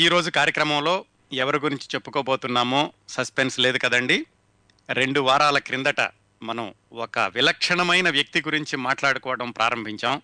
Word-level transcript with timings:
ఈరోజు 0.00 0.30
కార్యక్రమంలో 0.30 1.04
ఎవరి 1.32 1.58
గురించి 1.58 1.88
చెప్పుకోబోతున్నామో 1.94 2.92
సస్పెన్స్ 3.08 3.60
లేదు 3.60 3.78
కదండి. 3.78 4.26
రెండు 4.92 5.20
వారాల 5.20 5.58
క్రిందట 5.58 6.00
మనం 6.42 6.74
ఒక 6.92 7.18
విలక్షణమైన 7.18 8.10
వ్యక్తి 8.10 8.40
గురించి 8.40 8.76
మాట్లాడుకోవడం 8.76 9.50
ప్రారంభించాం. 9.50 10.22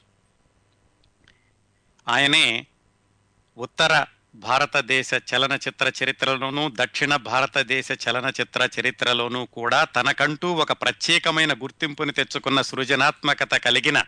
ఆయనే 2.09 2.67
ఉత్తర 3.57 4.05
భారతదేశ 4.35 5.11
చలనచిత్ర 5.15 5.93
చరిత్రలోనూ 6.05 6.71
దక్షిణ 6.75 7.17
భారతదేశ 7.17 7.89
చలనచిత్ర 7.93 8.69
చరిత్రలోనూ 8.81 9.45
కూడా 9.45 9.85
తనకంటూ 9.85 10.53
ఒక 10.53 10.73
ప్రత్యేకమైన 10.73 11.53
గుర్తింపుని 11.53 12.13
తెచ్చుకున్న 12.13 12.63
సృజనాత్మకత 12.63 13.55
కలిగిన 13.57 14.03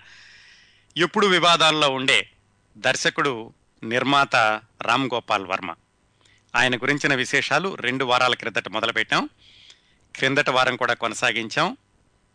ఎప్పుడు 0.96 1.26
వివాదాల్లో 1.26 1.88
ఉండే 1.90 2.30
దర్శకుడు 2.78 3.52
నిర్మాత 3.84 4.36
రామ్ 4.82 5.10
గోపాల్ 5.14 5.46
వర్మ. 5.46 5.74
ఆయన 6.56 6.76
గురించిన 6.76 7.14
విశేషాలు 7.14 7.74
రెండు 7.74 8.04
వారాల 8.04 8.34
క్రిందట 8.34 8.68
మొదలుపెట్టాం. 8.68 9.28
క్రిందట 10.16 10.50
వారం 10.50 10.76
కూడా 10.76 10.94
కొనసాగించాం. 10.94 11.76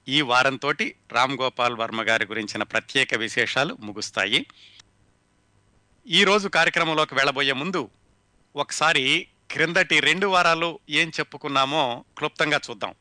ఈ 0.08 0.22
వారంతో 0.22 0.74
రామ్ 1.12 1.38
గోపాల్ 1.42 1.76
వర్మ 1.76 2.02
గారి 2.02 2.26
గురించిన 2.26 2.64
ప్రత్యేక 2.64 3.16
విశేషాలు 3.16 3.78
ముగుస్తాయి. 3.80 4.46
ఈరోజు 6.08 6.48
కార్యక్రమంలోకి 6.48 7.16
వెళ్ళబోయే 7.16 7.54
ముందు 7.54 7.90
ఒకసారి 8.56 9.28
క్రిందటి 9.52 10.00
రెండు 10.00 10.28
వారాలు 10.28 10.80
ఏం 10.90 11.10
చెప్పుకున్నామో 11.10 12.06
క్లుప్తంగా 12.18 12.60
చూద్దాం. 12.70 12.94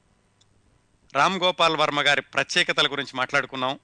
రామ్ 1.14 1.41
గోపాల్ 1.42 1.77
వర్మ 1.77 2.00
గారి 2.00 2.22
ప్రత్యేకతల 2.22 2.86
గురించి 2.86 3.16
మాట్లాడుకున్నాం. 3.16 3.78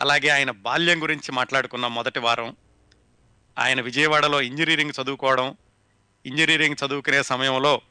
అలాగే 0.00 0.28
ఆయన 0.28 0.50
బాల్యం 0.50 1.02
గురించి 1.02 1.32
మాట్లాడుకున్నాం 1.32 1.94
మొదటి 1.94 2.18
వారం. 2.18 2.56
ఆయన 3.58 3.80
విజయవాడలో 3.80 4.42
ఇంజనీరింగ్ 4.42 4.92
చదువుకోవడం 5.02 5.56
ఇంజనీరింగ్ 6.26 6.76
చదువుకునే 6.86 7.22
సమయంలో 7.22 7.82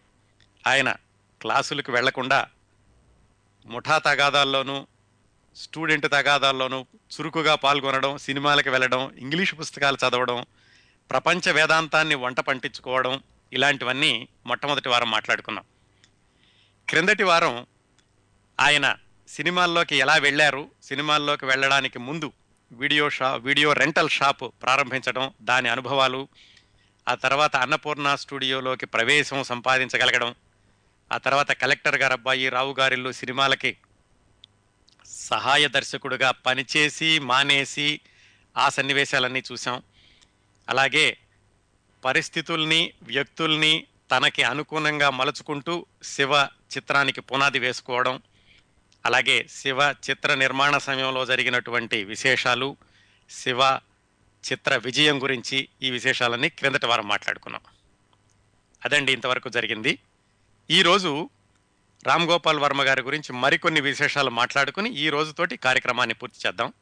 ఆయన 0.67 0.95
క్లాసులకు 1.41 1.91
వెళ్ళకుండా 1.91 2.47
ముఠా 3.65 3.97
తగాదాల్లోనూ 3.97 4.87
స్టూడెంట్ 5.55 6.11
తగాదాల్లోనూ 6.11 6.85
చురుకుగా 6.97 7.55
పాల్గొనడం 7.55 8.17
సినిమాలకు 8.17 8.69
వెళ్ళడం 8.69 9.11
ఇంగ్లీష్ 9.11 9.55
పుస్తకాలు 9.59 9.97
చదవడం 10.07 10.45
ప్రపంచ 11.09 11.51
వేదాంతాన్ని 11.51 12.15
వంట 12.15 12.39
పంటించుకోవడం 12.39 13.23
ఇలాంటివన్నీ 13.53 14.27
మొట్టమొదటి 14.45 14.89
వారం 14.89 15.11
మాట్లాడుకున్నాం. 15.11 15.65
క్రిందటి 16.89 17.23
వారం 17.23 17.65
ఆయన 18.59 18.95
సినిమాల్లోకి 19.27 19.95
ఎలా 19.95 20.15
వెళ్ళారు 20.15 20.69
సినిమాల్లోకి 20.83 21.45
వెళ్ళడానికి 21.45 21.99
ముందు 21.99 22.31
వీడియో 22.71 23.05
షా 23.09 23.27
వీడియో 23.37 23.69
రెంటల్ 23.73 24.09
షాప్ 24.09 24.43
ప్రారంభించడం 24.63 25.25
దాని 25.41 25.69
అనుభవాలు 25.69 26.21
ఆ 27.07 27.13
తర్వాత 27.15 27.55
అన్నపూర్ణ 27.55 28.15
స్టూడియోలోకి 28.15 28.85
ప్రవేశం 28.85 29.39
సంపాదించగలగడం 29.43 30.31
ఆ 31.11 31.17
తర్వాత 31.17 31.51
కలెక్టర్ 31.61 31.99
గారు 32.01 32.13
అబ్బాయి 32.13 32.47
రావు 32.49 32.73
గారిల్లు 32.79 33.11
సినిమాలకి 33.11 33.71
సహాయ 35.25 35.65
దర్శకుడుగా 35.67 36.29
పనిచేసి 36.45 37.09
మానేసి 37.19 37.87
ఆ 38.55 38.65
సన్నివేశాలన్నీ 38.69 39.41
చూసాం 39.51 39.77
అలాగే 40.67 41.07
పరిస్థితుల్ని 42.03 42.81
వ్యక్తుల్ని 43.07 43.73
తనకి 44.11 44.43
అనుగుణంగా 44.43 45.09
మలుచుకుంటూ 45.09 45.75
శివ 46.03 46.33
చిత్రానికి 46.73 47.21
పునాది 47.21 47.59
వేసుకోవడం 47.59 48.15
అలాగే 49.05 49.45
శివ 49.49 49.81
చిత్ర 49.81 50.33
నిర్మాణ 50.33 50.77
సమయంలో 50.77 51.25
జరిగినటువంటి 51.25 52.03
విశేషాలు 52.03 52.77
శివ 53.29 53.61
చిత్ర 54.51 54.75
విజయం 54.75 55.23
గురించి 55.23 55.67
ఈ 55.81 55.91
విశేషాలన్నీ 55.91 56.49
క్రిందటి 56.49 56.85
వారం 56.85 57.07
మాట్లాడుకున్నాం. 57.07 57.61
అదండి 58.85 59.13
ఇంతవరకు 59.13 59.49
జరిగింది. 59.49 59.99
ఈరోజు 60.71 61.29
రామ్ 62.07 62.23
గోపాల్ 62.23 62.59
వర్మ 62.59 62.83
గారి 62.83 63.01
గురించి 63.01 63.33
మరికొన్ని 63.33 63.81
విశేషాలు 63.81 64.29
మాట్లాడుకుని 64.29 64.89
ఈ 64.89 65.09
రోజుతోటి 65.09 65.57
కార్యక్రమాన్ని 65.57 66.13
పూర్తి 66.13 66.47
చేద్దాం. 66.47 66.73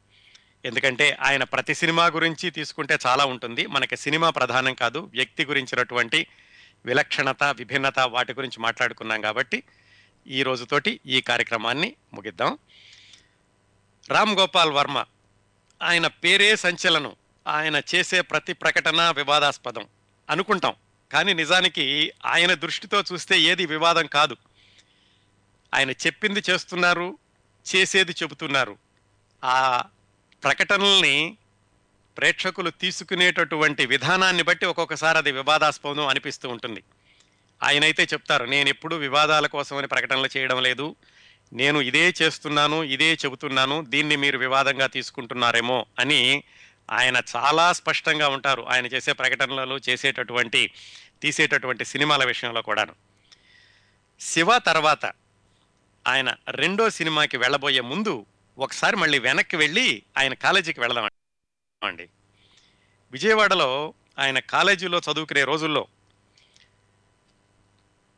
ఎందుకంటే 0.64 1.18
ఆయన 1.20 1.44
ప్రతి 1.44 1.74
సినిమా 1.74 2.06
గురించి 2.06 2.50
తీసుకుంటే 2.50 2.98
చాలా 3.06 3.24
ఉంటుంది. 3.24 3.66
మనకి 3.66 3.96
సినిమా 3.96 4.30
ప్రధానం 4.30 4.74
కాదు 4.74 4.98
వ్యక్తి 4.98 5.44
గురించినటువంటి 5.44 6.26
విలక్షణత 6.86 7.44
విభిన్నత 7.44 7.98
వాటి 7.98 8.32
గురించి 8.32 8.60
మాట్లాడుకున్నాం 8.60 9.20
కాబట్టి 9.20 9.62
ఈ 10.26 10.42
రోజుతోటి 10.42 11.00
ఈ 11.06 11.20
కార్యక్రమాన్ని 11.20 11.94
ముగిద్దాం. 12.14 12.58
రామ్ 14.08 14.38
గోపాల్ 14.38 14.70
వర్మ 14.70 15.04
ఆయన 15.82 16.06
పేరే 16.06 16.56
సంచలనం. 16.56 17.16
ఆయన 17.46 17.82
చేసే 17.94 18.20
ప్రతి 18.20 18.52
ప్రకటన 18.52 19.10
వివాదాస్పదం. 19.10 19.86
అనుకుంటాం 20.30 20.74
కానీ 21.12 21.32
నిజానికి 21.32 22.12
ఆయన 22.26 22.54
దృష్టితో 22.54 23.04
చూస్తే 23.12 23.40
ఏది 23.40 23.66
వివాదం 23.66 24.06
కాదు. 24.06 24.36
ఆయన 25.74 25.90
చెప్పింది 25.90 26.42
చేస్తున్నారు 26.50 27.18
చేసేది 27.76 28.12
చెబుతున్నారు. 28.12 28.78
ఆ 29.44 29.84
ప్రకటనల్ని 30.44 31.36
ప్రేక్షకులు 32.16 32.70
తీసుకునేటటువంటి 32.70 33.86
విధానాన్ని 33.86 34.42
బట్టి 34.42 34.66
ఒక్కొక్కసారి 34.66 35.18
అది 35.18 35.32
వివాదాస్పదం 35.32 36.06
అనిపిస్తూ 36.06 36.48
ఉంటుంది. 36.48 36.82
ఆయనైతే 37.64 38.02
చెప్తారు 38.02 38.44
నేను 38.44 38.68
ఎప్పుడు 38.68 38.96
వివాదాల 38.96 39.46
కోసమని 39.46 39.86
ప్రకటనలు 39.86 40.28
చేయడం 40.36 40.62
లేదు. 40.62 40.96
నేను 41.52 41.80
ఇదే 41.80 42.14
చేస్తున్నాను 42.22 42.84
ఇదే 42.84 43.14
చెబుతున్నాను 43.14 43.84
దీన్ని 43.88 44.16
మీరు 44.16 44.38
వివాదంగా 44.38 44.86
తీసుకుంటున్నారేమో 44.86 45.86
అని 45.98 46.44
ఆయన 46.90 47.22
చాలా 47.36 47.72
స్పష్టంగా 47.72 48.28
ఉంటారు. 48.28 48.62
ఆయన 48.62 48.86
చేసే 48.86 49.12
ప్రకటనలలో 49.12 49.76
చేసేటటువంటి 49.88 50.70
తీసేటటువంటి 51.22 51.84
సినిమాల 51.84 52.24
విషయంలో 52.24 52.62
కూడాను. 52.62 52.94
శివ 54.20 54.58
తర్వాత 54.58 55.12
ఆయన 56.06 56.34
రెండో 56.48 56.90
సినిమాకి 56.90 57.36
వెళ్ళబోయే 57.36 57.80
ముందు 57.80 58.26
ఒకసారి 58.58 58.96
మళ్ళీ 58.96 59.18
వెనక్కి 59.18 59.56
వెళ్ళి 59.56 60.02
ఆయన 60.18 60.34
కాలేజీకి 60.34 60.80
వెళదాం 60.80 61.08
అండి 61.82 62.08
విజయవాడలో 63.12 63.94
ఆయన 64.18 64.38
కాలేజీలో 64.38 64.98
చదువుకునే 64.98 65.44
రోజుల్లో 65.44 65.86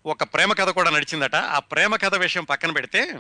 ఒక 0.07 0.23
ప్రేమ 0.23 0.53
కథ 0.53 0.69
కూడా 0.69 0.91
నడిచిందట. 0.91 1.35
ఆ 1.35 1.59
ప్రేమ 1.59 1.97
కథ 1.97 2.15
విషయం 2.15 2.45
పక్కన 2.45 2.71
పెడితే 2.71 3.19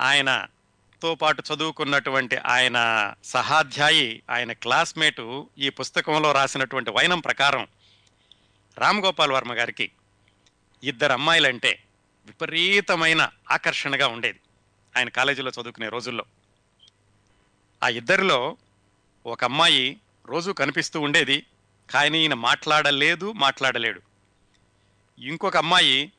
ఆయనతో 0.00 1.14
పాటు 1.14 1.42
చదువుకున్నటువంటి 1.54 2.36
ఆయన 2.36 3.14
సహాధ్యాయి 3.24 4.22
ఆయన 4.30 4.52
క్లాస్మేటు 4.52 5.50
ఈ 5.58 5.68
పుస్తకంలో 5.68 6.32
రాసినటువంటి 6.32 6.90
వైనం 6.90 7.20
ప్రకారం 7.20 7.66
రామ్ 8.78 9.00
గోపాల్ 9.00 9.32
వర్మ 9.32 9.52
గారికి 9.52 9.90
ఇద్దరు 10.82 11.12
అమ్మాయిలంటే 11.12 11.82
విపరీతమైన 12.26 13.30
ఆకర్షణగా 13.50 14.06
ఉండేది 14.06 14.40
ఆయన 14.96 15.08
కాలేజీలో 15.08 15.50
చదువుకునే 15.50 15.88
రోజుల్లో. 15.88 16.24
ఆ 17.82 17.88
ఇద్దరిలో 17.88 18.56
ఒక 19.26 19.44
అమ్మాయి 19.44 19.98
రోజు 20.26 20.52
కనిపిస్తూ 20.52 21.00
ఉండేది. 21.00 21.46
కానీ 21.90 22.18
ఈయన 22.18 22.34
మాట్లాడలేదు 22.34 23.32
మాట్లాడలేడు. 23.32 24.02
ఇంకొక 25.18 25.56
అమ్మాయి 25.56 26.12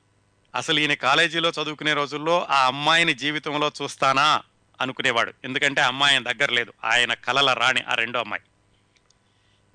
అసలు 0.56 0.80
ఈయన 0.80 0.94
కాలేజీలో 0.94 1.50
చదువుకునే 1.50 1.94
రోజుల్లో 1.94 2.44
ఆ 2.44 2.66
అమ్మాయిని 2.66 3.14
జీవితంలో 3.14 3.72
చూస్తానా 3.82 4.44
అనుకునేవాడు. 4.82 5.34
ఎందుకంటే 5.44 5.82
అమ్మాయి 5.82 6.14
ఆయన 6.14 6.32
దగ్గర 6.32 6.52
లేదు. 6.52 6.74
ఆయన 6.84 7.14
కలల 7.14 7.54
రాణి 7.54 7.82
ఆ 7.82 7.94
రెండో 7.94 8.20
అమ్మాయి. 8.20 8.44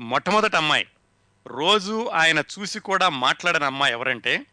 మొట్టమొదటి 0.00 0.56
అమ్మాయి. 0.56 0.86
రోజు 1.46 2.08
ఆయన 2.08 2.38
చూసి 2.38 2.78
కూడా 2.78 3.08
మాట్లాడిన 3.08 3.64
అమ్మాయి 3.64 3.92
ఎవరంటే 3.92 4.46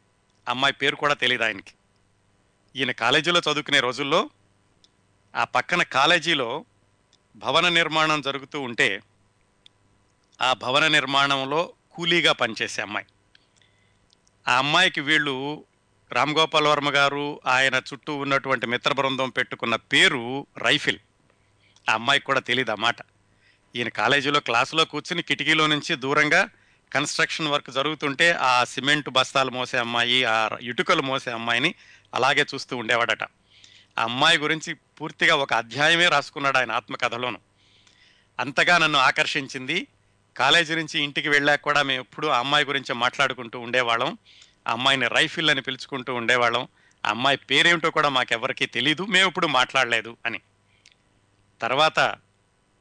అమ్మాయి 0.49 0.73
పేరు 0.73 0.95
కూడా 0.95 1.13
తెలియదు 1.13 1.43
ఆయనకి. 1.43 1.71
ఈయన 2.75 2.91
కాలేజీలో 2.91 3.39
చదువుకునే 3.39 3.79
రోజుల్లో 3.79 4.29
ఆ 5.35 5.43
పక్కన 5.43 5.83
కాలేజీలో 5.83 6.65
భవన 7.35 7.69
నిర్మాణం 7.69 8.21
జరుగుతూ 8.21 8.61
ఉంటే 8.61 9.01
ఆ 10.41 10.53
భవన 10.53 10.87
నిర్మాణంలో 10.87 11.73
కూలీగా 11.91 12.31
పనిచేసే 12.31 12.81
అమ్మాయి. 12.81 13.05
ఆ 14.47 14.57
అమ్మాయికి 14.57 15.01
వీళ్ళు 15.01 15.65
రామ్ 16.11 16.35
గోపాల్ 16.35 16.67
వర్మ 16.67 16.89
గారు 16.89 17.41
ఆయన 17.45 17.75
చుట్టూ 17.75 18.15
ఉన్నటువంటి 18.15 18.67
మిత్ర 18.67 18.93
బృందం 18.93 19.29
పెట్టుకున్న 19.29 19.75
పేరు 19.75 20.47
రైఫిల్. 20.57 20.99
ఆ 21.89 21.93
అమ్మాయికి 21.93 22.25
కూడా 22.25 22.39
తెలియదు 22.39 22.71
అన్నమాట 22.71 22.95
ఈయన 23.75 23.89
కాలేజీలో 23.89 24.39
క్లాసులో 24.39 24.85
కూర్చుని 24.85 25.21
కిటికీలో 25.21 25.67
నుంచి 25.67 25.95
దూరంగా 25.95 26.49
కన్స్ట్రక్షన్ 26.93 27.47
వర్క్ 27.47 27.71
జరుగుతుంటే 27.71 28.31
ఆ 28.31 28.63
సిమెంట్ 28.63 29.09
బస్తాలు 29.09 29.51
మోసే 29.51 29.77
అమ్మాయి 29.77 30.23
ఆ 30.23 30.49
ఇటుకలు 30.61 31.01
మోసే 31.01 31.31
అమ్మాయిని 31.31 31.75
అలాగే 32.13 32.45
చూస్తూ 32.53 32.77
ఉండేవాడట. 32.77 33.23
ఆ 33.99 34.03
అమ్మాయి 34.03 34.37
గురించి 34.37 34.73
పూర్తిగా 34.73 35.35
ఒక 35.35 35.53
అధ్యాయమే 35.53 36.07
రాసుకున్నాడు 36.09 36.57
ఆయన 36.57 36.71
ఆత్మకథలోను. 36.71 37.39
అంతగా 38.39 38.77
నన్ను 38.77 38.99
ఆకర్షించింది 38.99 39.87
కాలేజీ 40.37 40.75
నుంచి 40.75 41.03
ఇంటికి 41.03 41.29
వెళ్ళాక 41.29 41.61
కూడా 41.61 41.81
మేము 41.81 42.01
ఎప్పుడు 42.01 42.27
ఆ 42.27 42.39
అమ్మాయి 42.39 42.65
గురించి 42.65 42.93
మాట్లాడుకుంటూ 42.93 43.59
ఉండేవాళ్ళం. 43.59 44.17
ఆ 44.67 44.71
అమ్మాయిని 44.71 45.07
రైఫిల్ 45.07 45.49
అని 45.49 45.61
పిలుచుకుంటూ 45.61 46.15
ఉండేవాళ్ళం. 46.15 46.67
ఆ 47.05 47.09
అమ్మాయి 47.09 47.37
పేరేమిటో 47.37 47.89
కూడా 47.89 48.09
మాకెవరికీ 48.09 48.65
తెలీదు. 48.65 49.05
మేము 49.05 49.27
ఇప్పుడు 49.27 49.47
మాట్లాడలేదు 49.47 50.17
అని. 50.25 50.41
తర్వాత 51.61 51.99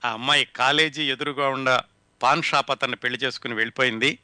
ఆ 0.05 0.11
అమ్మాయి 0.13 0.45
కాలేజీ 0.45 1.11
ఎదురుగా 1.11 1.49
ఉన్న 1.49 1.81
పాన్ 2.23 2.43
షాప్ 2.43 2.71
అతన్ని 2.71 2.97
పెళ్ళి 2.97 3.19
చేసుకుని 3.19 3.55
వెళ్ళిపోయింది. 3.55 4.19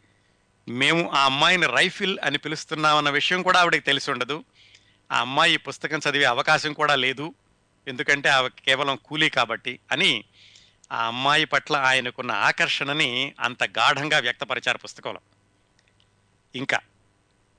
మేము 0.69 1.11
ఆ 1.11 1.25
అమ్మాయిని 1.25 1.67
రైఫిల్ 1.67 2.19
అని 2.25 2.39
పిలుస్తున్నామన్న 2.39 3.11
విషయం 3.11 3.43
కూడా 3.43 3.61
ఆవిడకి 3.61 3.81
తెలిసి 3.81 4.11
ఉండదు. 4.11 4.45
ఆ 5.13 5.21
అమ్మాయి 5.21 5.55
ఈ 5.55 5.57
పుస్తకం 5.57 6.01
చదివే 6.11 6.25
అవకాశం 6.25 6.73
కూడా 6.73 6.95
లేదు. 6.95 7.35
ఎందుకంటే 7.89 8.29
ఆమె 8.29 8.49
కేవలం 8.49 8.99
కూలీ 9.05 9.29
కాబట్టి 9.29 9.79
అని 9.93 10.25
ఆ 10.93 11.07
అమ్మాయి 11.07 11.45
పట్ల 11.45 11.77
ఆయనకున్న 11.77 12.33
ఆకర్షణని 12.33 13.35
అంత 13.41 13.65
గాఢంగా 13.65 14.19
వ్యక్తపరిచారు 14.19 14.79
పుస్తకంలో. 14.79 15.21
ఇంకా 16.55 16.81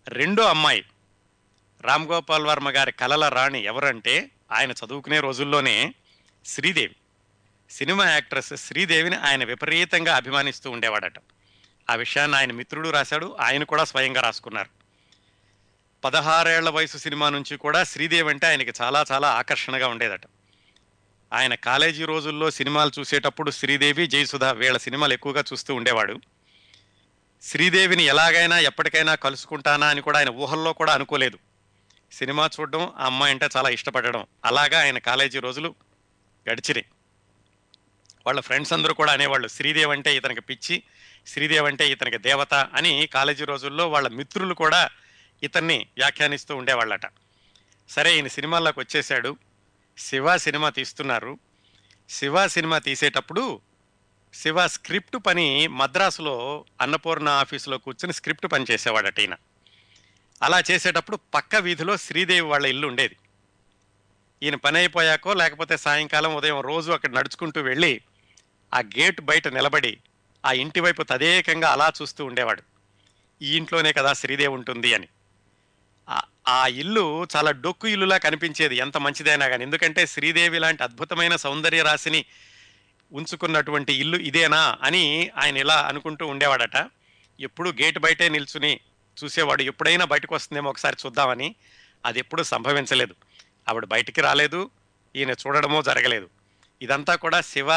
రెండో 0.08 0.44
అమ్మాయి 0.44 0.86
రామ్ 1.82 2.08
గోపాల్ 2.08 2.46
వర్మ 2.46 2.70
గారి 2.70 2.92
కలల 2.92 3.28
రాణి 3.28 3.64
ఎవరంటే 3.64 4.32
ఆయన 4.52 4.72
చదువుకునే 4.72 5.20
రోజుల్లోనే 5.20 5.94
శ్రీదేవి. 6.46 6.96
సినిమా 7.70 8.10
యాక్ట్రెస్ 8.10 8.54
శ్రీదేవిని 8.56 9.16
ఆయన 9.16 9.44
విపరీతంగా 9.44 10.16
అభిమానిస్తూ 10.16 10.72
ఉండేవాడట. 10.72 11.14
ఆ 11.90 11.96
విషయాన్ని 11.96 12.38
ఆయన 12.38 12.52
మిత్రుడు 12.52 12.90
రాశాడు 12.90 13.38
ఆయన 13.42 13.64
కూడా 13.64 13.84
స్వయంగా 13.84 14.22
రాసుకున్నారు. 14.22 14.70
పదహారేళ్ళ 16.04 16.70
వయసు 16.70 16.98
సినిమా 16.98 17.30
నుంచి 17.30 17.58
కూడా 17.58 17.84
శ్రీదేవి 17.84 18.30
అంటే 18.30 18.48
ఆయనకి 18.48 18.74
చాలా 18.82 19.06
చాలా 19.12 19.32
ఆకర్షణగా 19.32 19.88
ఉండేదట. 19.88 20.22
ఆయన 21.34 21.56
కాలేజీ 21.56 22.06
రోజుల్లో 22.06 22.52
సినిమాలు 22.52 22.92
చూసేటప్పుడు 23.00 23.52
శ్రీదేవి 23.52 24.08
జయసుధ 24.08 24.44
వీళ్ళ 24.44 24.78
సినిమాలు 24.78 25.14
ఎక్కువగా 25.14 25.44
చూస్తూ 25.54 25.76
ఉండేవాడు. 25.76 26.22
శ్రీదేవిని 27.42 28.04
ఎలాగైనా 28.04 28.60
ఎప్పటికైనా 28.60 29.16
కలుసుకుంటానా 29.16 29.88
అని 29.88 30.02
కూడా 30.02 30.18
ఆయన 30.20 30.30
ఊహల్లో 30.30 30.74
కూడా 30.74 30.94
అనుకోలేదు. 30.94 31.40
సినిమా 32.12 32.50
చూడడం 32.60 32.94
ఆ 32.98 33.06
అమ్మాయి 33.06 33.34
అంటే 33.34 33.50
చాలా 33.58 33.70
ఇష్టపడడం 33.70 34.26
అలాగా 34.46 34.80
ఆయన 34.80 34.98
కాలేజీ 34.98 35.40
రోజులు 35.40 35.76
గడిచినాయి. 36.52 36.86
వాళ్ళ 38.26 38.40
ఫ్రెండ్స్ 38.40 38.74
అందరూ 38.74 38.94
కూడా 38.94 39.14
అనేవాళ్ళు 39.14 39.48
శ్రీదేవి 39.48 39.92
అంటే 39.92 40.16
ఇతనికి 40.16 40.42
పిచ్చి 40.42 40.84
శ్రీదేవి 41.28 41.68
అంటే 41.68 41.92
ఇతనికి 41.92 42.18
దేవత 42.18 42.54
అని 42.54 43.10
కాలేజీ 43.14 43.46
రోజుల్లో 43.46 43.90
వాళ్ళ 43.90 44.08
మిత్రులు 44.08 44.54
కూడా 44.54 44.90
ఇతన్ని 45.44 45.88
వ్యాఖ్యానిస్తూ 45.98 46.56
ఉండేవాళ్ళట. 46.56 47.02
సరే 47.90 48.16
ఈయన 48.16 48.28
సినిమాల్లోకి 48.28 48.80
వచ్చేసాడు 48.80 49.38
శివ 49.98 50.38
సినిమా 50.38 50.70
తీస్తున్నారు. 50.70 51.40
శివ 52.10 52.48
సినిమా 52.48 52.80
తీసేటప్పుడు 52.80 53.62
శివ 54.34 54.68
స్క్రిప్ట్ 54.68 55.18
పని 55.26 55.68
మద్రాసులో 55.68 56.66
అన్నపూర్ణ 56.82 57.30
ఆఫీసులో 57.30 57.78
కూర్చుని 57.78 58.14
స్క్రిప్ట్ 58.14 58.48
పని 58.52 58.66
చేసేవాడట 58.72 59.20
ఈయన. 59.20 59.36
అలా 60.44 60.64
చేసేటప్పుడు 60.72 61.20
పక్క 61.34 61.56
వీధిలో 61.56 61.98
శ్రీదేవి 61.98 62.48
వాళ్ళ 62.48 62.66
ఇల్లు 62.66 62.88
ఉండేది. 62.88 63.16
ఈయన 64.44 64.56
పని 64.56 64.78
అయిపోయాకో 64.78 65.34
లేకపోతే 65.34 65.78
సాయంకాలం 65.78 66.36
ఉదయం 66.36 66.60
రోజు 66.60 66.92
అక్కడ 66.92 67.10
నడుచుకుంటూ 67.10 67.62
వెళ్ళి 67.62 68.02
ఆ 68.74 68.80
గేట్ 68.80 69.22
బయట 69.22 69.48
నిలబడి 69.48 69.98
ఆ 70.46 70.52
ఇంటి 70.52 70.80
వైపు 70.80 71.04
తదేకంగా 71.04 71.70
అలా 71.70 71.92
చూస్తూ 72.02 72.26
ఉండేవాడు. 72.26 72.64
ఈ 73.42 73.58
ఇంట్లోనే 73.58 73.94
కదా 73.94 74.14
శ్రీదేవి 74.14 74.54
ఉంటుంది 74.54 74.94
అని. 74.94 75.08
ఆ- 76.48 76.68
ఇల్లు 76.68 77.28
చాలా 77.36 77.52
డొక్కు 77.52 77.88
ఇల్లులా 77.88 78.18
కనిపించేది. 78.18 78.76
ఎంత 78.76 78.98
మంచిదైనా 78.98 79.48
కానీ 79.48 79.64
ఎందుకంటే 79.64 80.06
శ్రీదేవి 80.06 80.60
లాంటి 80.60 80.84
అద్భుతమైన 80.84 81.36
సౌందర్య 81.36 81.84
రాశిని 81.84 82.26
ఉంచుకున్నటువంటి 83.12 83.94
ఇల్లు 83.94 84.18
ఇదేనా 84.18 84.78
అని 84.84 85.32
ఆయన 85.38 85.58
ఇలా 85.58 85.76
అనుకుంటూ 85.76 86.28
ఉండేవాడట. 86.28 86.90
ఎప్పుడు 87.40 87.70
గేట్ 87.70 88.00
బయటే 88.00 88.30
నిల్చుని 88.30 88.80
చూసేవాడు. 89.24 89.62
ఎప్పుడైనా 89.62 90.06
బయటకు 90.06 90.36
వస్తుందేమో 90.36 90.70
ఒకసారి 90.70 90.98
చూద్దామని. 91.06 91.56
అది 92.06 92.20
ఎప్పుడు 92.20 92.44
సంభవించలేదు. 92.44 93.16
ఆవిడ 93.70 93.86
బయటికి 93.86 94.22
రాలేదు. 94.22 94.70
ఈయన 95.16 95.32
చూడడమో 95.32 95.82
జరగలేదు. 95.82 96.30
ఇదంతా 96.82 97.16
కూడా 97.16 97.42
శివ 97.42 97.72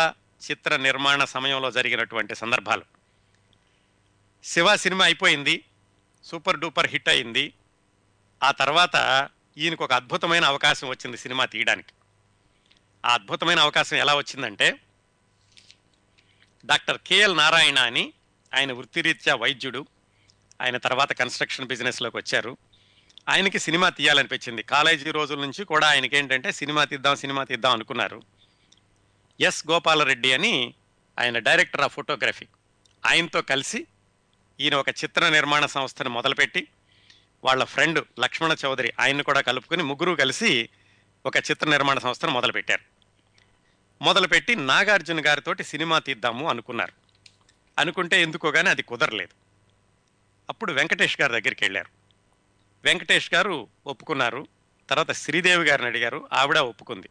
చిత్ర 0.50 0.76
నిర్మాణ 0.76 1.24
సమయంలో 1.24 1.70
జరిగినటువంటి 1.70 2.34
సందర్భాలు. 2.34 2.82
శివ 4.44 4.76
సినిమా 4.76 5.04
అయిపోయింది. 5.04 5.64
సూపర్ 6.24 6.58
డూపర్ 6.58 6.86
హిట్ 6.86 7.08
అయింది. 7.08 7.52
ఆ 8.42 8.50
తర్వాత 8.50 9.28
ఈయనకు 9.58 9.84
ఒక 9.84 9.92
అద్భుతమైన 9.92 10.44
అవకాశం 10.44 10.88
వచ్చింది 10.88 11.16
సినిమా 11.16 11.44
తీయడానికి. 11.44 11.92
ఆ 13.06 13.14
అద్భుతమైన 13.14 13.60
అవకాశం 13.60 13.96
ఎలా 13.96 14.14
వచ్చిందంటే 14.14 14.80
డాక్టర్ 16.64 16.98
కేఎల్ 16.98 17.36
నారాయణ 17.36 17.78
అని 17.78 18.12
ఆయన 18.54 18.72
వృత్తిరీత్యా 18.72 19.34
వైద్యుడు 19.34 19.86
ఆయన 20.62 20.76
తర్వాత 20.76 21.12
కన్స్ట్రక్షన్ 21.12 21.66
బిజినెస్లోకి 21.66 22.16
వచ్చారు. 22.16 22.56
ఆయనకి 23.28 23.58
సినిమా 23.58 23.88
తీయాలనిపించింది. 23.88 24.62
కాలేజీ 24.62 25.10
రోజుల 25.10 25.40
నుంచి 25.40 25.64
కూడా 25.64 25.88
ఆయనకి 25.88 26.16
ఏంటంటే 26.16 26.52
సినిమా 26.52 26.84
తీద్దాం 26.84 27.16
సినిమా 27.16 27.44
తీద్దాం 27.44 27.72
అనుకున్నారు. 27.72 28.22
ఎస్ 29.40 29.70
గోపాలరెడ్డి 29.70 30.32
అని 30.32 30.74
ఆయన 31.18 31.38
డైరెక్టర్ 31.38 31.80
ఆఫ్ 31.80 31.94
ఫోటోగ్రఫీ. 31.94 32.46
ఆయనతో 33.06 33.42
కలిసి 33.42 33.86
ఈయన 34.60 34.74
ఒక 34.74 34.88
చిత్ర 34.88 35.28
నిర్మాణ 35.28 35.66
సంస్థను 35.66 36.10
మొదలుపెట్టి 36.10 36.68
వాళ్ళ 37.44 37.64
ఫ్రెండ్ 37.64 38.04
లక్ష్మణ 38.20 38.56
చౌదరి 38.64 38.92
ఆయన్ని 39.00 39.22
కూడా 39.22 39.40
కలుపుకొని 39.40 39.82
ముగ్గురు 39.82 40.16
కలిసి 40.16 40.68
ఒక 41.26 41.36
చిత్ర 41.36 41.68
నిర్మాణ 41.68 41.98
సంస్థను 41.98 42.30
మొదలుపెట్టారు. 42.30 43.00
మొదలుపెట్టి 44.02 44.56
నాగార్జున 44.56 45.26
గారితోటి 45.26 45.64
సినిమా 45.64 45.98
తీద్దాము 45.98 46.48
అనుకున్నారు. 46.48 46.92
అనుకుంటే 47.78 48.22
ఎందుకోగానే 48.22 48.70
అది 48.70 48.82
కుదరలేదు. 48.82 49.34
అప్పుడు 50.50 50.72
వెంకటేష్ 50.72 51.20
గారి 51.20 51.32
దగ్గరికి 51.32 51.64
వెళ్ళారు. 51.64 51.90
వెంకటేష్ 52.84 53.34
గారు 53.34 53.68
ఒప్పుకున్నారు. 53.86 54.46
తర్వాత 54.90 55.12
శ్రీదేవి 55.12 55.64
గారిని 55.64 55.88
అడిగారు. 55.88 56.28
ఆవిడ 56.32 56.58
ఒప్పుకుంది. 56.58 57.08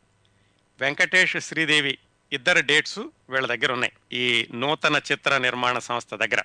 వెంకటేష్ 0.81 1.37
శ్రీదేవి 1.37 1.97
ఇద్దరు 2.33 2.59
డేట్స్ 2.59 2.99
వీళ్ళ 3.29 3.47
దగ్గర 3.47 3.71
ఉన్నాయి. 3.71 3.93
ఈ 4.13 4.47
నూతన 4.53 5.01
చిత్ర 5.11 5.37
నిర్మాణ 5.37 5.79
సంస్థ 5.79 6.15
దగ్గర. 6.15 6.43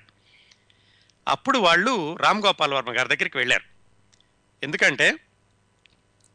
అప్పుడు 1.27 1.59
వాళ్ళు 1.59 2.17
రామ్ 2.17 2.43
గోపాల్ 2.45 2.73
వర్మ 2.73 2.97
గారి 2.97 3.09
దగ్గరికి 3.09 3.37
వెళ్ళారు. 3.37 3.74
ఎందుకంటే 4.65 5.19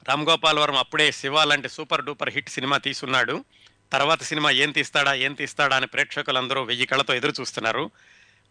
రామ్ 0.09 0.27
గోపాల్ 0.27 0.59
వర్మ 0.59 0.75
అప్పుడే 0.75 1.13
శివ 1.13 1.45
లాంటి 1.45 1.69
సూపర్ 1.69 2.05
డూపర్ 2.05 2.31
హిట్ 2.31 2.49
సినిమా 2.49 2.79
తీసున్నాడు 2.79 3.45
తర్వాత 3.93 4.23
సినిమా 4.23 4.51
ఏం 4.51 4.73
తీస్తాడా 4.73 5.15
ఏం 5.15 5.35
తీస్తాడా 5.35 5.77
అని 5.77 5.87
ప్రేక్షకులందరూ 5.87 6.63
వెయ్యి 6.63 6.87
కళ్ళతో 6.87 7.15
ఎదురు 7.15 7.33
చూస్తున్నారు. 7.41 7.91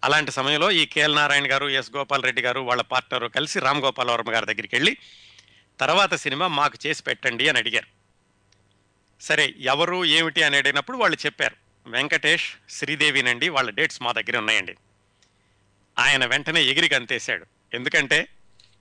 అలాంటి 0.04 0.31
సమయంలో 0.31 0.72
ఈ 0.72 0.86
కేఎల్ 0.86 1.16
నారాయణ 1.16 1.52
గారు 1.52 1.70
ఎస్ 1.70 1.92
గోపాల్ 1.96 2.24
రెడ్డి 2.24 2.42
గారు 2.42 2.60
వాళ్ళ 2.60 2.81
పార్ట్నర్ 2.81 3.31
కలిసి 3.31 3.60
రామ్ 3.60 3.81
గోపాల్ 3.81 4.10
వర్మ 4.10 4.34
గారి 4.34 4.46
దగ్గరికి 4.46 4.76
వెళ్ళి 4.76 4.98
తర్వాత 5.80 6.14
సినిమా 6.14 6.48
మాకు 6.48 6.78
చేసి 6.86 7.04
పెట్టండి 7.04 7.50
అని 7.50 7.58
అడిగారు. 7.58 7.88
సరే 9.22 9.54
ఎవరు 9.60 10.06
ఏమిటి 10.06 10.44
అని 10.44 10.58
అడిగినప్పుడు 10.58 10.98
వాళ్ళు 10.98 11.18
చెప్పారు 11.26 11.56
వెంకటేష్ 11.88 12.54
శ్రీదేవినండి 12.70 13.50
వాళ్ళ 13.50 13.70
డేట్స్ 13.70 14.02
మా 14.02 14.12
దగ్గర 14.12 14.38
ఉన్నాయండి. 14.38 14.76
ఆయన 16.00 16.26
వెంటనే 16.26 16.64
ఎగిరి 16.64 16.90
గంతేశాడు. 16.94 17.46
ఎందుకంటే 17.74 18.28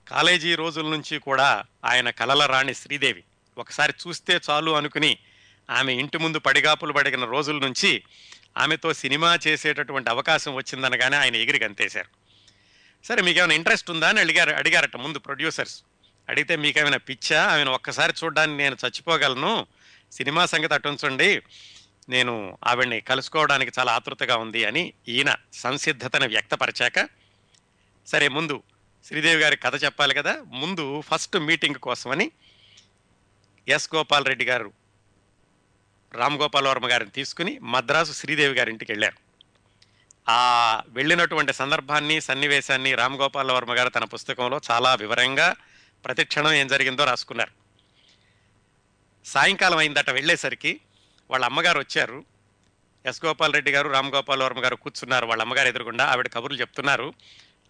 కాలేజీ 0.09 0.55
రోజుల 0.55 0.85
నుంచి 0.89 1.19
కూడా 1.19 1.63
ఆయన 1.85 2.09
కలల 2.09 2.45
రాణి 2.45 2.73
శ్రీదేవి. 2.73 3.23
ఒకసారి 3.57 3.93
చూస్తే 4.07 4.39
చాలు 4.49 4.71
అనుకుని 4.71 5.17
ఆమె 5.69 5.93
ఇంటి 5.93 6.17
ముందు 6.17 6.39
పడిగాపులు 6.39 6.93
పడిగిన 6.93 7.25
రోజుల 7.25 7.57
నుంచి 7.59 8.03
ఆమెతో 8.57 8.93
సినిమా 8.93 9.39
చేసేటటువంటి 9.47 10.09
అవకాశం 10.09 10.53
వచ్చిందనగానే 10.53 11.17
ఆయన 11.17 11.35
ఎగిరి 11.35 11.59
గంతేశారు. 11.59 12.07
సరే 13.05 13.21
మీకేమైనా 13.21 13.53
ఇంట్రెస్ట్ 13.53 13.91
ఉందా 13.91 14.09
అని 14.09 14.19
అడిగారు 14.19 14.49
అడిగారట 14.49 14.95
ముందు 14.95 15.19
ప్రొడ్యూసర్స్. 15.19 15.83
అడిగితే 16.29 16.55
మీకేమైనా 16.55 16.97
పిచ్చా? 16.97 17.43
ఆమెను 17.43 17.71
ఒక్కసారి 17.71 18.13
చూడడానికి 18.23 18.57
నేను 18.57 18.77
చచ్చిపోగలను. 18.85 19.67
సినిమా 20.11 20.45
సంగతి 20.45 20.73
అటుంచండి. 20.73 21.41
నేను 22.09 22.57
ఆవిడ్ని 22.67 23.01
కలుసుకోవడానికి 23.01 23.71
చాలా 23.79 23.91
ఆతృతగా 23.91 24.35
ఉంది 24.35 24.65
అని 24.65 24.93
ఈయన 25.07 25.35
సంసిద్ధతను 25.53 26.27
వ్యక్తపరిచాక 26.27 27.09
సరే 28.07 28.27
ముందు 28.27 28.63
శ్రీదేవి 29.03 29.41
గారి 29.41 29.55
కథ 29.55 29.83
చెప్పాలి 29.83 30.15
కదా? 30.15 30.43
ముందు 30.47 31.01
ఫస్ట్ 31.01 31.37
మీటింగ్ 31.37 31.75
కోసమని 31.75 32.31
ఎస్ 33.67 33.89
గోపాల్ 33.95 34.25
రెడ్డి 34.25 34.45
గారు 34.45 34.73
రామ్ 36.13 36.37
గోపాల్ 36.37 36.67
వర్మ 36.67 36.91
గారిని 36.91 37.11
తీసుకుని 37.11 37.59
మద్రాసు 37.59 38.13
శ్రీదేవి 38.13 38.53
గారి 38.53 38.71
ఇంటికి 38.71 38.91
వెళ్ళారు. 38.91 39.17
ఆ 40.29 40.83
వెళ్ళినటువంటి 40.87 41.53
సందర్భాన్ని 41.53 42.21
సన్నివేశాన్ని 42.21 42.95
రామ్ 42.95 43.15
గోపాల్ 43.15 43.51
వర్మ 43.51 43.77
గారు 43.77 43.89
తన 43.89 44.03
పుస్తకంలో 44.03 44.61
చాలా 44.71 44.95
వివరంగా 44.95 45.55
ప్రతిక్షణం 46.05 46.53
ఏం 46.53 46.67
జరిగిందో 46.67 47.03
రాసుకున్నారు. 47.03 47.51
సాయంకాలం 49.25 49.77
అయిందట 49.77 50.09
వెళ్ళేసరికి 50.09 50.81
వాళ్ళ 51.31 51.45
అమ్మగారు 51.45 51.79
వచ్చారు. 51.79 52.25
ఎస్ 53.05 53.25
గోపాల్ 53.25 53.53
రెడ్డి 53.53 53.71
గారు 53.71 53.89
రామ్ 53.89 54.13
గోపాల్ 54.13 54.41
వర్మ 54.41 54.63
గారు 54.63 54.75
కూర్చున్నారు. 54.75 55.25
వాళ్ళ 55.25 55.41
అమ్మగారు 55.41 55.67
ఎదురుగుండా 55.67 56.05
ఆవిడ 56.05 56.29
కబుర్లు 56.33 56.59
చెప్తున్నారు. 56.59 57.13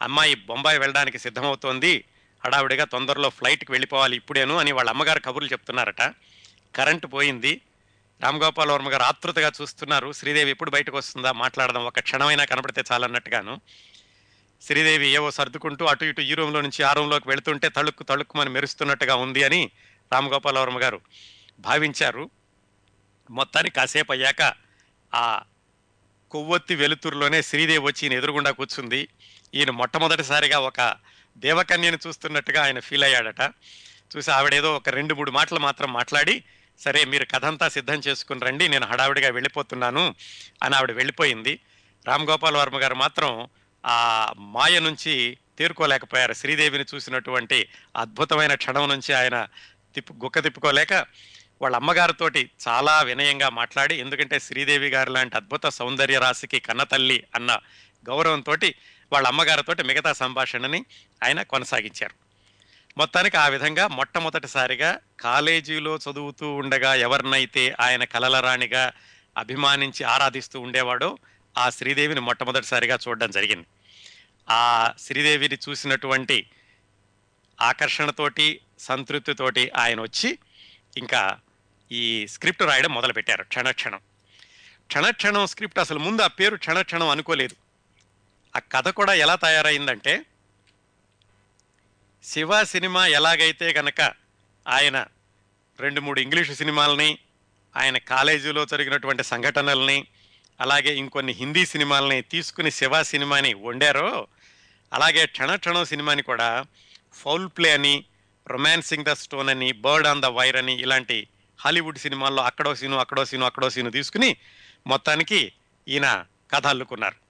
అమ్మాయి 0.01 0.35
బొంబాయి 0.35 0.79
వెళ్ళడానికి 0.79 1.19
సిద్ధమవుతోంది. 1.19 2.03
హడావిడిగా 2.45 2.85
తొందరలో 2.85 3.29
ఫ్లైట్కి 3.29 3.71
వెళ్ళిపోవాలి 3.71 4.15
ఇప్పుడేను 4.15 4.57
అని 4.57 4.71
వాళ్ళ 4.71 4.89
అమ్మగారు 4.89 5.19
కబుర్లు 5.19 5.49
చెప్తున్నారట. 5.49 6.01
కరెంటు 6.75 7.07
పోయింది. 7.07 7.61
రామ్ 8.23 8.43
గోపాల్ 8.43 8.71
వర్మ 8.71 8.93
గారు 8.93 9.03
ఆతృతగా 9.03 9.51
చూస్తున్నారు. 9.61 10.11
శ్రీదేవి 10.11 10.51
ఎప్పుడు 10.51 10.71
బయటకు 10.71 10.97
వస్తుందా? 10.97 11.31
మాట్లాడదాం. 11.31 11.83
ఒక 11.83 11.99
క్షణమైనా 11.99 12.45
కనపడితే 12.45 12.83
చాలన్నట్టుగాను 12.91 13.61
శ్రీదేవి 14.61 15.07
ఏవో 15.07 15.31
సర్దుకుంటూ 15.31 15.85
అటు 15.85 16.05
ఇటు 16.05 16.21
ఈ 16.21 16.33
రూమ్లో 16.33 16.61
నుంచి 16.61 16.83
ఆ 16.83 16.93
రూమ్లోకి 16.93 17.29
వెళుతుంటే 17.29 17.69
తళుక్కు 17.69 18.03
తళుక్కుమని 18.03 18.49
మెరుస్తున్నట్టుగా 18.49 19.15
ఉంది 19.15 19.43
అని 19.43 19.71
రామ్ 20.13 20.27
గోపాల్ 20.27 20.57
వర్మ 20.57 20.81
గారు 20.81 21.01
భావించారు. 21.59 22.29
మొత్తానికి 23.31 23.75
కాసేపు 23.75 24.11
అయ్యాక 24.11 24.53
ఆ 25.15 25.41
కొవ్వొత్తి 26.31 26.75
వెలుతురులోనే 26.75 27.41
శ్రీదేవి 27.41 27.85
వచ్చి 27.85 28.15
ఎదురుగుండా 28.15 28.51
కూర్చుంది. 28.51 29.07
ఈయన 29.55 29.69
మొట్టమొదటిసారిగా 29.69 30.59
ఒక 30.59 30.95
దేవకన్యను 31.37 31.97
చూస్తున్నట్టుగా 32.07 32.63
ఆయన 32.63 32.79
ఫీల్ 32.79 33.03
అయ్యాడట. 33.03 33.41
చూసి 34.15 34.31
ఆవిడేదో 34.31 34.75
ఒక 34.75 34.89
రెండు 34.89 35.13
మూడు 35.13 35.31
మాటలు 35.31 35.59
మాత్రం 35.59 35.93
మాట్లాడి 35.93 36.43
సరే 36.79 37.05
మీరు 37.05 37.25
కథ 37.25 37.45
అంతా 37.45 37.69
సిద్ధం 37.69 38.01
చేసుకుని 38.07 38.45
రండి 38.45 38.67
నేను 38.67 38.87
హడావిడిగా 38.87 39.29
వెళ్ళిపోతున్నాను 39.29 40.15
అని 40.63 40.75
ఆవిడ 40.75 40.91
వెళ్ళిపోయింది. 40.91 41.59
రామ్ 42.07 42.29
గోపాల్ 42.29 42.55
వర్మ 42.55 42.81
గారు 42.81 42.95
మాత్రం 42.95 43.47
ఆ 43.85 44.27
మాయ 44.37 44.79
నుంచి 44.79 45.37
తేరుకోలేకపోయారు. 45.57 46.33
శ్రీదేవిని 46.33 46.85
చూసినటువంటి 46.95 47.67
అద్భుతమైన 47.95 48.55
క్షణం 48.55 48.89
నుంచి 48.89 49.13
ఆయన 49.13 49.47
తిప్పు 49.95 50.13
గుక్క 50.13 50.39
తిప్పుకోలేక 50.39 50.93
వాళ్ళ 51.61 51.75
అమ్మగారితోటి 51.75 52.49
చాలా 52.67 53.01
వినయంగా 53.01 53.49
మాట్లాడి 53.49 53.95
ఎందుకంటే 53.95 54.39
శ్రీదేవి 54.39 54.87
గారు 54.89 55.11
లాంటి 55.11 55.35
అద్భుత 55.35 55.65
సౌందర్య 55.65 56.19
రాశికి 56.19 56.59
కన్నతల్లి 56.59 57.23
అన్న 57.35 57.59
గౌరవంతో 58.09 58.55
వాళ్ళ 59.11 59.27
అమ్మగారితోటి 59.27 59.83
మిగతా 59.83 60.13
సంభాషణని 60.13 60.85
ఆయన 61.23 61.41
కొనసాగించారు. 61.41 62.13
మొత్తానికి 62.97 63.37
ఆ 63.37 63.47
విధంగా 63.47 63.87
మొట్టమొదటిసారిగా 63.87 64.99
కాలేజీలో 65.19 65.97
చదువుతూ 65.97 66.53
ఉండగా 66.53 66.95
ఎవరినైతే 66.95 67.75
ఆయన 67.79 68.03
కలల 68.03 68.39
రాణిగా 68.39 68.91
అభిమానించి 69.37 70.03
ఆరాధిస్తూ 70.03 70.59
ఉండేవాడో 70.59 71.17
ఆ 71.57 71.69
శ్రీదేవిని 71.69 72.19
మొట్టమొదటిసారిగా 72.19 72.99
చూడడం 73.07 73.31
జరిగింది. 73.31 73.67
ఆ 74.49 74.93
శ్రీదేవిని 74.99 75.57
చూసినటువంటి 75.69 76.49
ఆకర్షణతోటి 77.61 78.59
సంతృప్తితోటి 78.79 79.71
ఆయన 79.77 80.01
వచ్చి 80.01 80.37
ఇంకా 80.97 81.39
ఈ 81.91 82.27
స్క్రిప్ట్ 82.27 82.61
రాయడం 82.61 82.93
మొదలుపెట్టారు 82.93 83.43
క్షణక్షణం. 83.43 83.97
క్షణక్షణం 84.87 85.47
స్క్రిప్ట్ 85.47 85.79
అసలు 85.79 85.99
ముందు 85.99 86.21
ఆ 86.21 86.27
పేరు 86.27 86.55
క్షణక్షణం 86.55 87.09
అనుకోలేదు. 87.09 87.68
ఆ 88.59 88.61
కథ 88.71 88.87
కూడా 88.89 89.13
ఎలా 89.13 89.35
తయారైందంటే 89.35 90.25
శివ 92.23 92.63
సినిమా 92.63 93.07
ఎలాగైతే 93.07 93.73
గనక 93.73 94.01
ఆయన 94.67 95.05
రెండు 95.79 96.01
మూడు 96.01 96.19
ఇంగ్లీషు 96.19 96.53
సినిమాలని 96.53 97.19
ఆయన 97.75 97.97
కాలేజీలో 97.97 98.65
జరిగినటువంటి 98.65 99.23
సంఘటనల్ని 99.23 100.07
అలాగే 100.61 100.95
ఇంకొన్ని 100.95 101.33
హిందీ 101.33 101.65
సినిమాలని 101.65 102.21
తీసుకుని 102.21 102.71
శివ 102.71 103.03
సినిమాని 103.03 103.53
వండారో 103.53 104.27
అలాగే 104.93 105.25
క్షణక్షణం 105.27 105.85
సినిమాని 105.85 106.21
కూడా 106.21 106.65
ఫౌల్ 107.13 107.47
ప్లే 107.47 107.71
అని 107.71 108.05
రొమాన్సింగ్ 108.47 109.05
ద 109.05 109.13
స్టోన్ 109.13 109.49
అని 109.49 109.71
బర్డ్ 109.71 110.07
ఆన్ 110.07 110.21
ద 110.21 110.25
వైర్ 110.25 110.57
అని 110.57 110.73
ఇలాంటి 110.73 111.27
హాలీవుడ్ 111.59 111.97
సినిమాల్లో 111.97 112.43
అక్కడో 112.43 112.75
సీను 112.75 112.97
అక్కడో 112.97 113.25
సీను 113.25 113.45
అక్కడో 113.45 113.69
సీను 113.69 113.91
తీసుకుని 113.91 114.37
మొత్తానికి 114.87 115.53
ఈయన 115.87 116.25
కథ 116.51 116.67
అల్లుకున్నారు. 116.67 117.28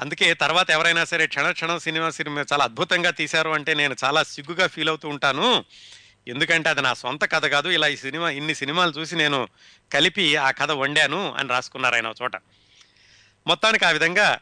అందుకే 0.00 0.34
తర్వాత 0.34 0.70
ఎవరైనా 0.70 1.04
సరే 1.04 1.26
క్షణ 1.26 1.50
క్షణం 1.50 1.78
సినిమా 1.78 2.10
సినిమా 2.10 2.44
చాలా 2.52 2.64
అద్భుతంగా 2.64 3.10
తీశారు 3.10 3.50
అంటే 3.50 3.74
నేను 3.74 3.96
చాలా 4.04 4.22
సిగ్గుగా 4.22 4.66
ఫీల్ 4.66 4.88
అవుతూ 4.88 5.08
ఉంటాను. 5.08 5.64
ఎందుకంటే 6.28 6.68
అది 6.68 6.82
నా 6.82 6.94
సొంత 6.94 7.32
కథ 7.32 7.46
కాదు. 7.46 7.68
ఇలా 7.68 7.88
ఈ 7.88 7.96
సినిమా 7.96 8.30
ఇన్ని 8.30 8.54
సినిమాలు 8.54 8.90
చూసి 8.90 9.16
నేను 9.16 9.48
కలిపి 9.92 10.36
ఆ 10.36 10.50
కథ 10.50 10.70
వండాను 10.70 11.34
అని 11.34 11.48
రాసుకున్నారు 11.48 11.94
ఆయన 11.94 12.12
చోట. 12.22 12.36
మొత్తానికి 13.46 13.84
ఆ 13.84 13.90
విధంగా 13.90 14.38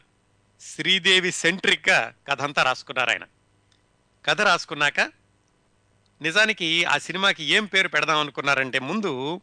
శ్రీదేవి 0.61 1.31
సెంట్రిక్గా 1.31 2.13
కథ 2.27 2.41
అంతా 2.41 2.63
రాసుకున్నారు 2.63 3.09
ఆయన. 3.09 3.23
కథ 4.25 4.41
రాసుకున్నాక 4.41 4.99
నిజానికి 6.21 6.83
ఆ 6.83 6.97
సినిమాకి 6.97 7.43
ఏం 7.43 7.65
పేరు 7.65 7.87
పెడదాం 7.87 8.17
అనుకున్నారంటే 8.17 8.79
ముందు 8.79 9.41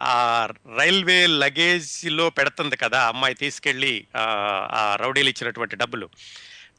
ఆ 0.00 0.48
రైల్వే 0.76 1.26
లగేజ్లో 1.26 2.30
పెడుతుంది 2.30 2.76
కదా 2.76 3.08
అమ్మాయి 3.08 3.34
తీసుకెళ్ళి 3.34 4.06
ఆ, 4.16 4.96
రౌడీలు 5.00 5.28
ఇచ్చినటువంటి 5.28 5.76
డబ్బులు. 5.76 6.08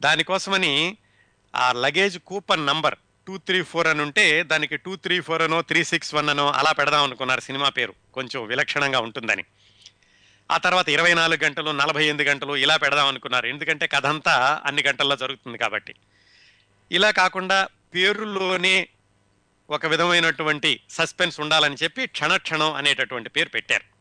దానికోసమని 0.02 0.98
ఆ 1.56 1.72
luggage 1.72 2.20
coupon 2.20 2.66
number 2.66 2.96
two 3.28 3.38
three 3.38 3.62
four 3.62 3.88
అని 3.88 4.02
ఉంటే 4.02 4.44
దానికి 4.44 4.78
టూ 4.78 4.96
త్రీ 4.96 5.20
ఫోర్ 5.20 5.42
అనో 5.42 5.62
త్రీ 5.62 5.84
సిక్స్ 5.84 6.16
వన్ 6.16 6.30
అనో 6.30 6.52
అలా 6.52 6.72
పెడదాం 6.72 7.04
అనుకున్నారు 7.04 7.42
సినిమా 7.42 7.70
పేరు. 7.70 7.94
కొంచెం 8.14 8.46
విలక్షణంగా 8.48 9.00
ఉంటుందని. 9.00 9.44
ఆ 10.52 10.58
తర్వాత 10.58 10.90
ఇరవై 10.90 11.14
నాలుగు 11.14 11.44
గంటలు 11.44 11.72
నలభై 11.72 12.04
ఎనిమిది 12.06 12.30
గంటలు 12.30 12.56
ఇలా 12.56 12.78
పెడదాం 12.78 13.08
అనుకున్నారు. 13.08 13.48
ఎందుకంటే 13.48 13.88
కథ 13.88 14.06
అంతా 14.06 14.62
అన్ని 14.66 14.84
గంటల్లో 14.84 15.16
జరుగుతుంది 15.16 15.58
కాబట్టి. 15.58 15.96
ఇలా 16.92 17.12
కాకుండా 17.12 17.68
పేరులోనే 17.94 18.88
ఒక 19.70 19.86
విధమైనటువంటి 19.86 20.80
సస్పెన్స్ 20.90 21.40
ఉండాలని 21.40 21.76
చెప్పి 21.84 22.08
క్షణక్షణం 22.08 22.74
అనేటటువంటి 22.74 23.30
పేరు 23.30 23.50
పెట్టారు. 23.50 23.96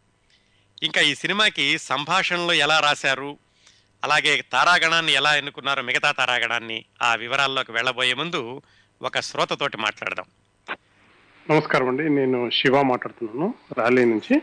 ఇంకా 0.84 1.00
ఈ 1.00 1.14
సినిమాకి 1.14 1.78
సంభాషణలు 1.78 2.52
ఎలా 2.52 2.80
రాశారు 2.80 3.38
అలాగే 4.04 4.44
తారాగణాన్ని 4.52 5.12
ఎలా 5.12 5.36
ఎన్నుకున్నారో 5.36 5.82
మిగతా 5.82 6.12
తారాగణాన్ని 6.12 6.84
ఆ 7.02 7.14
వివరాల్లోకి 7.14 7.72
వెళ్ళబోయే 7.72 8.14
ముందు 8.14 8.62
ఒక 9.02 9.20
శ్రోతతోటి 9.20 9.76
మాట్లాడదాం. 9.76 10.24
నమస్కారం 11.50 11.88
అండి. 11.88 12.08
నేను 12.08 12.50
శివ 12.50 12.82
మాట్లాడుతున్నాను 12.82 13.54
ర్యాలీ 13.78 14.04
నుంచి. 14.04 14.42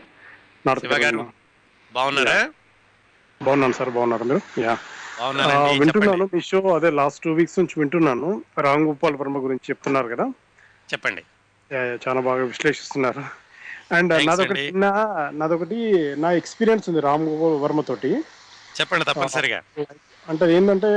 బాగున్నారా? 1.92 2.52
బాగున్నాను 3.42 3.72
సార్ 3.72 3.90
బాగున్నారు 3.90 4.24
మీరు? 4.24 4.60
యా. 4.60 4.78
వింటున్నాను 5.78 6.28
మీ 6.34 6.40
షో 6.40 6.74
అదే 6.74 6.90
లాస్ట్ 6.90 7.24
టూ 7.24 7.32
వీక్స్ 7.32 7.58
నుంచి 7.58 7.74
వింటున్నాను. 7.78 8.44
రామ్ 8.60 8.82
గోపాల్ 8.82 9.16
వర్మ 9.16 9.36
గురించి 9.36 9.60
చెప్తున్నారు 9.70 10.08
కదా. 10.08 10.32
చెప్పండి. 10.92 11.22
చాలా 12.04 12.20
బాగా 12.20 12.42
విశ్లేషిస్తున్నారు. 12.44 13.22
అండ్ 13.96 14.12
నాదొకటి. 14.28 14.64
చిన్న 14.66 14.84
నాదొకటి 15.40 15.78
నా 16.22 16.30
ఎక్స్పీరియన్స్ 16.40 16.86
ఉంది 16.90 17.00
రామ్ 17.00 17.26
గోపాల్ 17.30 17.58
వర్మ 17.64 17.80
తోటి. 17.90 18.10
చెప్పండి 18.78 19.04
తప్పనిసరిగా. 19.08 19.60
అంటే 20.26 20.44
ఏంటంటే 20.56 20.90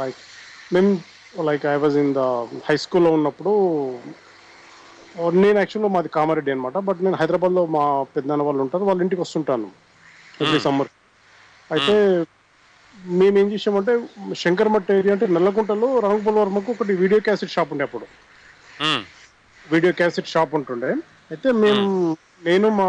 లైక్ 0.00 0.20
మేము 0.74 0.90
like 1.48 1.64
I 1.66 1.76
was 1.76 1.96
in 1.96 2.12
the 2.14 2.22
high 2.68 2.76
స్కూల్లో 2.84 3.10
ఉన్నప్పుడు 3.18 3.52
నేను 5.38 5.58
యాక్చువల్గా 5.58 5.90
మాది 5.94 6.10
కామారెడ్డి 6.16 6.50
అనమాట 6.50 6.78
బట్ 6.88 7.00
నేను 7.06 7.16
హైదరాబాద్లో 7.20 7.62
మా 7.76 7.84
పెద్దనాన్న 8.14 8.42
వాళ్ళు 8.42 8.62
ఉంటారు 8.66 8.84
వాళ్ళ 8.84 9.00
ఇంటికి 9.06 9.22
వస్తుంటాను 9.22 9.68
ఎవ్రీ 10.40 10.50
Hmm. 10.52 10.64
సమ్మర్ 10.66 10.90
అయితే 11.70 11.94
మేము 13.18 13.36
ఏం 13.38 13.48
చేసామంటే 13.52 13.92
శంకర్మట్ట 14.42 14.90
ఏరియా 14.92 15.14
అంటే 15.16 15.26
నల్లకుంటలో 15.36 15.88
రాంగోపాల్ 16.04 16.38
వర్మకు 16.40 16.70
ఒకటి 16.72 16.92
వీడియో 17.02 17.20
క్యాసెట్ 17.26 17.54
షాప్ 17.54 17.72
ఉండే 17.74 17.84
అప్పుడు. 17.88 18.06
ఉమ్, 18.80 19.02
వీడియో 19.70 19.92
క్యాసెట్ 19.92 20.32
షాప్ 20.32 20.52
ఉంటుండే. 20.54 20.90
అయితే 21.30 21.48
మేము. 21.62 21.84
నేను 22.44 22.66
మా 22.78 22.86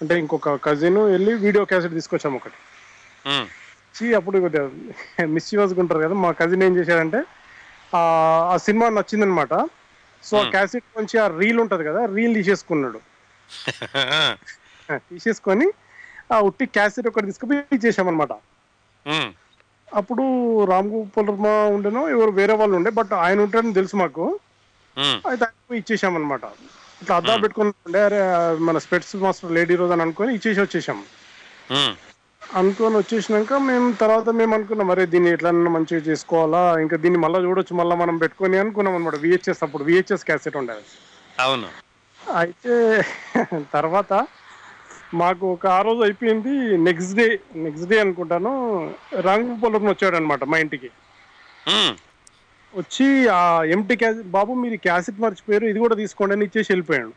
అంటే 0.00 0.14
ఇంకొక 0.22 0.54
కజిన్ 0.64 0.98
వెళ్ళి 1.12 1.32
వీడియో 1.44 1.62
క్యాసెట్ 1.70 1.94
తీసుకొచ్చాము 1.94 2.36
ఒకటి. 2.40 2.58
వచ్చి 3.84 4.06
అప్పుడు 4.18 4.36
మిస్యూజ్గా 5.36 5.80
ఉంటారు 5.84 6.02
కదా 6.04 6.16
మా 6.24 6.30
కజిన్ 6.40 6.62
ఏం 6.62 6.74
చేశాడంటే 6.78 7.20
ఆ 7.92 8.00
ఆ 8.52 8.56
సినిమా 8.66 8.86
నచ్చిందనమాట. 8.96 9.52
సో 10.24 10.36
ఆ. 10.38 10.44
క్యాసెట్ 10.52 10.86
నుంచి 10.98 11.16
ఆ 11.18 11.28
రీల్ 11.36 11.58
ఉంటది 11.64 11.84
కదా 11.88 12.00
రీల్ 12.14 12.34
తీసేసుకున్నాడు. 12.38 13.00
తీసేసుకొని 15.08 15.66
ఆ 16.32 16.38
ఉట్టి 16.48 16.64
క్యాసెట్ 16.74 17.08
ఒకటి 17.10 17.28
తీసుకుపోయి 17.28 17.60
ఇచ్చేసామన్నమాట 17.76 18.32
ఉమ్, 19.06 19.28
అప్పుడు 19.88 20.24
రామ్ 20.70 20.88
గోపాల్ 20.92 21.28
వర్మ 21.30 21.46
ఉండేనో 21.74 22.02
ఎవరు 22.14 22.32
వేరే 22.38 22.54
వాళ్ళు 22.60 22.76
ఉండే 22.78 22.90
బట్ 22.98 23.12
ఆయన 23.20 23.38
ఉంటారని 23.44 23.76
తెలుసు 23.78 23.96
మాకు. 23.96 24.24
ఆయన 24.96 25.44
పోయి 25.68 25.80
ఇచ్చేసామన్నమాట. 25.82 26.44
ఇట్లా 27.02 27.14
అద్దా 27.20 27.32
Hmm. 27.32 27.42
పెట్టుకుని 27.42 27.72
అరే 28.02 28.20
మన 28.66 28.78
స్పెట్స్ 28.84 29.14
మాస్టర్ 29.24 29.54
లేడీ 29.56 29.74
రోజు 29.80 29.92
అని 29.92 30.04
అనుకొని 30.04 30.30
ఇచ్చేసి 30.36 30.60
వచ్చేసాం. 30.60 30.98
ఉమ్, 31.70 31.94
అనుకొని 32.42 32.96
వచ్చేసినాక 33.00 33.52
మేము 33.68 33.88
తర్వాత 34.02 34.28
మేము 34.40 34.52
అనుకున్నాం 34.56 34.86
మరి 34.86 35.04
దీన్ని 35.12 35.30
ఎట్లన్నా 35.36 35.70
మంచిగా 35.76 36.02
చేసుకోవాలా 36.08 36.62
ఇంకా 36.84 36.96
దీన్ని 36.96 37.20
మళ్ళీ 37.24 37.38
చూడొచ్చు 37.46 37.74
మళ్ళీ 37.74 37.96
మనం 38.02 38.16
పెట్టుకొని 38.18 38.58
అనుకున్నాం 38.62 38.94
అనమాట 38.94 39.18
విహెచ్ఎస్ 39.24 39.62
అప్పుడు 39.66 39.84
విహెచ్ఎస్ 39.84 40.26
క్యాసెట్ 40.28 40.58
ఉండేది. 40.62 40.84
అవును. 41.38 41.68
అయితే 42.36 42.74
తర్వాత 43.76 44.12
మాకు 45.14 45.44
ఒక 45.54 45.66
ఆ 45.68 45.80
రోజు 45.86 46.00
అయిపోయింది 46.02 46.52
నెక్స్ట్ 46.86 47.14
డే 47.18 47.26
నెక్స్ట్ 47.64 47.88
డే 47.90 47.96
అనుకుంటాను 48.04 48.52
రంగపొలం 49.28 49.84
వచ్చాడు 49.90 50.16
అనమాట 50.16 50.44
మా 50.52 50.58
ఇంటికి. 50.64 50.90
వచ్చి 52.76 53.06
ఆ 53.34 53.40
ఎంటీ 53.74 53.94
క్యాసెట్ 54.00 54.28
బాబు 54.34 54.52
మీరు 54.62 54.76
క్యాసెట్ 54.86 55.18
మర్చిపోయారు 55.22 55.66
ఇది 55.70 55.80
కూడా 55.84 55.96
తీసుకోండి 56.00 56.34
అని 56.36 56.46
ఇచ్చేసి 56.48 56.70
వెళ్ళిపోయాడు. 56.72 57.12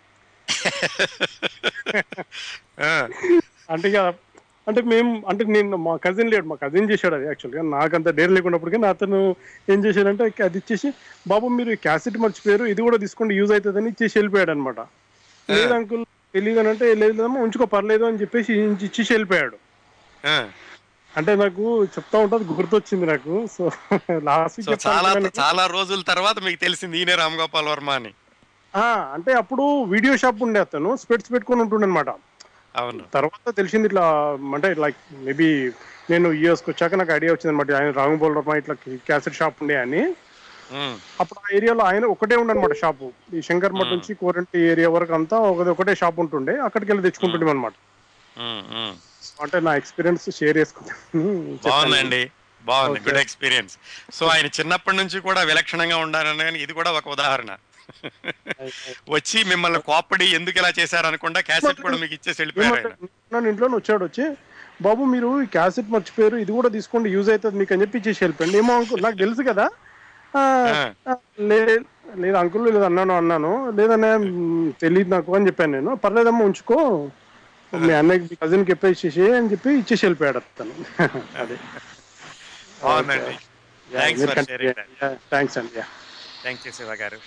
ఆ, 2.81 2.89
అంటే 3.69 3.87
ఇక 3.89 3.99
అంటే 4.67 4.81
మేము 4.89 5.11
అంటే 5.29 5.43
నేను 5.53 5.77
మా 5.83 5.93
కజిన్ 6.03 6.29
లేడు 6.31 6.45
మా 6.49 6.55
కజిన్ 6.61 6.89
చేశాడు 6.91 7.15
అది 7.17 7.25
యాక్చువల్గా 7.29 7.61
నాకు 7.71 7.93
అంత 7.97 8.09
డేర్ 8.17 8.33
లేకున్నప్పటికీ 8.35 8.77
అతను 8.89 9.19
ఏం 9.67 9.79
చేశాడంటే 9.85 10.23
అది 10.47 10.57
ఇచ్చేసి 10.61 10.89
బాబు 11.25 11.47
మీరు 11.55 11.73
క్యాసెట్ 11.85 12.17
మర్చిపోయారు 12.23 12.65
ఇది 12.73 12.81
కూడా 12.87 12.97
తీసుకోండి 13.03 13.37
యూజ్ 13.39 13.53
అవుతుందని 13.55 13.91
ఇచ్చేసి 13.93 14.17
వెళ్ళిపోయాడు 14.19 14.51
అనమాట 14.55 14.79
లేదు 15.49 15.73
అంకుల్ 15.77 16.03
తెలియదు 16.33 16.59
అని 16.61 16.69
అంటే 16.73 16.87
లేదు 17.01 17.15
ఉంచుకో 17.43 17.65
పర్లేదు 17.73 18.05
అని 18.09 18.21
చెప్పేసి 18.21 18.51
ఇచ్చి- 18.57 18.87
ఇచ్చేసి 18.89 19.11
వెళ్ళిపోయాడు. 19.15 19.57
అంటే 21.13 21.31
నాకు 21.41 21.63
చెప్తా 21.93 22.17
ఉంటుంది 22.23 22.45
గుర్తొచ్చింది 22.51 23.05
నాకు. 23.11 23.33
సో 23.55 23.63
లాస్ట్ 24.29 24.59
చాలా 24.85 25.11
చాలా 25.41 25.63
రోజుల 25.75 26.01
తర్వాత 26.11 26.37
మీకు 26.47 26.59
తెలిసింది 26.65 26.97
ఈయనే 27.01 27.15
రామ్ 27.21 27.39
గోపాల్ 27.41 27.69
వర్మ 27.71 27.91
అని. 27.99 28.11
అంటే 29.15 29.31
అప్పుడు 29.41 29.63
వీడియో 29.93 30.13
షాప్ 30.23 30.43
ఉండే 30.47 30.59
అతను 30.65 30.89
స్పెట్స్ 31.03 31.31
పెట్టుకొని 31.33 31.61
ఉంటుండే 31.63 31.87
అనమాట 31.87 32.09
అవును. 32.75 33.03
తర్వాత 33.15 33.55
తెలిసింది 33.59 33.87
ఇట్లా 33.89 34.03
అంటే 34.55 34.69
లైక్ 34.83 34.99
మేబీ 35.27 35.47
నేను 36.11 36.27
యూఎస్కి 36.41 36.69
వచ్చాక 36.71 36.95
నాకు 36.99 37.11
ఐడియా 37.17 37.31
వచ్చింది 37.33 37.51
అనమాట 37.53 37.71
ఆయన 37.79 37.91
రాంగోపాల్ 37.99 38.35
వర్మ 38.37 38.57
ఇట్లా 38.61 38.75
క్యాసెట్ 39.07 39.39
షాప్ 39.39 39.61
ఉండే 39.63 39.77
అని. 39.85 40.01
అప్పుడు 41.21 41.39
ఆ 41.39 41.47
ఏరియాలో 41.57 41.83
ఆయన 41.91 42.05
ఒకటే 42.13 42.35
ఉండనమాట 42.41 42.73
షాపు 42.81 43.07
ఈ 43.37 43.41
శంకర్ 43.47 43.77
మఠ్ 43.77 43.93
నుంచి 43.95 44.11
కోరంటి 44.21 44.59
ఏరియా 44.71 44.89
వరకు 44.95 45.13
అంతా 45.19 45.37
ఒకటి 45.51 45.71
ఒకటే 45.75 45.93
షాప్ 46.01 46.19
ఉంటుండే 46.23 46.55
అక్కడికి 46.67 46.89
వెళ్ళి 46.91 47.05
తెచ్చుకుంటుండే 47.07 47.51
అనమాట. 47.53 47.75
అంటే 49.43 49.57
నా 49.67 49.71
ఎక్స్పీరియన్స్ 49.81 50.25
షేర్ 50.39 50.57
చేసుకుంటాను. 50.61 51.23
బాగుందండి. 51.67 52.21
బాగుంది. 52.63 52.99
గుడ్ 53.07 53.21
ఎక్స్పీరియన్స్ 53.23 53.73
సో 54.17 54.23
ఆయన 54.33 54.47
చిన్నప్పటి 54.57 54.97
నుంచి 55.01 55.17
కూడా 55.27 55.41
విలక్షణంగా 55.49 55.97
ఉండాలని 56.05 56.43
కానీ 56.47 56.59
ఇది 56.65 56.73
కూడా 56.79 56.91
ఒక 56.99 57.09
ఉదాహరణ. 57.15 57.51
వచ్చి 59.15 59.39
మిమ్మల్ని 59.51 59.79
కోప్పడి 59.87 60.25
ఎందుకు 60.37 60.57
ఇలా 60.61 60.71
చేశారు 60.79 61.07
అనుకుండా 61.11 61.39
క్యాసెట్ 61.47 61.79
కూడా 61.85 61.97
మీకు 62.01 62.13
ఇచ్చేసి 62.17 62.39
వెళ్ళిపోయారు 62.41 62.91
నన్ను 63.33 63.47
ఇంట్లో 63.51 63.67
వచ్చాడు 63.77 64.03
వచ్చి 64.07 64.25
బాబు 64.85 65.03
మీరు 65.13 65.29
ఈ 65.43 65.47
క్యాసెట్ 65.55 65.89
మర్చిపోయారు. 65.95 66.35
ఇది 66.43 66.51
కూడా 66.57 66.69
తీసుకోండి 66.75 67.07
యూజ్ 67.15 67.29
అవుతుంది 67.33 67.59
మీకు 67.61 67.73
అని 67.75 67.83
చెప్పి 67.83 67.99
ఇచ్చేసి 68.01 68.21
వెళ్ళిపోయింది 68.23 68.59
ఏమో 68.61 68.73
అంకుల్ 68.79 69.03
నాకు 69.07 69.17
తెలుసు 69.23 69.43
కదా. 69.51 69.65
లేదు 72.21 72.37
అంకుల్ 72.41 72.65
లేదు 72.67 72.85
అన్నాను 72.89 73.13
అన్నాను. 73.21 73.51
లేదన్నా 73.79 74.11
తెలియదు 74.83 75.11
నాకు 75.15 75.35
అని 75.37 75.47
చెప్పాను 75.49 75.73
నేను. 75.77 75.93
పర్లేదమ్మా 76.05 76.45
ఉంచుకో. 76.49 76.79
మీ 77.73 77.93
అన్నయ్య 77.93 78.21
మీ 78.21 78.35
కజిన్కి 78.35 78.71
చెప్పేసేసి 78.71 79.33
అని 79.35 79.51
చెప్పి 79.51 79.69
ఇచ్చేసి 79.69 80.05
వెళ్ళిపోయాడు 80.05 80.37
అతను. 80.37 80.85
అదే. 81.37 81.57
థ్యాంక్స్ 85.29 85.57
అండి 85.57 85.81
థ్యాంక్ 86.41 86.67
యూ 86.67 86.71
శివ 86.71 86.93
గారు. 86.93 87.17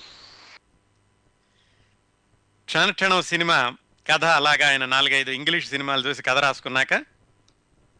క్షణ 2.66 2.90
క్షణం 2.90 3.22
సినిమా 3.22 3.76
కథ 4.11 4.25
అలాగా 4.25 4.68
ఆయన 4.68 4.87
నాలుగైదు 4.87 5.30
ఇంగ్లీష్ 5.30 5.68
సినిమాలు 5.68 6.08
చూసి 6.08 6.22
కథ 6.22 6.38
రాసుకున్నాక 6.38 7.04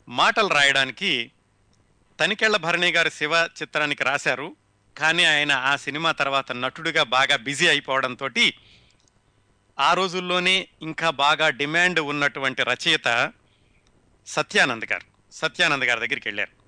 మాటలు 0.09 0.49
రాయడానికి 0.49 1.31
తనికెళ్ళ 2.21 2.57
భరణి 2.57 2.93
గారు 2.93 3.09
శివ 3.09 3.49
చిత్రానికి 3.63 4.05
రాశారు. 4.05 4.57
కానీ 4.99 5.25
ఆయన 5.25 5.53
ఆ 5.53 5.77
సినిమా 5.77 6.13
తర్వాత 6.13 6.53
నటుడిగా 6.53 7.03
బాగా 7.03 7.37
బిజీ 7.37 7.69
అయిపోవడంతో 7.69 8.29
ఆ 9.79 9.95
రోజుల్లోనే 9.95 10.69
ఇంకా 10.83 11.11
బాగా 11.11 11.49
డిమాండ్ 11.49 12.01
ఉన్నటువంటి 12.01 12.63
రచయిత 12.63 13.33
సత్యానంద్ 14.27 14.93
గారు. 14.93 15.35
సత్యానంద్ 15.35 15.85
గారి 15.85 16.01
దగ్గరికి 16.01 16.29
వెళ్ళారు. 16.29 16.63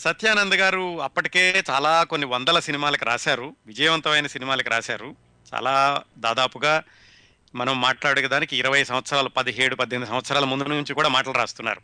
సత్యానంద్ 0.00 0.54
గారు 0.54 1.02
అప్పటికే 1.02 1.62
చాలా 1.70 2.02
కొన్ని 2.02 2.26
వందల 2.26 2.58
సినిమాలకు 2.58 3.04
రాశారు. 3.04 3.56
విజయవంతమైన 3.66 4.26
సినిమాలకు 4.26 4.70
రాశారు. 4.70 5.16
చాలా 5.54 6.02
దాదాపుగా 6.18 6.82
మనం 7.54 7.80
మాట్లాడేదానికి 7.80 8.56
ఇరవై 8.56 8.84
సంవత్సరాలు 8.84 9.28
పదిహేడు 9.28 9.74
పద్దెనిమిది 9.74 10.10
సంవత్సరాల 10.10 10.44
ముందు 10.44 10.64
నుంచి 10.64 10.94
కూడా 10.94 11.08
మాటలు 11.08 11.32
రాస్తున్నారు. 11.32 11.80